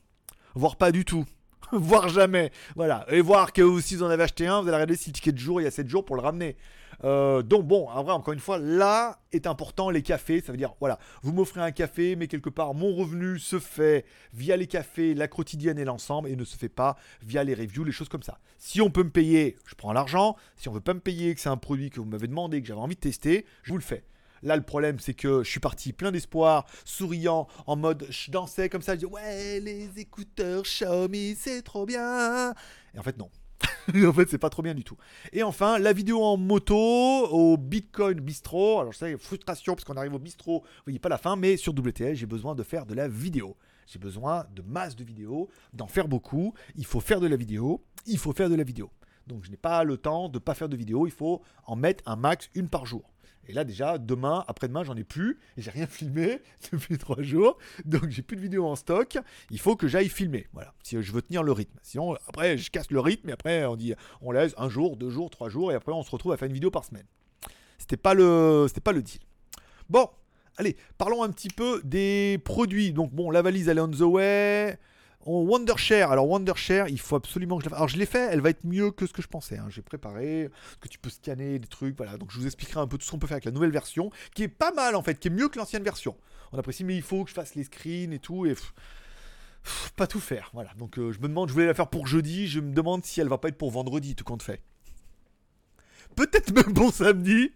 Voire 0.55 0.77
pas 0.77 0.91
du 0.91 1.05
tout. 1.05 1.25
Voire 1.73 2.09
jamais. 2.09 2.51
Voilà. 2.75 3.07
Et 3.11 3.21
voir 3.21 3.53
que 3.53 3.81
si 3.81 3.97
vous 3.97 4.03
en 4.03 4.11
avez 4.11 4.25
acheté 4.25 4.47
un, 4.47 4.61
vous 4.61 4.69
allez 4.69 4.77
regarder 4.77 4.97
si 4.97 5.11
le 5.11 5.15
ticket 5.15 5.33
de 5.33 5.39
jour, 5.39 5.61
il 5.61 5.65
y 5.65 5.67
a 5.67 5.71
7 5.71 5.89
jours 5.89 6.05
pour 6.05 6.17
le 6.17 6.23
ramener. 6.23 6.57
Euh, 7.05 7.43
donc 7.43 7.67
bon, 7.67 7.89
en 7.89 8.03
vrai, 8.03 8.13
encore 8.13 8.35
une 8.35 8.41
fois, 8.41 8.59
là 8.59 9.21
est 9.33 9.47
important 9.47 9.91
les 9.91 10.03
cafés. 10.03 10.41
Ça 10.41 10.53
veut 10.53 10.59
dire, 10.59 10.75
voilà, 10.81 10.99
vous 11.23 11.33
m'offrez 11.33 11.61
un 11.61 11.73
café, 11.73 12.17
mais 12.17 12.27
quelque 12.27 12.51
part, 12.51 12.75
mon 12.75 12.95
revenu 12.95 13.39
se 13.39 13.59
fait 13.59 14.05
via 14.33 14.57
les 14.57 14.67
cafés, 14.67 15.15
la 15.15 15.29
quotidienne 15.29 15.79
et 15.79 15.85
l'ensemble, 15.85 16.29
et 16.29 16.37
ne 16.37 16.45
se 16.45 16.57
fait 16.57 16.69
pas 16.69 16.97
via 17.23 17.45
les 17.45 17.55
reviews, 17.55 17.85
les 17.85 17.93
choses 17.93 18.09
comme 18.09 18.23
ça. 18.23 18.39
Si 18.59 18.81
on 18.81 18.91
peut 18.91 19.05
me 19.05 19.11
payer, 19.11 19.57
je 19.67 19.75
prends 19.75 19.93
l'argent. 19.93 20.37
Si 20.57 20.69
on 20.69 20.73
veut 20.73 20.81
pas 20.81 20.95
me 20.95 21.01
payer, 21.01 21.35
que 21.35 21.41
c'est 21.41 21.49
un 21.49 21.57
produit 21.57 21.91
que 21.91 22.01
vous 22.01 22.07
m'avez 22.07 22.29
demandé, 22.29 22.61
que 22.61 22.67
j'avais 22.69 22.81
envie 22.81 22.97
de 22.97 23.01
tester, 23.01 23.47
je 23.63 23.73
vous 23.73 23.79
le 23.79 23.85
fais. 23.85 24.05
Là, 24.43 24.57
le 24.57 24.63
problème, 24.63 24.99
c'est 24.99 25.15
que 25.15 25.43
je 25.43 25.51
suis 25.51 25.61
parti 25.61 25.93
plein 25.93 26.13
d'espoir, 26.13 26.67
souriant, 26.85 27.49
en 27.67 27.77
mode 27.77 28.07
je 28.11 28.31
dansais 28.31 28.69
comme 28.69 28.83
ça, 28.83 28.95
je 28.95 29.01
dis 29.01 29.07
ouais, 29.07 29.61
les 29.61 29.99
écouteurs 29.99 30.63
Xiaomi, 30.63 31.35
c'est 31.35 31.63
trop 31.63 31.87
bien. 31.87 32.53
Et 32.95 32.99
en 32.99 33.03
fait, 33.03 33.17
non. 33.19 33.31
en 34.07 34.13
fait, 34.13 34.29
c'est 34.29 34.39
pas 34.39 34.51
trop 34.51 34.63
bien 34.63 34.75
du 34.75 34.85
tout. 34.85 34.97
Et 35.33 35.43
enfin, 35.43 35.79
la 35.79 35.93
vidéo 35.93 36.23
en 36.23 36.37
moto 36.37 36.77
au 36.77 37.57
Bitcoin 37.57 38.21
Bistro. 38.21 38.81
Alors, 38.81 38.93
je 38.93 38.99
sais, 38.99 39.17
frustration 39.17 39.75
parce 39.75 39.85
qu'on 39.85 39.97
arrive 39.97 40.15
au 40.15 40.19
bistrot, 40.19 40.61
vous 40.61 40.83
voyez 40.85 40.99
pas 40.99 41.09
la 41.09 41.19
fin, 41.19 41.37
mais 41.37 41.57
sur 41.57 41.73
WTL, 41.73 42.15
j'ai 42.15 42.27
besoin 42.27 42.55
de 42.55 42.63
faire 42.63 42.87
de 42.87 42.95
la 42.95 43.09
vidéo. 43.09 43.57
J'ai 43.87 43.99
besoin 43.99 44.47
de 44.55 44.63
masse 44.63 44.97
de 44.97 45.05
vidéos, 45.05 45.49
d'en 45.73 45.87
faire 45.87 46.09
beaucoup. 46.09 46.55
Il 46.75 46.85
faut 46.85 47.01
faire 47.01 47.21
de 47.21 47.29
la 47.29 47.37
vidéo. 47.37 47.85
Il 48.07 48.19
faut 48.19 48.33
faire 48.33 48.51
de 48.51 48.57
la 48.57 48.65
vidéo. 48.65 48.91
Donc, 49.27 49.45
je 49.45 49.51
n'ai 49.51 49.57
pas 49.57 49.85
le 49.85 49.97
temps 49.97 50.29
de 50.29 50.39
pas 50.39 50.55
faire 50.55 50.69
de 50.69 50.77
vidéo. 50.77 51.07
Il 51.07 51.13
faut 51.13 51.43
en 51.67 51.77
mettre 51.77 52.03
un 52.07 52.17
max, 52.17 52.51
une 52.55 52.69
par 52.69 52.87
jour. 52.87 53.13
Et 53.49 53.53
là, 53.53 53.65
déjà, 53.65 53.99
demain, 53.99 54.45
après-demain, 54.49 54.85
j'en 54.85 54.97
ai 54.97 55.05
plus. 55.05 55.39
J'ai 55.57 55.71
rien 55.71 55.87
filmé 55.89 56.41
depuis 56.73 56.99
trois 56.99 57.23
jours. 57.23 57.59
Donc, 57.85 58.09
j'ai 58.11 58.23
plus 58.23 58.37
de 58.37 58.43
vidéos 58.43 58.67
en 58.67 58.77
stock. 58.77 59.19
Il 59.51 59.61
faut 59.61 59.77
que 59.77 59.89
j'aille 59.89 60.09
filmer. 60.09 60.47
Voilà. 60.53 60.75
Si 60.83 61.01
je 61.01 61.13
veux 61.13 61.23
tenir 61.23 61.43
le 61.43 61.53
rythme. 61.53 61.79
Sinon, 61.83 62.17
après, 62.29 62.59
je 62.59 62.71
casse 62.71 62.91
le 62.91 63.01
rythme. 63.01 63.29
Et 63.29 63.33
après, 63.33 63.65
on 63.67 63.77
dit, 63.77 63.95
on 64.21 64.33
laisse 64.33 64.55
un 64.57 64.69
jour, 64.69 64.97
deux 64.97 65.11
jours, 65.11 65.31
trois 65.31 65.49
jours. 65.49 65.73
Et 65.73 65.75
après, 65.75 65.93
on 65.93 66.03
se 66.03 66.11
retrouve 66.11 66.33
à 66.33 66.37
faire 66.37 66.47
une 66.47 66.55
vidéo 66.55 66.71
par 66.71 66.85
semaine. 66.85 67.07
C'était 67.79 67.97
pas 67.97 68.15
le, 68.15 68.67
c'était 68.69 68.81
pas 68.81 68.93
le 68.93 69.03
deal. 69.03 69.21
Bon. 69.89 70.09
Allez, 70.59 70.75
parlons 70.97 71.23
un 71.23 71.29
petit 71.29 71.49
peu 71.49 71.83
des 71.85 72.41
produits. 72.43 72.93
Donc, 72.93 73.13
bon, 73.13 73.31
la 73.31 73.43
valise, 73.43 73.69
elle 73.69 73.77
est 73.77 73.83
on 73.83 73.91
the 73.91 74.01
way. 74.01 74.79
Wondershare. 75.27 76.13
Alors 76.13 76.29
Wondershare, 76.29 76.89
il 76.89 77.01
faut 77.01 77.17
absolument 77.17 77.59
que 77.59 77.65
je 77.65 77.67
la 77.67 77.71
fasse. 77.71 77.79
Alors 77.79 77.89
je 77.89 77.97
l'ai 77.97 78.07
fait, 78.07 78.29
elle 78.33 78.41
va 78.41 78.51
être 78.51 78.65
mieux 78.65 78.91
que 78.91 79.07
ce 79.07 79.13
que 79.13 79.23
je 79.23 79.29
pensais. 79.29 79.59
Hein. 79.59 79.67
J'ai 79.69 79.83
préparé, 79.83 80.51
que 80.81 80.89
tu 80.89 80.99
peux 80.99 81.11
scanner 81.11 81.59
des 81.59 81.69
trucs, 81.69 81.97
voilà. 81.97 82.17
Donc 82.17 82.31
je 82.31 82.39
vous 82.39 82.47
expliquerai 82.47 82.81
un 82.81 82.87
peu 82.87 82.99
tout 82.99 83.05
ce 83.05 83.11
qu'on 83.11 83.19
peut 83.19 83.27
faire 83.27 83.37
avec 83.37 83.45
la 83.45 83.51
nouvelle 83.51 83.71
version, 83.71 84.11
qui 84.35 84.45
est 84.45 84.49
pas 84.49 84.73
mal 84.73 84.95
en 84.95 85.03
fait, 85.03 85.19
qui 85.19 85.29
est 85.29 85.31
mieux 85.31 85.49
que 85.49 85.59
l'ancienne 85.59 85.83
version. 85.83 86.17
On 86.53 86.59
apprécie, 86.59 86.85
mais 86.85 86.97
il 86.97 87.03
faut 87.03 87.25
que 87.25 87.31
je 87.31 87.35
fasse 87.35 87.55
les 87.55 87.65
screens 87.65 88.13
et 88.13 88.19
tout, 88.19 88.47
et 88.47 88.55
pas 89.97 90.07
tout 90.07 90.21
faire. 90.21 90.51
Voilà. 90.53 90.71
Donc 90.79 90.99
euh, 90.99 91.13
je 91.13 91.19
me 91.19 91.29
demande, 91.29 91.49
je 91.49 91.55
voulais 91.55 91.67
la 91.67 91.75
faire 91.75 91.89
pour 91.89 92.07
jeudi, 92.07 92.47
je 92.47 92.61
me 92.61 92.73
demande 92.73 93.05
si 93.05 93.21
elle 93.21 93.29
va 93.29 93.39
pas 93.39 93.49
être 93.49 93.59
pour 93.59 93.71
vendredi, 93.71 94.15
tout 94.15 94.25
compte 94.25 94.43
fait. 94.43 94.63
Peut-être 96.15 96.53
même 96.53 96.73
bon 96.73 96.91
samedi. 96.91 97.53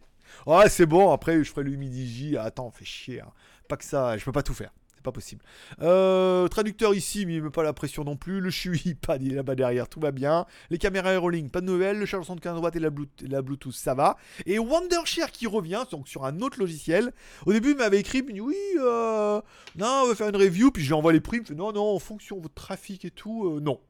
Ouais, 0.47 0.69
c'est 0.69 0.87
bon, 0.87 1.13
après 1.13 1.43
je 1.43 1.51
ferai 1.51 1.65
le 1.65 1.77
midi 1.77 2.37
Attends, 2.37 2.71
fais 2.71 2.85
chier. 2.85 3.21
Hein. 3.21 3.33
Pas 3.69 3.77
que 3.77 3.85
ça, 3.85 4.17
je 4.17 4.25
peux 4.25 4.33
pas 4.33 4.43
tout 4.43 4.55
faire 4.55 4.73
pas 5.03 5.13
possible. 5.13 5.43
Euh, 5.81 6.49
traducteur 6.49 6.95
ici, 6.95 7.27
mais 7.27 7.37
il 7.37 7.43
met 7.43 7.51
pas 7.51 7.63
la 7.63 7.73
pression 7.73 8.05
non 8.05 8.17
plus. 8.17 8.41
Le 8.41 8.51
chui, 8.51 8.95
pas 9.07 9.17
il 9.17 9.33
est 9.33 9.37
là-bas 9.37 9.55
derrière, 9.55 9.89
tout 9.89 10.01
va 10.01 10.11
bien. 10.11 10.47
Les 10.71 10.79
caméras 10.79 11.13
Aerolink, 11.13 11.51
pas 11.51 11.61
de 11.61 11.67
nouvelles. 11.67 11.99
Le 11.99 12.07
chargeur 12.07 12.27
75 12.27 12.61
watts 12.61 12.77
et 12.77 12.81
la, 12.81 13.43
Bluetooth, 13.43 13.73
ça 13.73 13.95
va. 13.95 14.17
Et 14.47 14.59
Wondershare 14.59 15.31
qui 15.31 15.47
revient, 15.47 15.85
donc 15.91 16.09
sur 16.09 16.25
un 16.25 16.41
autre 16.41 16.59
logiciel. 16.59 17.13
Au 17.47 17.53
début, 17.53 17.71
il 17.71 17.77
m'avait 17.77 18.01
écrit, 18.01 18.23
oui, 18.23 18.57
euh, 18.79 19.41
non, 19.77 20.03
on 20.05 20.09
va 20.09 20.15
faire 20.15 20.29
une 20.29 20.37
review. 20.37 20.71
Puis 20.71 20.83
je 20.83 20.89
lui 20.89 20.95
envoie 20.95 21.13
les 21.13 21.21
prix. 21.21 21.39
Il 21.39 21.41
me 21.41 21.47
fait 21.47 21.55
non, 21.55 21.73
non, 21.73 21.95
en 21.95 21.99
fonction 21.99 22.37
de 22.37 22.43
votre 22.43 22.55
trafic 22.55 23.05
et 23.05 23.11
tout, 23.11 23.47
euh, 23.47 23.61
non. 23.61 23.81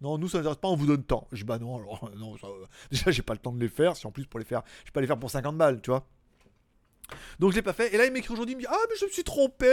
Non, 0.00 0.18
nous 0.18 0.28
ça 0.28 0.38
nous 0.38 0.42
intéresse 0.42 0.58
pas, 0.58 0.68
on 0.68 0.76
vous 0.76 0.86
donne 0.86 1.02
temps. 1.02 1.28
Je 1.32 1.38
dis 1.38 1.44
bah 1.44 1.58
non, 1.58 1.76
alors 1.76 2.10
non, 2.18 2.34
déjà 2.90 3.10
j'ai 3.10 3.22
pas 3.22 3.32
le 3.32 3.38
temps 3.38 3.52
de 3.52 3.60
les 3.60 3.68
faire. 3.68 3.96
Si 3.96 4.06
en 4.06 4.10
plus 4.10 4.26
pour 4.26 4.38
les 4.38 4.44
faire, 4.44 4.62
je 4.80 4.90
peux 4.90 4.94
pas 4.94 5.00
les 5.00 5.06
faire 5.06 5.18
pour 5.18 5.30
50 5.30 5.56
balles, 5.56 5.80
tu 5.80 5.90
vois. 5.90 6.06
Donc 7.38 7.50
je 7.50 7.56
l'ai 7.56 7.62
pas 7.62 7.72
fait. 7.72 7.94
Et 7.94 7.98
là 7.98 8.06
il 8.06 8.12
m'écrit 8.12 8.32
aujourd'hui, 8.32 8.54
il 8.54 8.56
me 8.56 8.62
dit 8.62 8.68
Ah 8.70 8.78
mais 8.88 8.96
je 8.98 9.04
me 9.04 9.10
suis 9.10 9.24
trompé, 9.24 9.72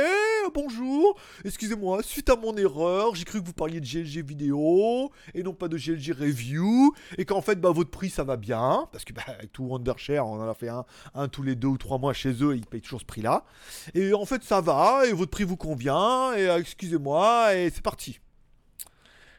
bonjour, 0.53 1.19
excusez-moi, 1.45 2.03
suite 2.03 2.29
à 2.29 2.35
mon 2.35 2.55
erreur, 2.57 3.15
j'ai 3.15 3.23
cru 3.23 3.41
que 3.41 3.45
vous 3.45 3.53
parliez 3.53 3.79
de 3.79 3.85
GLG 3.85 4.25
vidéo 4.25 5.11
et 5.33 5.43
non 5.43 5.53
pas 5.53 5.67
de 5.67 5.77
GLG 5.77 6.11
review. 6.11 6.93
Et 7.17 7.25
qu'en 7.25 7.41
fait 7.41 7.59
bah 7.59 7.71
votre 7.71 7.91
prix 7.91 8.09
ça 8.09 8.23
va 8.23 8.37
bien. 8.37 8.87
Parce 8.91 9.05
que 9.05 9.13
bah, 9.13 9.23
avec 9.27 9.51
tout 9.53 9.63
Wondershare, 9.63 10.27
on 10.27 10.41
en 10.41 10.49
a 10.49 10.53
fait 10.53 10.69
un, 10.69 10.85
un 11.13 11.27
tous 11.27 11.43
les 11.43 11.55
deux 11.55 11.67
ou 11.67 11.77
trois 11.77 11.97
mois 11.97 12.13
chez 12.13 12.43
eux 12.43 12.53
et 12.53 12.57
ils 12.57 12.65
payent 12.65 12.81
toujours 12.81 13.01
ce 13.01 13.05
prix 13.05 13.21
là. 13.21 13.45
Et 13.93 14.13
en 14.13 14.25
fait 14.25 14.43
ça 14.43 14.61
va, 14.61 15.05
et 15.05 15.13
votre 15.13 15.31
prix 15.31 15.43
vous 15.43 15.57
convient, 15.57 16.33
et 16.33 16.47
euh, 16.47 16.59
excusez-moi, 16.59 17.55
et 17.55 17.69
c'est 17.69 17.81
parti. 17.81 18.19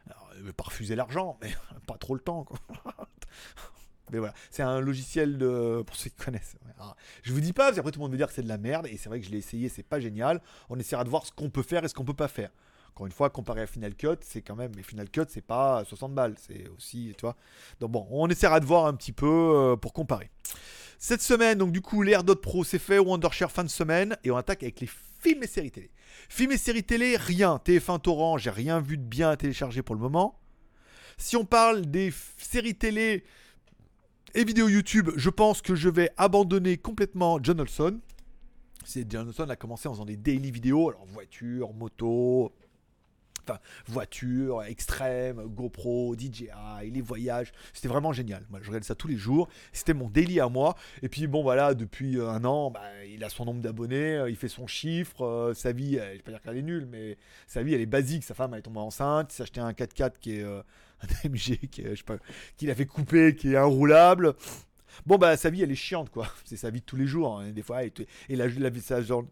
Alors, 0.07 0.31
ne 0.39 0.43
veut 0.43 0.53
pas 0.53 0.65
refuser 0.65 0.97
l'argent, 0.97 1.39
mais 1.43 1.53
pas 1.87 1.97
trop 1.99 2.15
le 2.15 2.21
temps 2.21 2.45
quoi. 2.45 2.59
Mais 4.13 4.19
voilà, 4.19 4.35
c'est 4.51 4.63
un 4.63 4.81
logiciel 4.81 5.39
de... 5.39 5.83
pour 5.87 5.97
ceux 5.97 6.11
qui 6.11 6.17
connaissent. 6.17 6.57
je 7.23 7.33
vous 7.33 7.41
dis 7.41 7.53
pas, 7.53 7.65
parce 7.65 7.77
qu'après 7.77 7.91
tout 7.91 7.99
le 7.99 8.05
monde 8.05 8.13
veut 8.13 8.19
dire 8.19 8.29
que 8.29 8.35
c'est 8.35 8.43
de 8.43 8.49
la 8.49 8.59
merde, 8.59 8.87
et 8.87 8.97
c'est 8.97 9.09
vrai 9.09 9.21
que 9.21 9.27
je 9.27 9.31
l'ai 9.31 9.39
essayé, 9.39 9.69
c'est 9.69 9.83
pas 9.83 10.01
génial. 10.01 10.41
On 10.69 10.79
essaiera 10.79 11.05
de 11.05 11.09
voir 11.09 11.27
ce 11.27 11.33
qu'on 11.33 11.51
peut 11.51 11.63
faire 11.63 11.85
et 11.85 11.89
ce 11.89 11.95
qu'on 11.95 12.05
peut 12.05 12.15
pas 12.15 12.29
faire. 12.29 12.51
Encore 12.95 13.07
une 13.07 13.13
fois, 13.13 13.31
comparé 13.31 13.63
à 13.63 13.67
Final 13.67 13.95
Cut, 13.95 14.19
c'est 14.21 14.43
quand 14.43 14.55
même. 14.55 14.73
Mais 14.77 14.83
Final 14.83 15.09
Cut, 15.09 15.25
c'est 15.29 15.41
pas 15.41 15.83
60 15.85 16.15
balles, 16.15 16.35
c'est 16.39 16.69
aussi, 16.77 17.15
tu. 17.17 17.25
Donc 17.81 17.91
bon, 17.91 18.07
on 18.11 18.29
essaiera 18.29 18.61
de 18.61 18.67
voir 18.67 18.87
un 18.87 18.93
petit 18.93 19.13
peu 19.13 19.27
euh, 19.27 19.77
pour 19.77 19.95
comparer. 19.95 20.31
Cette 20.99 21.23
semaine, 21.23 21.59
donc 21.59 21.73
du 21.73 21.81
coup, 21.81 22.03
l'AirDot 22.03 22.37
Pro 22.37 22.65
c'est 22.65 22.79
fait, 22.79 22.99
Wondershare 22.99 23.51
fin 23.51 23.65
de 23.65 23.71
semaine, 23.71 24.17
et 24.25 24.31
on 24.31 24.37
attaque 24.37 24.63
avec 24.63 24.81
les 24.81 24.91
films 25.21 25.43
et 25.43 25.47
séries 25.47 25.71
télé. 25.71 25.91
Films 26.29 26.53
et 26.53 26.59
séries 26.59 26.85
télé, 26.85 27.17
rien. 27.17 27.59
TF1 27.65 28.01
Torrent, 28.03 28.37
j'ai 28.37 28.51
rien 28.51 28.81
vu 28.81 28.99
de 28.99 29.03
bien 29.03 29.31
à 29.31 29.37
télécharger 29.37 29.83
pour 29.83 29.95
le 29.95 30.01
moment. 30.01 30.39
Si 31.17 31.37
on 31.37 31.45
parle 31.45 31.87
des 31.87 32.13
séries 32.37 32.75
télé, 32.75 33.25
et 34.35 34.45
vidéo 34.45 34.69
YouTube, 34.69 35.11
je 35.17 35.31
pense 35.31 35.61
que 35.61 35.75
je 35.75 35.89
vais 35.89 36.11
abandonner 36.17 36.77
complètement 36.79 37.39
John 37.43 37.61
Olson. 37.61 38.01
C'est 38.85 39.11
John 39.11 39.29
Olson 39.29 39.49
a 39.49 39.57
commencé 39.57 39.89
en 39.89 39.93
faisant 39.93 40.05
des 40.05 40.17
daily 40.17 40.51
vidéos, 40.51 40.89
alors 40.89 41.05
voiture, 41.07 41.73
moto, 41.75 42.53
enfin 43.47 43.59
voiture, 43.87 44.63
extrême, 44.63 45.43
GoPro, 45.47 46.17
DJI, 46.17 46.49
les 46.91 47.01
voyages, 47.01 47.53
c'était 47.73 47.89
vraiment 47.89 48.13
génial. 48.13 48.45
Moi, 48.51 48.61
je 48.63 48.69
regardais 48.69 48.87
ça 48.87 48.95
tous 48.95 49.09
les 49.09 49.17
jours, 49.17 49.49
c'était 49.73 49.95
mon 49.95 50.09
daily 50.09 50.41
à 50.41 50.49
moi. 50.49 50.77
Et 51.03 51.09
puis 51.09 51.27
bon 51.27 51.43
voilà, 51.43 51.75
depuis 51.75 52.21
un 52.21 52.45
an, 52.45 52.71
bah, 52.71 52.81
il 53.07 53.23
a 53.25 53.29
son 53.29 53.45
nombre 53.45 53.61
d'abonnés, 53.61 54.17
euh, 54.17 54.31
il 54.31 54.37
fait 54.37 54.49
son 54.49 54.67
chiffre, 54.67 55.25
euh, 55.25 55.55
sa 55.55 55.73
vie, 55.73 55.95
je 55.95 55.99
vais 55.99 56.19
pas 56.19 56.31
dire 56.31 56.41
qu'elle 56.41 56.57
est 56.57 56.63
nulle, 56.63 56.87
mais 56.91 57.19
sa 57.47 57.63
vie 57.63 57.75
elle 57.75 57.81
est 57.81 57.87
basique. 57.87 58.25
Sa 58.25 58.35
femme 58.35 58.55
elle 58.55 58.61
est 58.61 58.63
tombée 58.63 58.81
enceinte, 58.81 59.33
il 59.33 59.37
s'est 59.37 59.43
acheté 59.43 59.61
un 59.61 59.73
4x4 59.73 60.13
qui 60.21 60.39
est 60.39 60.43
euh, 60.43 60.63
un 61.03 61.29
MG 61.29 61.59
qui, 61.71 61.83
je 61.83 61.95
sais 61.95 62.03
pas, 62.05 62.85
couper, 62.85 63.35
qui 63.35 63.53
est 63.53 63.57
inroulable. 63.57 64.35
Bon, 65.07 65.17
bah, 65.19 65.37
sa 65.37 65.51
vie, 65.51 65.63
elle 65.63 65.71
est 65.71 65.77
chiante, 65.77 66.11
quoi. 66.11 66.29
C'est 66.45 66.57
sa 66.57 66.71
vie 66.71 66.81
de 66.81 66.85
tous 66.85 66.97
les 66.97 67.07
jours. 67.07 67.39
Hein. 67.39 67.51
Des 67.51 67.63
fois, 67.63 67.85
et, 67.85 67.93
la, 68.31 68.47
la, 68.47 68.71
sa, 68.81 69.03
genre, 69.03 69.25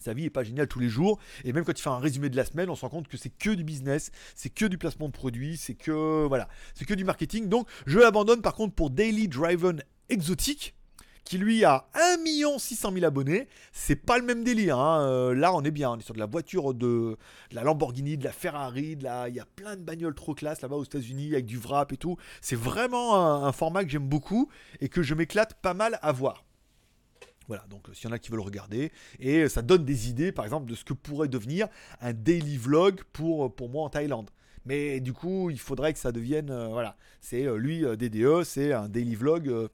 sa 0.00 0.14
vie 0.14 0.24
est 0.24 0.30
pas 0.30 0.44
géniale 0.44 0.68
tous 0.68 0.80
les 0.80 0.88
jours. 0.88 1.18
Et 1.44 1.52
même 1.52 1.64
quand 1.64 1.72
il 1.72 1.82
fait 1.82 1.88
un 1.88 1.98
résumé 1.98 2.28
de 2.28 2.36
la 2.36 2.44
semaine, 2.44 2.70
on 2.70 2.74
se 2.74 2.82
rend 2.82 2.90
compte 2.90 3.08
que 3.08 3.16
c'est 3.16 3.30
que 3.30 3.50
du 3.50 3.64
business, 3.64 4.10
c'est 4.34 4.50
que 4.50 4.66
du 4.66 4.78
placement 4.78 5.08
de 5.08 5.12
produits, 5.12 5.56
c'est 5.56 5.74
que, 5.74 6.26
voilà, 6.26 6.48
c'est 6.74 6.84
que 6.84 6.94
du 6.94 7.04
marketing. 7.04 7.48
Donc, 7.48 7.68
je 7.86 7.98
l'abandonne 7.98 8.42
par 8.42 8.54
contre 8.54 8.74
pour 8.74 8.90
Daily 8.90 9.28
Driven 9.28 9.82
Exotique 10.08 10.74
qui 11.28 11.36
lui 11.36 11.62
a 11.62 11.84
1 11.92 12.58
600 12.58 12.90
000 12.90 13.04
abonnés. 13.04 13.48
C'est 13.70 13.96
pas 13.96 14.16
le 14.16 14.24
même 14.24 14.44
délire. 14.44 14.78
hein. 14.78 15.02
Euh, 15.02 15.34
là, 15.34 15.54
on 15.54 15.62
est 15.62 15.70
bien. 15.70 15.90
On 15.90 15.98
est 15.98 16.02
sur 16.02 16.14
de 16.14 16.18
la 16.18 16.24
voiture 16.24 16.72
de, 16.72 17.18
la 17.52 17.62
Lamborghini, 17.64 18.16
de 18.16 18.24
la 18.24 18.32
Ferrari. 18.32 18.96
De 18.96 19.04
la... 19.04 19.28
Il 19.28 19.34
y 19.34 19.40
a 19.40 19.44
plein 19.44 19.76
de 19.76 19.82
bagnoles 19.82 20.14
trop 20.14 20.34
classe 20.34 20.62
là-bas 20.62 20.76
aux 20.76 20.84
États-Unis 20.84 21.32
avec 21.32 21.44
du 21.44 21.58
wrap 21.58 21.92
et 21.92 21.98
tout. 21.98 22.16
C'est 22.40 22.56
vraiment 22.56 23.44
un, 23.44 23.52
format 23.52 23.84
que 23.84 23.90
j'aime 23.90 24.08
beaucoup 24.08 24.48
et 24.80 24.88
que 24.88 25.02
je 25.02 25.14
m'éclate 25.14 25.52
pas 25.60 25.74
mal 25.74 25.98
à 26.00 26.12
voir. 26.12 26.46
Voilà, 27.46 27.64
donc 27.68 27.90
euh, 27.90 27.92
s'il 27.92 28.08
y 28.08 28.08
en 28.10 28.14
a 28.14 28.18
qui 28.18 28.30
veulent 28.30 28.40
regarder, 28.40 28.90
et 29.20 29.40
euh, 29.40 29.48
ça 29.50 29.60
donne 29.60 29.84
des 29.84 30.08
idées, 30.08 30.32
par 30.32 30.46
exemple, 30.46 30.70
de 30.70 30.74
ce 30.74 30.84
que 30.84 30.94
pourrait 30.94 31.28
devenir 31.28 31.68
un 32.00 32.14
daily 32.14 32.56
vlog 32.56 33.02
pour, 33.12 33.52
moi 33.68 33.84
en 33.84 33.90
Thaïlande. 33.90 34.30
Mais 34.64 35.00
du 35.00 35.12
coup, 35.12 35.50
il 35.50 35.60
faudrait 35.60 35.92
que 35.92 35.98
ça 35.98 36.12
devienne, 36.12 36.46
voilà, 36.70 36.96
c'est 37.20 37.44
lui, 37.56 37.80
DDE, 37.80 38.44
c'est 38.44 38.72
un 38.72 38.88
daily 38.88 39.14
vlog, 39.14 39.70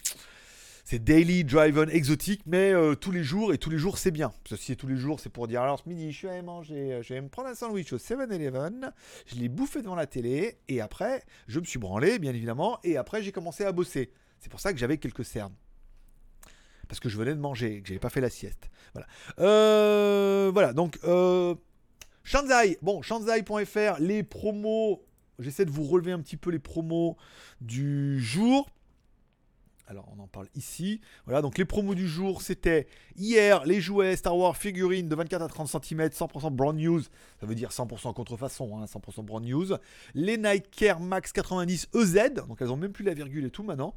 c'est 0.85 1.03
daily 1.03 1.45
driven 1.45 1.89
exotique, 1.91 2.43
mais 2.47 2.73
euh, 2.73 2.95
tous 2.95 3.11
les 3.11 3.25
jours, 3.25 3.53
et 3.55 3.59
tous 3.59 3.71
les 3.71 3.79
jours 3.79 3.99
c'est 3.99 4.11
bien. 4.11 4.29
Parce 4.29 4.51
que 4.51 4.57
si 4.57 4.67
c'est 4.67 4.77
tous 4.77 4.87
les 4.87 4.97
jours, 4.97 5.19
c'est 5.19 5.31
pour 5.31 5.49
dire, 5.49 5.63
alors 5.63 5.79
ce 5.79 5.89
midi, 5.89 6.13
je 6.13 6.17
suis 6.17 6.29
allé 6.29 6.43
manger, 6.43 6.93
euh, 6.93 7.03
je 7.03 7.15
vais 7.15 7.21
me 7.21 7.29
prendre 7.29 7.49
un 7.49 7.55
sandwich 7.55 7.93
au 7.93 7.99
7-Eleven, 7.99 8.93
je 9.27 9.35
l'ai 9.37 9.49
bouffé 9.49 9.81
devant 9.83 9.95
la 9.95 10.07
télé, 10.07 10.59
et 10.69 10.81
après, 10.81 11.23
je 11.49 11.59
me 11.59 11.65
suis 11.65 11.79
branlé, 11.79 12.19
bien 12.19 12.35
évidemment, 12.35 12.79
et 12.85 12.97
après, 12.97 13.23
j'ai 13.23 13.33
commencé 13.33 13.65
à 13.65 13.73
bosser. 13.73 14.13
C'est 14.39 14.51
pour 14.51 14.61
ça 14.61 14.73
que 14.73 14.79
j'avais 14.79 14.99
quelques 14.99 15.25
cernes 15.25 15.55
parce 16.87 17.01
que 17.01 17.09
je 17.09 17.17
venais 17.17 17.35
de 17.35 17.41
manger 17.41 17.81
que 17.81 17.89
j'avais 17.89 17.99
pas 17.99 18.11
fait 18.11 18.21
la 18.21 18.29
sieste. 18.29 18.69
Voilà. 18.93 19.07
Euh, 19.39 20.51
voilà, 20.53 20.75
donc 20.75 20.99
Shanzai. 22.25 22.79
Bon, 22.83 23.03
shanzai.fr, 23.03 24.01
les 24.01 24.23
promos. 24.23 25.05
J'essaie 25.39 25.65
de 25.65 25.71
vous 25.71 25.85
relever 25.85 26.13
un 26.13 26.21
petit 26.21 26.37
peu 26.37 26.51
les 26.51 26.59
promos 26.59 27.17
du 27.61 28.21
jour. 28.21 28.69
Alors, 29.87 30.09
on 30.17 30.23
en 30.23 30.27
parle 30.27 30.49
ici. 30.55 31.01
Voilà, 31.27 31.43
donc 31.43 31.59
les 31.59 31.67
promos 31.67 31.95
du 31.95 32.09
jour, 32.09 32.41
c'était 32.41 32.87
hier 33.17 33.65
les 33.67 33.83
jouets 33.83 34.17
Star 34.17 34.37
Wars 34.37 34.57
figurines 34.57 35.09
de 35.09 35.15
24 35.15 35.43
à 35.43 35.49
30 35.49 35.69
cm, 35.69 36.09
100% 36.09 36.51
brand 36.51 36.75
news. 36.75 37.03
Ça 37.41 37.47
veut 37.47 37.55
dire 37.55 37.69
100% 37.69 38.15
contrefaçon, 38.15 38.79
hein, 38.79 38.87
100% 38.87 39.25
brand 39.25 39.45
news. 39.45 39.77
Les 40.15 40.39
Nike 40.39 40.81
Air 40.83 41.01
Max 41.01 41.33
90 41.33 41.89
EZ, 41.95 42.35
donc 42.35 42.63
elles 42.63 42.73
ont 42.73 42.77
même 42.77 42.93
plus 42.93 43.05
la 43.05 43.13
virgule 43.13 43.45
et 43.45 43.51
tout 43.51 43.63
maintenant. 43.63 43.95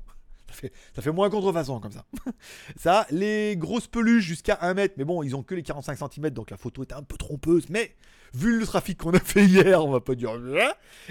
Ça 0.47 0.53
fait, 0.53 0.73
ça 0.93 1.01
fait 1.01 1.11
moins 1.11 1.29
contrefaçon 1.29 1.79
comme 1.79 1.91
ça. 1.91 2.05
ça, 2.75 3.05
les 3.09 3.55
grosses 3.57 3.87
peluches 3.87 4.25
jusqu'à 4.25 4.57
1 4.61 4.73
mètre, 4.73 4.95
mais 4.97 5.05
bon, 5.05 5.23
ils 5.23 5.35
ont 5.35 5.43
que 5.43 5.55
les 5.55 5.63
45 5.63 5.97
cm, 6.11 6.29
donc 6.31 6.51
la 6.51 6.57
photo 6.57 6.83
est 6.83 6.93
un 6.93 7.03
peu 7.03 7.17
trompeuse, 7.17 7.69
mais 7.69 7.95
vu 8.33 8.59
le 8.59 8.65
trafic 8.65 8.97
qu'on 8.97 9.13
a 9.13 9.19
fait 9.19 9.45
hier, 9.45 9.83
on 9.83 9.91
va 9.91 9.99
pas 9.99 10.15
dire. 10.15 10.31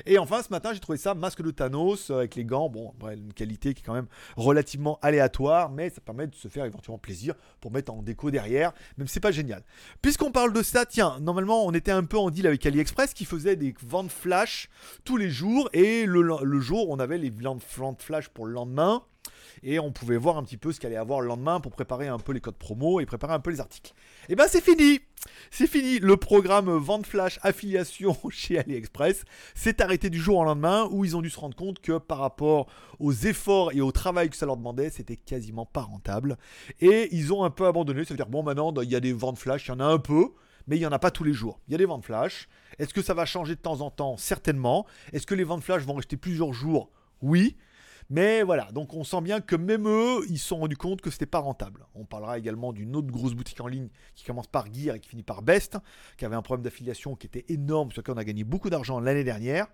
Et 0.05 0.19
enfin, 0.19 0.43
ce 0.43 0.51
matin, 0.51 0.73
j'ai 0.73 0.81
trouvé 0.81 0.99
ça 0.99 1.15
masque 1.15 1.43
de 1.43 1.51
Thanos 1.51 2.11
euh, 2.11 2.19
avec 2.19 2.35
les 2.35 2.45
gants. 2.45 2.69
Bon, 2.69 2.93
ouais, 3.03 3.15
une 3.15 3.33
qualité 3.33 3.75
qui 3.75 3.83
est 3.83 3.85
quand 3.85 3.95
même 3.95 4.09
relativement 4.37 4.99
aléatoire, 5.03 5.71
mais 5.71 5.91
ça 5.91 6.01
permet 6.01 6.27
de 6.27 6.35
se 6.35 6.49
faire 6.49 6.65
éventuellement 6.65 6.99
plaisir 6.99 7.35
pour 7.61 7.73
mettre 7.73 7.93
en 7.93 8.03
déco 8.03 8.31
derrière, 8.31 8.73
même 8.99 9.07
si 9.07 9.15
c'est 9.15 9.21
pas 9.21 9.33
génial. 9.33 9.63
Puisqu'on 10.03 10.31
parle 10.31 10.53
de 10.53 10.63
ça, 10.63 10.87
tiens, 10.87 11.19
normalement, 11.21 11.67
on 11.67 11.73
était 11.73 11.93
un 11.93 12.05
peu 12.05 12.19
en 12.19 12.31
deal 12.31 12.47
avec 12.47 12.65
AliExpress 12.65 13.15
qui 13.15 13.25
faisait 13.25 13.57
des 13.57 13.75
ventes 13.87 14.11
flash 14.11 14.69
tous 15.05 15.17
les 15.17 15.31
jours, 15.31 15.69
et 15.73 16.07
le 16.07 16.61
jour, 16.61 16.89
on 16.91 16.99
avait 16.99 17.19
les 17.19 17.31
ventes 17.31 18.03
flash 18.03 18.29
pour 18.29 18.47
le 18.47 18.53
lendemain 18.53 19.03
et 19.63 19.79
on 19.79 19.93
pouvait 19.93 20.17
voir 20.17 20.37
un 20.37 20.43
petit 20.43 20.57
peu 20.57 20.73
ce 20.73 20.81
qu'allait 20.81 20.97
avoir 20.97 21.21
le 21.21 21.29
lendemain 21.29 21.61
pour 21.61 21.73
préparer 21.73 22.09
un 22.09 22.19
peu 22.19 22.33
les 22.33 22.41
codes 22.41 22.57
promo 22.57 23.01
et 23.01 23.07
préparer 23.07 23.35
un 23.35 23.41
peu 23.41 23.51
les 23.51 23.61
articles. 23.61 23.93
Et 24.29 24.37
ben 24.37 24.47
c'est 24.49 24.63
fini 24.63 25.01
C'est 25.51 25.67
fini 25.67 25.99
Le 25.99 26.17
programme 26.17 26.71
Vente 26.71 27.07
Flash 27.07 27.39
Affiliation 27.43 28.17
chez 28.31 28.59
AliExpress 28.59 29.25
s'est 29.55 29.83
arrêté 29.83 30.11
du 30.11 30.19
jour 30.19 30.39
au 30.39 30.45
lendemain 30.45 30.89
où 30.91 31.05
ils 31.05 31.17
ont 31.17 31.23
dû 31.23 31.31
se 31.31 31.39
rendre 31.39 31.57
compte 31.57 31.81
que 31.81 31.99
par 31.99 32.19
rapport 32.19 32.67
aux 32.99 33.13
efforts 33.13 33.73
et 33.73 33.81
au 33.81 33.93
travail 33.93 34.31
que 34.31 34.37
ça 34.37 34.47
leur 34.47 34.57
demandait, 34.57 34.91
c'était 34.91 35.17
quasiment 35.17 35.67
pas 35.67 35.83
rentable. 35.83 36.37
Et 36.81 37.09
ils 37.13 37.33
ont 37.33 37.45
un 37.45 37.51
peu 37.51 37.67
abandonné, 37.67 38.05
ça 38.05 38.15
veut 38.15 38.19
dire 38.19 38.29
bon 38.29 38.43
maintenant 38.43 38.73
il 38.83 38.91
y 38.91 38.97
a 38.97 39.01
des 39.01 39.13
ventes 39.13 39.39
flash, 39.39 39.67
il 39.67 39.71
y 39.71 39.75
en 39.75 39.81
a 39.81 39.87
un 39.87 39.99
peu, 39.99 40.31
mais 40.67 40.77
il 40.77 40.81
n'y 40.81 40.87
en 40.87 40.93
a 40.93 40.99
pas 40.99 41.11
tous 41.11 41.25
les 41.25 41.33
jours. 41.33 41.61
Il 41.69 41.73
y 41.73 41.75
a 41.75 41.79
des 41.79 41.85
ventes 41.85 42.05
flash. 42.05 42.49
Est-ce 42.79 42.93
que 42.93 43.03
ça 43.03 43.15
va 43.15 43.25
changer 43.25 43.55
de 43.55 43.61
temps 43.61 43.81
en 43.81 43.91
temps? 43.91 44.17
Certainement. 44.17 44.87
Est-ce 45.13 45.27
que 45.27 45.35
les 45.35 45.45
ventes 45.45 45.63
flash 45.63 45.83
vont 45.83 45.95
rester 45.95 46.17
plusieurs 46.17 46.53
jours? 46.53 46.91
Oui. 47.23 47.57
Mais 48.09 48.43
voilà, 48.43 48.71
donc 48.71 48.95
on 48.95 49.03
sent 49.03 49.21
bien 49.21 49.41
que 49.41 49.57
même 49.57 49.89
eux, 49.89 50.25
ils 50.29 50.39
se 50.39 50.49
sont 50.49 50.59
rendus 50.59 50.77
compte 50.77 51.01
que 51.01 51.11
c'était 51.11 51.27
pas 51.27 51.41
rentable. 51.41 51.87
On 51.95 52.05
parlera 52.05 52.39
également 52.39 52.73
d'une 52.73 52.95
autre 52.95 53.09
grosse 53.09 53.35
boutique 53.35 53.61
en 53.61 53.67
ligne 53.67 53.89
qui 54.15 54.25
commence 54.25 54.47
par 54.47 54.73
Gear 54.73 54.95
et 54.95 55.01
qui 55.01 55.09
finit 55.09 55.25
par 55.25 55.43
Best, 55.43 55.79
qui 56.17 56.25
avait 56.25 56.37
un 56.37 56.43
problème 56.43 56.63
d'affiliation 56.63 57.17
qui 57.17 57.27
était 57.27 57.45
énorme, 57.49 57.91
sur 57.91 58.03
lequel 58.03 58.15
on 58.15 58.19
a 58.19 58.25
gagné 58.25 58.45
beaucoup 58.45 58.71
d'argent 58.71 59.01
l'année 59.01 59.25
dernière. 59.25 59.67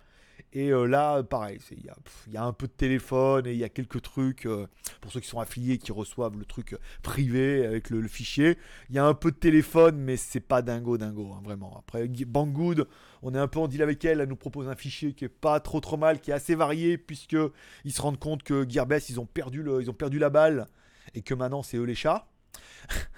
Et 0.55 0.71
euh, 0.71 0.85
là, 0.85 1.23
pareil, 1.23 1.59
il 1.71 1.85
y, 2.33 2.37
a 2.37 2.45
un 2.45 2.53
peu 2.53 2.67
de 2.67 2.73
téléphone 2.73 3.47
et 3.47 3.53
il 3.53 3.59
y 3.59 3.65
a 3.65 3.71
quelques 3.71 4.03
trucs 4.03 4.45
euh, 4.45 4.67
pour 5.01 5.11
ceux 5.11 5.21
qui 5.21 5.29
sont 5.29 5.41
affiliés 5.41 5.79
qui 5.79 5.93
reçoivent 5.93 6.37
le 6.37 6.45
truc 6.45 6.77
privé 7.03 7.65
avec 7.65 7.89
le, 7.89 8.07
fichier. 8.07 8.59
Il 8.91 8.95
y 8.95 8.99
a 8.99 9.07
un 9.07 9.15
peu 9.15 9.31
de 9.31 9.37
téléphone, 9.37 9.97
mais 9.97 10.19
c'est 10.19 10.41
pas 10.41 10.61
dingo 10.61 10.99
dingo, 10.99 11.33
hein, 11.33 11.41
vraiment. 11.43 11.79
Après, 11.79 12.07
Banggood, 12.07 12.87
on 13.23 13.35
est 13.35 13.39
un 13.39 13.49
peu 13.49 13.61
en 13.61 13.69
deal 13.69 13.83
avec 13.83 14.05
elle. 14.05 14.21
Elle 14.21 14.29
nous 14.29 14.37
propose 14.37 14.69
un 14.69 14.77
fichier 14.77 15.15
qui 15.15 15.25
est 15.25 15.31
pas 15.31 15.59
trop 15.59 15.81
trop 15.81 15.97
mal, 15.97 16.21
qui 16.21 16.31
est 16.31 16.35
assez 16.35 16.55
varié, 16.55 16.99
puisque 16.99 17.37
ils 17.85 17.93
se 17.93 18.03
rendent 18.03 18.21
compte 18.21 18.43
que 18.43 18.69
Gearbest, 18.69 19.09
ils 19.09 19.21
ont 19.21 19.27
perdu 19.27 19.65
ils 19.81 19.91
ont 19.91 19.95
perdu 19.95 20.19
la 20.19 20.29
balle 20.29 20.67
et 21.15 21.23
que 21.23 21.33
maintenant 21.33 21.63
c'est 21.63 21.79
eux 21.79 21.85
les 21.85 21.95
chats. 21.95 22.27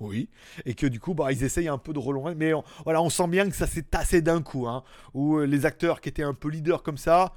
Oui, 0.00 0.28
et 0.64 0.74
que 0.74 0.86
du 0.86 1.00
coup, 1.00 1.14
bah, 1.14 1.32
ils 1.32 1.42
essayent 1.42 1.68
un 1.68 1.78
peu 1.78 1.92
de 1.92 1.98
relonger, 1.98 2.34
mais 2.36 2.54
on, 2.54 2.62
voilà, 2.84 3.02
on 3.02 3.10
sent 3.10 3.26
bien 3.26 3.48
que 3.50 3.56
ça 3.56 3.66
s'est 3.66 3.82
tassé 3.82 4.22
d'un 4.22 4.42
coup, 4.42 4.68
hein, 4.68 4.84
où 5.12 5.38
euh, 5.38 5.44
les 5.44 5.66
acteurs 5.66 6.00
qui 6.00 6.08
étaient 6.08 6.22
un 6.22 6.34
peu 6.34 6.48
leaders 6.48 6.82
comme 6.84 6.98
ça, 6.98 7.34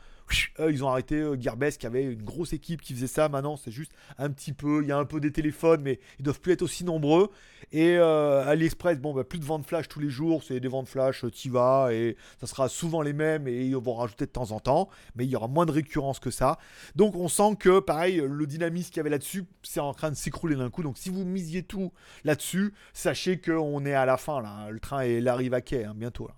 euh, 0.60 0.72
ils 0.72 0.84
ont 0.84 0.90
arrêté 0.90 1.16
euh, 1.16 1.40
Gearbest 1.40 1.80
qui 1.80 1.88
avait 1.88 2.04
une 2.04 2.22
grosse 2.22 2.54
équipe 2.54 2.82
qui 2.82 2.94
faisait 2.94 3.08
ça. 3.08 3.30
Maintenant, 3.30 3.58
c'est 3.58 3.72
juste 3.72 3.92
un 4.18 4.30
petit 4.30 4.54
peu. 4.54 4.82
Il 4.82 4.88
y 4.88 4.92
a 4.92 4.98
un 4.98 5.06
peu 5.06 5.20
des 5.20 5.32
téléphones, 5.32 5.82
mais 5.82 6.00
ils 6.20 6.24
doivent 6.24 6.40
plus 6.40 6.54
être 6.54 6.62
aussi 6.62 6.84
nombreux. 6.84 7.30
Et 7.72 7.98
euh, 7.98 8.46
AliExpress, 8.48 9.00
bon, 9.00 9.14
bah, 9.14 9.24
plus 9.24 9.40
de 9.40 9.46
ventes 9.46 9.66
flash 9.66 9.88
tous 9.88 10.00
les 10.00 10.10
jours. 10.10 10.44
C'est 10.44 10.60
des 10.60 10.68
ventes 10.68 10.88
flash, 10.88 11.26
tu 11.34 11.50
vas 11.50 11.90
et 11.92 12.18
ça 12.40 12.48
sera 12.48 12.70
souvent 12.70 13.02
les 13.02 13.14
mêmes 13.14 13.48
et 13.48 13.66
ils 13.66 13.76
vont 13.76 13.96
rajouter 13.96 14.26
de 14.26 14.32
temps 14.32 14.52
en 14.52 14.60
temps. 14.60 14.90
Mais 15.16 15.26
il 15.26 15.30
y 15.30 15.36
aura 15.36 15.48
moins 15.48 15.66
de 15.66 15.72
récurrence 15.72 16.20
que 16.20 16.32
ça. 16.32 16.58
Donc, 16.96 17.16
on 17.16 17.28
sent 17.28 17.56
que, 17.60 17.80
pareil, 17.80 18.24
le 18.26 18.48
dynamisme 18.48 18.90
qu'il 18.90 18.98
y 18.98 19.02
avait 19.02 19.10
là-dessus, 19.10 19.46
c'est 19.64 19.80
en 19.80 19.94
train 19.94 20.10
de 20.10 20.16
s'écrouler 20.16 20.56
d'un 20.56 20.70
coup. 20.70 20.84
Donc, 20.84 20.98
si 20.98 21.10
vous 21.10 21.26
misiez 21.26 21.64
tout 21.64 21.92
là-dessus, 22.24 22.74
sachez 22.94 23.40
qu'on 23.40 23.86
est 23.86 23.94
à 23.94 24.06
la 24.06 24.18
fin. 24.18 24.42
Là. 24.42 24.70
Le 24.70 24.80
train 24.80 25.06
il 25.06 25.28
arrive 25.28 25.54
à 25.54 25.62
quai 25.62 25.86
hein, 25.86 25.94
bientôt. 25.96 26.28
Là 26.28 26.36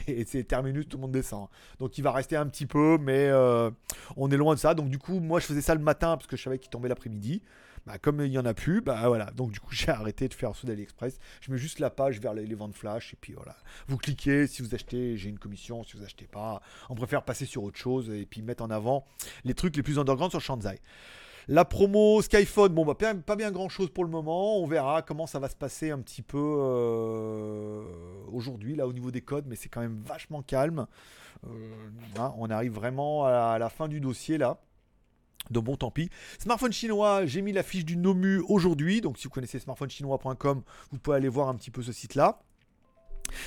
et 0.06 0.24
c'est 0.24 0.44
terminus, 0.44 0.88
tout 0.88 0.96
le 0.96 1.02
monde 1.02 1.12
descend. 1.12 1.48
Donc 1.78 1.98
il 1.98 2.02
va 2.02 2.12
rester 2.12 2.36
un 2.36 2.46
petit 2.46 2.66
peu, 2.66 2.98
mais 2.98 3.26
euh, 3.28 3.70
on 4.16 4.30
est 4.30 4.36
loin 4.36 4.54
de 4.54 4.60
ça. 4.60 4.74
Donc 4.74 4.88
du 4.88 4.98
coup, 4.98 5.20
moi 5.20 5.40
je 5.40 5.46
faisais 5.46 5.60
ça 5.60 5.74
le 5.74 5.80
matin 5.80 6.16
parce 6.16 6.26
que 6.26 6.36
je 6.36 6.42
savais 6.42 6.58
qu'il 6.58 6.70
tombait 6.70 6.88
l'après-midi. 6.88 7.42
Bah, 7.86 7.96
comme 7.96 8.20
il 8.20 8.30
y 8.30 8.38
en 8.38 8.44
a 8.44 8.52
plus, 8.52 8.82
bah 8.82 9.08
voilà. 9.08 9.30
Donc 9.30 9.52
du 9.52 9.60
coup, 9.60 9.70
j'ai 9.74 9.88
arrêté 9.88 10.28
de 10.28 10.34
faire 10.34 10.54
sous 10.54 10.66
d'AliExpress. 10.66 11.18
Je 11.40 11.50
mets 11.50 11.58
juste 11.58 11.78
la 11.78 11.90
page 11.90 12.20
vers 12.20 12.34
les, 12.34 12.46
les, 12.46 12.54
ventes 12.54 12.74
flash 12.74 13.14
et 13.14 13.18
puis 13.20 13.32
voilà. 13.32 13.56
Vous 13.88 13.96
cliquez, 13.96 14.46
si 14.46 14.62
vous 14.62 14.74
achetez, 14.74 15.16
j'ai 15.16 15.30
une 15.30 15.38
commission. 15.38 15.82
Si 15.84 15.96
vous 15.96 16.04
achetez 16.04 16.26
pas, 16.26 16.60
on 16.88 16.94
préfère 16.94 17.24
passer 17.24 17.46
sur 17.46 17.62
autre 17.62 17.78
chose 17.78 18.10
et 18.10 18.26
puis 18.26 18.42
mettre 18.42 18.62
en 18.62 18.70
avant 18.70 19.06
les 19.44 19.54
trucs 19.54 19.76
les 19.76 19.82
plus 19.82 19.98
underground 19.98 20.30
sur 20.30 20.40
Shanzai. 20.40 20.80
La 21.48 21.64
promo 21.64 22.22
Skyphone, 22.22 22.72
bon, 22.74 22.84
bah, 22.84 22.94
pas 22.94 23.36
bien 23.36 23.50
grand 23.50 23.68
chose 23.68 23.90
pour 23.90 24.04
le 24.04 24.10
moment. 24.10 24.58
On 24.58 24.66
verra 24.66 25.02
comment 25.02 25.26
ça 25.26 25.38
va 25.38 25.48
se 25.48 25.56
passer 25.56 25.90
un 25.90 25.98
petit 26.00 26.22
peu 26.22 26.38
euh, 26.38 27.82
aujourd'hui, 28.32 28.76
là, 28.76 28.86
au 28.86 28.92
niveau 28.92 29.10
des 29.10 29.22
codes, 29.22 29.46
mais 29.48 29.56
c'est 29.56 29.68
quand 29.68 29.80
même 29.80 30.02
vachement 30.04 30.42
calme. 30.42 30.86
Euh, 31.46 31.48
hein, 32.18 32.34
on 32.38 32.50
arrive 32.50 32.72
vraiment 32.72 33.24
à 33.24 33.30
la, 33.30 33.50
à 33.52 33.58
la 33.58 33.68
fin 33.70 33.88
du 33.88 34.00
dossier 34.00 34.36
là. 34.38 34.58
Donc 35.50 35.64
bon, 35.64 35.76
tant 35.76 35.90
pis. 35.90 36.10
Smartphone 36.38 36.72
chinois, 36.72 37.24
j'ai 37.26 37.42
mis 37.42 37.52
la 37.52 37.62
fiche 37.62 37.84
du 37.84 37.96
Nomu 37.96 38.42
aujourd'hui. 38.48 39.00
Donc 39.00 39.18
si 39.18 39.24
vous 39.24 39.30
connaissez 39.30 39.58
smartphonechinois.com, 39.58 40.62
vous 40.90 40.98
pouvez 40.98 41.16
aller 41.16 41.28
voir 41.28 41.48
un 41.48 41.54
petit 41.54 41.70
peu 41.70 41.82
ce 41.82 41.92
site-là. 41.92 42.40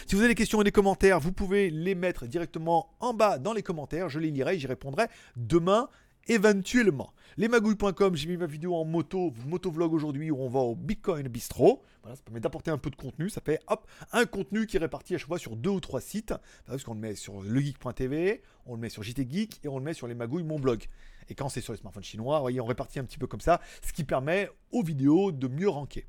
Si 0.07 0.15
vous 0.15 0.21
avez 0.21 0.29
des 0.29 0.35
questions 0.35 0.61
et 0.61 0.63
des 0.63 0.71
commentaires, 0.71 1.19
vous 1.19 1.31
pouvez 1.31 1.69
les 1.69 1.95
mettre 1.95 2.25
directement 2.25 2.89
en 2.99 3.13
bas 3.13 3.37
dans 3.37 3.53
les 3.53 3.63
commentaires. 3.63 4.09
Je 4.09 4.19
les 4.19 4.31
lirai, 4.31 4.57
j'y 4.57 4.67
répondrai 4.67 5.07
demain 5.35 5.89
éventuellement. 6.27 7.13
Lesmagouilles.com, 7.37 8.15
j'ai 8.15 8.29
mis 8.29 8.37
ma 8.37 8.45
vidéo 8.45 8.75
en 8.75 8.85
moto, 8.85 9.33
motovlog 9.47 9.93
aujourd'hui 9.93 10.29
où 10.29 10.39
on 10.39 10.49
va 10.49 10.59
au 10.59 10.75
Bitcoin 10.75 11.27
Bistro. 11.27 11.81
Voilà, 12.03 12.15
ça 12.15 12.21
permet 12.23 12.39
d'apporter 12.39 12.69
un 12.69 12.77
peu 12.77 12.89
de 12.89 12.95
contenu. 12.95 13.29
Ça 13.29 13.41
fait 13.41 13.59
hop, 13.67 13.87
un 14.11 14.25
contenu 14.25 14.67
qui 14.67 14.77
est 14.77 14.79
réparti 14.79 15.15
à 15.15 15.17
chaque 15.17 15.27
fois 15.27 15.39
sur 15.39 15.55
deux 15.55 15.71
ou 15.71 15.79
trois 15.79 16.01
sites. 16.01 16.33
Parce 16.65 16.83
qu'on 16.83 16.93
le 16.93 16.99
met 16.99 17.15
sur 17.15 17.41
legeek.tv, 17.41 18.43
on 18.65 18.75
le 18.75 18.79
met 18.79 18.89
sur 18.89 19.01
JT 19.01 19.27
Geek 19.27 19.59
et 19.63 19.67
on 19.67 19.79
le 19.79 19.83
met 19.83 19.93
sur 19.93 20.07
les 20.07 20.13
magouilles, 20.13 20.43
mon 20.43 20.59
blog. 20.59 20.83
Et 21.29 21.35
quand 21.35 21.49
c'est 21.49 21.61
sur 21.61 21.73
les 21.73 21.79
smartphones 21.79 22.03
chinois, 22.03 22.39
voyez, 22.39 22.61
on 22.61 22.65
répartit 22.65 22.99
un 22.99 23.05
petit 23.05 23.17
peu 23.17 23.27
comme 23.27 23.41
ça, 23.41 23.61
ce 23.81 23.93
qui 23.93 24.03
permet 24.03 24.49
aux 24.71 24.83
vidéos 24.83 25.31
de 25.31 25.47
mieux 25.47 25.69
ranker. 25.69 26.05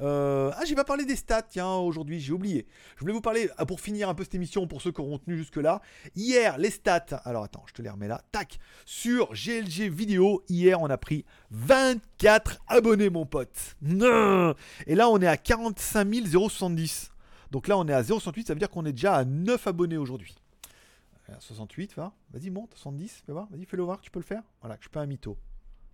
Euh, 0.00 0.50
ah, 0.56 0.64
j'ai 0.64 0.74
pas 0.74 0.84
parlé 0.84 1.04
des 1.04 1.16
stats, 1.16 1.42
tiens, 1.42 1.74
aujourd'hui, 1.74 2.20
j'ai 2.20 2.32
oublié. 2.32 2.66
Je 2.96 3.00
voulais 3.00 3.12
vous 3.12 3.20
parler, 3.20 3.48
ah, 3.56 3.66
pour 3.66 3.80
finir 3.80 4.08
un 4.08 4.14
peu 4.14 4.24
cette 4.24 4.34
émission, 4.34 4.66
pour 4.66 4.82
ceux 4.82 4.92
qui 4.92 5.00
auront 5.00 5.18
tenu 5.18 5.36
jusque-là. 5.36 5.80
Hier, 6.16 6.58
les 6.58 6.70
stats, 6.70 7.20
alors 7.24 7.44
attends, 7.44 7.64
je 7.66 7.72
te 7.72 7.82
les 7.82 7.90
remets 7.90 8.08
là. 8.08 8.22
Tac, 8.32 8.58
sur 8.84 9.32
GLG 9.32 9.88
vidéo, 9.88 10.42
hier, 10.48 10.80
on 10.80 10.90
a 10.90 10.98
pris 10.98 11.24
24 11.50 12.60
abonnés, 12.66 13.10
mon 13.10 13.26
pote. 13.26 13.76
Et 14.86 14.94
là, 14.94 15.08
on 15.08 15.20
est 15.20 15.26
à 15.26 15.36
45 15.36 16.08
070. 16.48 17.12
Donc 17.50 17.68
là, 17.68 17.78
on 17.78 17.86
est 17.86 17.92
à 17.92 18.02
0,68, 18.02 18.46
ça 18.46 18.54
veut 18.54 18.58
dire 18.58 18.70
qu'on 18.70 18.84
est 18.84 18.92
déjà 18.92 19.14
à 19.14 19.24
9 19.24 19.66
abonnés 19.66 19.96
aujourd'hui. 19.96 20.34
68, 21.38 21.94
va. 21.94 22.12
Vas-y, 22.32 22.50
monte, 22.50 22.70
70, 22.74 23.22
fais 23.24 23.32
voir. 23.32 23.48
Vas-y, 23.50 23.64
fais-le 23.64 23.82
voir, 23.82 24.00
tu 24.00 24.10
peux 24.10 24.18
le 24.18 24.24
faire. 24.24 24.42
Voilà, 24.60 24.76
je 24.80 24.88
peux 24.88 24.98
un 24.98 25.06
mytho. 25.06 25.38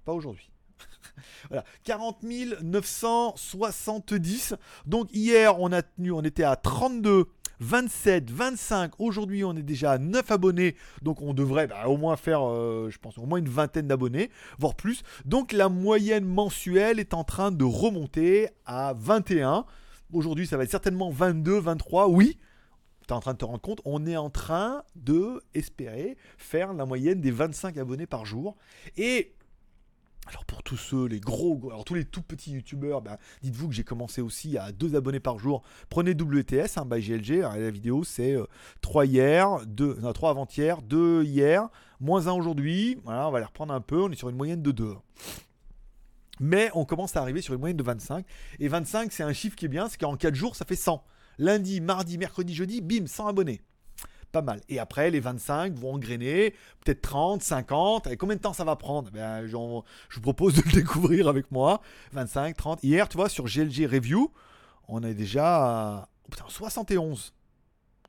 Pas 0.04 0.12
aujourd'hui. 0.12 0.50
voilà, 1.48 1.64
40 1.84 2.22
970. 2.62 4.54
Donc 4.86 5.08
hier, 5.12 5.60
on 5.60 5.72
a 5.72 5.82
tenu, 5.82 6.12
on 6.12 6.22
était 6.22 6.44
à 6.44 6.56
32. 6.56 7.26
27, 7.60 8.30
25, 8.30 8.92
aujourd'hui 8.98 9.44
on 9.44 9.54
est 9.54 9.62
déjà 9.62 9.92
à 9.92 9.98
9 9.98 10.30
abonnés, 10.30 10.76
donc 11.02 11.20
on 11.20 11.34
devrait 11.34 11.66
bah, 11.66 11.88
au 11.88 11.98
moins 11.98 12.16
faire, 12.16 12.40
euh, 12.42 12.88
je 12.90 12.98
pense, 12.98 13.18
au 13.18 13.26
moins 13.26 13.38
une 13.38 13.50
vingtaine 13.50 13.86
d'abonnés, 13.86 14.30
voire 14.58 14.74
plus. 14.74 15.02
Donc 15.26 15.52
la 15.52 15.68
moyenne 15.68 16.24
mensuelle 16.24 16.98
est 16.98 17.12
en 17.12 17.22
train 17.22 17.52
de 17.52 17.64
remonter 17.64 18.48
à 18.64 18.94
21. 18.96 19.66
Aujourd'hui 20.12 20.46
ça 20.46 20.56
va 20.56 20.64
être 20.64 20.70
certainement 20.70 21.10
22, 21.10 21.58
23, 21.58 22.08
oui, 22.08 22.38
tu 23.06 23.08
es 23.08 23.12
en 23.12 23.20
train 23.20 23.34
de 23.34 23.38
te 23.38 23.44
rendre 23.44 23.60
compte, 23.60 23.82
on 23.84 24.06
est 24.06 24.16
en 24.16 24.30
train 24.30 24.82
de 24.96 25.42
espérer 25.52 26.16
faire 26.38 26.72
la 26.72 26.86
moyenne 26.86 27.20
des 27.20 27.30
25 27.30 27.76
abonnés 27.76 28.06
par 28.06 28.24
jour. 28.24 28.56
Et 28.96 29.34
alors 30.26 30.44
pour 30.44 30.62
tous 30.62 30.76
ceux, 30.76 31.06
les 31.06 31.18
gros, 31.18 31.72
tous 31.84 31.94
les 31.94 32.04
tout 32.04 32.22
petits 32.22 32.52
youtubeurs, 32.52 33.02
ben, 33.02 33.16
dites-vous 33.42 33.68
que 33.68 33.74
j'ai 33.74 33.84
commencé 33.84 34.20
aussi 34.20 34.56
à 34.58 34.70
2 34.70 34.94
abonnés 34.94 35.18
par 35.18 35.38
jour. 35.38 35.62
Prenez 35.88 36.12
WTS, 36.12 36.76
hein, 36.76 36.84
by 36.84 37.00
GLG, 37.00 37.40
la 37.40 37.70
vidéo 37.70 38.04
c'est 38.04 38.36
3 38.80 39.02
euh, 39.02 39.06
hier, 39.06 39.66
2, 39.66 39.98
non 40.00 40.12
3 40.12 40.30
avant-hier, 40.30 40.82
2 40.82 41.24
hier, 41.24 41.68
moins 42.00 42.28
1 42.28 42.32
aujourd'hui. 42.32 42.98
Voilà, 43.04 43.28
on 43.28 43.32
va 43.32 43.40
les 43.40 43.44
reprendre 43.46 43.74
un 43.74 43.80
peu, 43.80 44.02
on 44.02 44.10
est 44.10 44.16
sur 44.16 44.28
une 44.28 44.36
moyenne 44.36 44.62
de 44.62 44.70
2. 44.70 44.94
Mais 46.38 46.70
on 46.74 46.84
commence 46.84 47.16
à 47.16 47.22
arriver 47.22 47.42
sur 47.42 47.54
une 47.54 47.60
moyenne 47.60 47.76
de 47.76 47.82
25. 47.82 48.24
Et 48.60 48.68
25, 48.68 49.12
c'est 49.12 49.22
un 49.22 49.32
chiffre 49.32 49.56
qui 49.56 49.64
est 49.64 49.68
bien, 49.68 49.88
c'est 49.88 49.98
qu'en 49.98 50.16
4 50.16 50.34
jours, 50.34 50.54
ça 50.54 50.64
fait 50.64 50.76
100. 50.76 51.04
Lundi, 51.38 51.80
mardi, 51.80 52.18
mercredi, 52.18 52.54
jeudi, 52.54 52.80
bim, 52.80 53.06
100 53.06 53.26
abonnés 53.26 53.62
pas 54.30 54.42
mal. 54.42 54.60
Et 54.68 54.78
après, 54.78 55.10
les 55.10 55.20
25 55.20 55.74
vont 55.74 55.94
engrainer, 55.94 56.54
peut-être 56.84 57.02
30, 57.02 57.42
50. 57.42 58.06
Et 58.06 58.16
combien 58.16 58.36
de 58.36 58.40
temps 58.40 58.52
ça 58.52 58.64
va 58.64 58.76
prendre? 58.76 59.10
Ben, 59.10 59.46
Je 59.46 59.56
vous 59.56 60.20
propose 60.22 60.54
de 60.54 60.62
le 60.62 60.72
découvrir 60.72 61.28
avec 61.28 61.50
moi. 61.50 61.80
25, 62.12 62.56
30. 62.56 62.82
Hier, 62.82 63.08
tu 63.08 63.16
vois, 63.16 63.28
sur 63.28 63.46
GLG 63.46 63.86
Review, 63.86 64.32
on 64.88 65.02
est 65.02 65.14
déjà 65.14 65.56
à 65.56 66.08
oh, 66.24 66.28
putain, 66.30 66.44
71. 66.48 67.32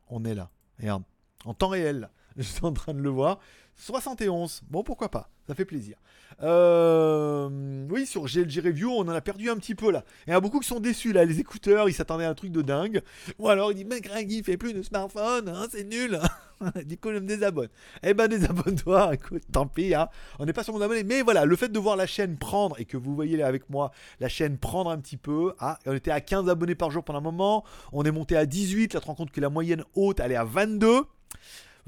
On 0.10 0.24
est 0.26 0.36
là. 0.36 0.50
Regarde, 0.80 1.04
en 1.46 1.54
temps 1.54 1.70
réel. 1.70 2.10
Je 2.38 2.44
suis 2.44 2.66
en 2.66 2.74
train 2.74 2.94
de 2.94 3.02
le 3.02 3.10
voir. 3.10 3.40
71. 3.76 4.64
Bon, 4.70 4.84
pourquoi 4.84 5.10
pas 5.10 5.30
Ça 5.48 5.56
fait 5.56 5.66
plaisir. 5.66 5.98
Euh, 6.44 7.88
oui, 7.90 8.06
sur 8.06 8.26
GLG 8.26 8.62
Review, 8.64 8.92
on 8.92 9.02
en 9.02 9.10
a 9.10 9.22
perdu 9.22 9.50
un 9.50 9.58
petit 9.58 9.76
peu 9.76 9.92
là. 9.92 10.04
Il 10.26 10.32
y 10.32 10.34
en 10.34 10.38
a 10.38 10.42
beaucoup 10.42 10.60
qui 10.60 10.68
sont 10.68 10.80
déçus 10.80 11.14
là. 11.14 11.26
Les 11.26 11.40
écouteurs, 11.40 11.90
ils 11.90 11.94
s'attendaient 11.94 12.26
à 12.26 12.30
un 12.30 12.36
truc 12.36 12.52
de 12.52 12.62
dingue. 12.62 13.02
Ou 13.40 13.50
alors, 13.50 13.72
il 13.72 13.76
dit 13.76 13.86
Mais 13.86 14.00
il 14.00 14.44
fait 14.44 14.58
plus 14.58 14.74
de 14.74 14.82
smartphone, 14.82 15.50
hein, 15.50 15.68
c'est 15.72 15.84
nul. 15.84 16.20
du 16.86 16.98
coup, 16.98 17.10
je 17.10 17.16
me 17.16 17.28
désabonne. 17.28 17.70
Eh 18.04 18.14
ben, 18.14 18.28
désabonne-toi. 18.28 19.14
Écoute, 19.14 19.44
tant 19.52 19.68
pis. 19.68 19.94
Hein. 19.94 20.10
On 20.40 20.46
n'est 20.46 20.54
pas 20.54 20.64
sur 20.64 20.74
mon 20.74 20.82
abonné. 20.82 21.04
Mais 21.04 21.22
voilà, 21.22 21.46
le 21.46 21.56
fait 21.56 21.70
de 21.70 21.80
voir 21.80 21.96
la 21.96 22.08
chaîne 22.08 22.38
prendre 22.38 22.80
et 22.80 22.86
que 22.86 22.98
vous 22.98 23.16
voyez 23.16 23.38
là 23.38 23.48
avec 23.48 23.70
moi 23.70 23.92
la 24.20 24.30
chaîne 24.30 24.58
prendre 24.58 24.90
un 24.90 24.98
petit 24.98 25.18
peu. 25.18 25.54
Ah, 25.60 25.78
on 25.86 25.94
était 25.94 26.12
à 26.12 26.22
15 26.22 26.50
abonnés 26.50 26.76
par 26.76 26.92
jour 26.92 27.04
pendant 27.04 27.20
un 27.20 27.24
moment. 27.24 27.64
On 27.92 28.04
est 28.04 28.12
monté 28.12 28.36
à 28.36 28.46
18. 28.46 28.94
Là, 28.94 29.00
tu 29.00 29.04
te 29.04 29.08
rends 29.08 29.16
compte 29.16 29.32
que 29.32 29.42
la 29.42 29.50
moyenne 29.50 29.84
haute, 29.96 30.20
elle 30.20 30.32
est 30.32 30.36
à 30.36 30.44
22. 30.44 31.04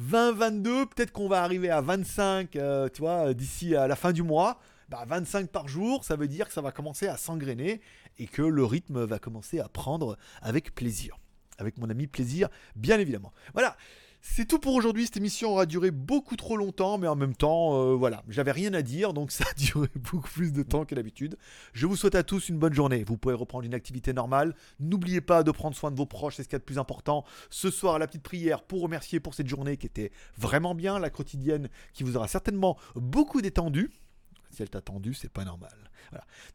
20-22, 0.02 0.88
peut-être 0.88 1.12
qu'on 1.12 1.28
va 1.28 1.44
arriver 1.44 1.70
à 1.70 1.82
25, 1.82 2.56
euh, 2.56 2.90
tu 2.90 3.02
vois, 3.02 3.34
d'ici 3.34 3.76
à 3.76 3.88
la 3.88 3.96
fin 3.96 4.12
du 4.12 4.24
mois. 4.24 4.60
Bah, 4.90 5.06
25 5.08 5.50
par 5.50 5.68
jour, 5.68 6.04
ça 6.04 6.16
veut 6.16 6.28
dire 6.28 6.48
que 6.48 6.54
ça 6.54 6.62
va 6.62 6.72
commencer 6.72 7.08
à 7.08 7.18
s'engrainer 7.18 7.82
et 8.20 8.28
que 8.28 8.42
le 8.42 8.64
rythme 8.64 9.06
va 9.06 9.20
commencer 9.20 9.60
à 9.60 9.70
prendre 9.70 10.18
avec 10.42 10.76
plaisir. 10.76 11.18
Avec 11.58 11.78
mon 11.78 11.90
ami 11.90 12.08
plaisir, 12.08 12.50
bien 12.76 13.00
évidemment. 13.00 13.32
Voilà. 13.54 13.78
C'est 14.26 14.46
tout 14.48 14.58
pour 14.58 14.74
aujourd'hui. 14.74 15.04
Cette 15.04 15.18
émission 15.18 15.52
aura 15.52 15.66
duré 15.66 15.92
beaucoup 15.92 16.38
trop 16.38 16.56
longtemps, 16.56 16.98
mais 16.98 17.08
en 17.08 17.16
même 17.16 17.36
temps, 17.36 17.76
euh, 17.76 17.94
voilà, 17.94 18.24
j'avais 18.30 18.54
rien 18.54 18.74
à 18.74 18.82
dire, 18.82 19.14
donc 19.14 19.32
ça 19.34 19.44
a 19.48 19.54
duré 19.54 19.90
beaucoup 19.96 20.30
plus 20.30 20.54
de 20.54 20.64
temps 20.64 20.86
que 20.86 20.96
d'habitude. 20.96 21.38
Je 21.74 21.86
vous 21.86 21.98
souhaite 21.98 22.16
à 22.16 22.24
tous 22.24 22.48
une 22.48 22.58
bonne 22.58 22.74
journée. 22.74 23.04
Vous 23.04 23.18
pouvez 23.18 23.36
reprendre 23.36 23.66
une 23.66 23.74
activité 23.74 24.14
normale. 24.14 24.56
N'oubliez 24.80 25.20
pas 25.20 25.44
de 25.44 25.52
prendre 25.52 25.76
soin 25.76 25.92
de 25.92 25.98
vos 25.98 26.06
proches, 26.06 26.38
c'est 26.38 26.44
ce 26.44 26.48
qu'il 26.48 26.56
y 26.56 26.56
a 26.56 26.60
de 26.60 26.64
plus 26.64 26.80
important. 26.80 27.26
Ce 27.50 27.70
soir, 27.70 28.00
la 28.00 28.08
petite 28.08 28.24
prière 28.24 28.64
pour 28.64 28.82
remercier 28.82 29.20
pour 29.20 29.34
cette 29.34 29.48
journée 29.48 29.76
qui 29.76 29.88
était 29.88 30.12
vraiment 30.38 30.74
bien, 30.74 31.00
la 31.00 31.10
quotidienne 31.10 31.68
qui 31.94 32.04
vous 32.04 32.16
aura 32.16 32.30
certainement 32.30 32.78
beaucoup 32.96 33.42
détendu. 33.42 33.92
Si 34.54 34.62
elle 34.62 34.70
t'a 34.70 34.82
tendu, 34.82 35.16
c'est 35.16 35.32
pas 35.32 35.46
normal. 35.46 35.72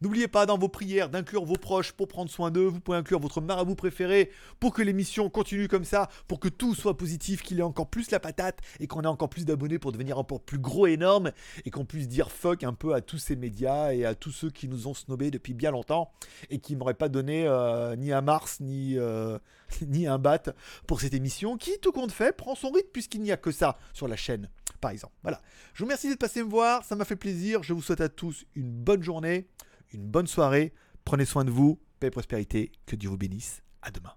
N'oubliez 0.01 0.29
pas 0.29 0.47
dans 0.47 0.57
vos 0.57 0.69
prières 0.69 1.09
d'inclure 1.09 1.45
vos 1.45 1.57
proches 1.57 1.93
pour 1.93 2.07
prendre 2.07 2.31
soin 2.31 2.53
d'eux. 2.53 2.67
Vous 2.67 2.79
pouvez 2.79 2.97
inclure 2.97 3.19
votre 3.19 3.41
marabout 3.41 3.75
préféré 3.75 4.31
pour 4.61 4.73
que 4.73 4.83
l'émission 4.83 5.29
continue 5.31 5.67
comme 5.67 5.85
ça, 5.85 6.09
pour 6.29 6.39
que 6.39 6.49
tout 6.49 6.77
soit 6.77 6.97
positif, 6.97 7.43
qu'il 7.43 7.59
ait 7.59 7.63
encore 7.63 7.89
plus 7.89 8.11
la 8.13 8.21
patate 8.21 8.61
et 8.79 8.87
qu'on 8.87 9.03
ait 9.03 9.09
encore 9.09 9.29
plus 9.29 9.45
d'abonnés 9.45 9.81
pour 9.81 9.91
devenir 9.91 10.19
encore 10.19 10.41
plus 10.41 10.59
gros 10.59 10.87
et 10.87 10.93
énorme 10.93 11.33
et 11.65 11.71
qu'on 11.71 11.85
puisse 11.85 12.09
dire 12.09 12.31
fuck 12.31 12.63
un 12.63 12.73
peu 12.73 12.95
à 12.95 13.01
tous 13.01 13.19
ces 13.19 13.37
médias 13.37 13.93
et 13.93 14.05
à 14.05 14.15
tous 14.15 14.31
ceux 14.31 14.51
qui 14.51 14.69
nous 14.69 14.87
ont 14.87 14.95
snobés 14.95 15.31
depuis 15.31 15.55
bien 15.55 15.71
longtemps 15.73 16.13
et 16.51 16.59
qui 16.59 16.77
m'auraient 16.77 16.95
pas 16.95 17.09
donné 17.09 17.47
euh, 17.47 17.97
ni 17.97 18.13
un 18.13 18.21
Mars 18.21 18.59
euh, 18.63 19.39
ni 19.87 20.07
un 20.07 20.19
bat 20.19 20.43
pour 20.87 21.01
cette 21.01 21.15
émission 21.15 21.57
qui, 21.57 21.79
tout 21.81 21.93
compte 21.93 22.13
fait, 22.13 22.37
prend 22.37 22.55
son 22.55 22.71
rythme 22.71 22.91
puisqu'il 22.93 23.23
n'y 23.23 23.33
a 23.33 23.37
que 23.37 23.51
ça 23.51 23.77
sur 23.93 24.07
la 24.07 24.17
chaîne 24.17 24.49
par 24.81 24.91
exemple. 24.91 25.15
Voilà. 25.23 25.41
Je 25.75 25.81
vous 25.81 25.87
remercie 25.87 26.09
d'être 26.09 26.19
passé 26.19 26.43
me 26.43 26.49
voir, 26.49 26.85
ça 26.85 26.97
m'a 26.97 27.05
fait 27.05 27.17
plaisir. 27.17 27.63
Je 27.63 27.73
vous 27.73 27.83
souhaite 27.83 28.01
à 28.01 28.09
tous 28.09 28.45
une 28.55 28.71
bonne 28.71 29.03
journée, 29.03 29.49
une 29.93 30.07
bonne 30.07 30.27
soirée. 30.27 30.73
Prenez 31.05 31.25
soin 31.25 31.45
de 31.45 31.51
vous, 31.51 31.81
paix 32.01 32.09
et 32.09 32.11
prospérité, 32.11 32.73
que 32.87 32.97
Dieu 32.97 33.09
vous 33.09 33.19
bénisse. 33.19 33.63
À 33.83 33.91
demain. 33.91 34.13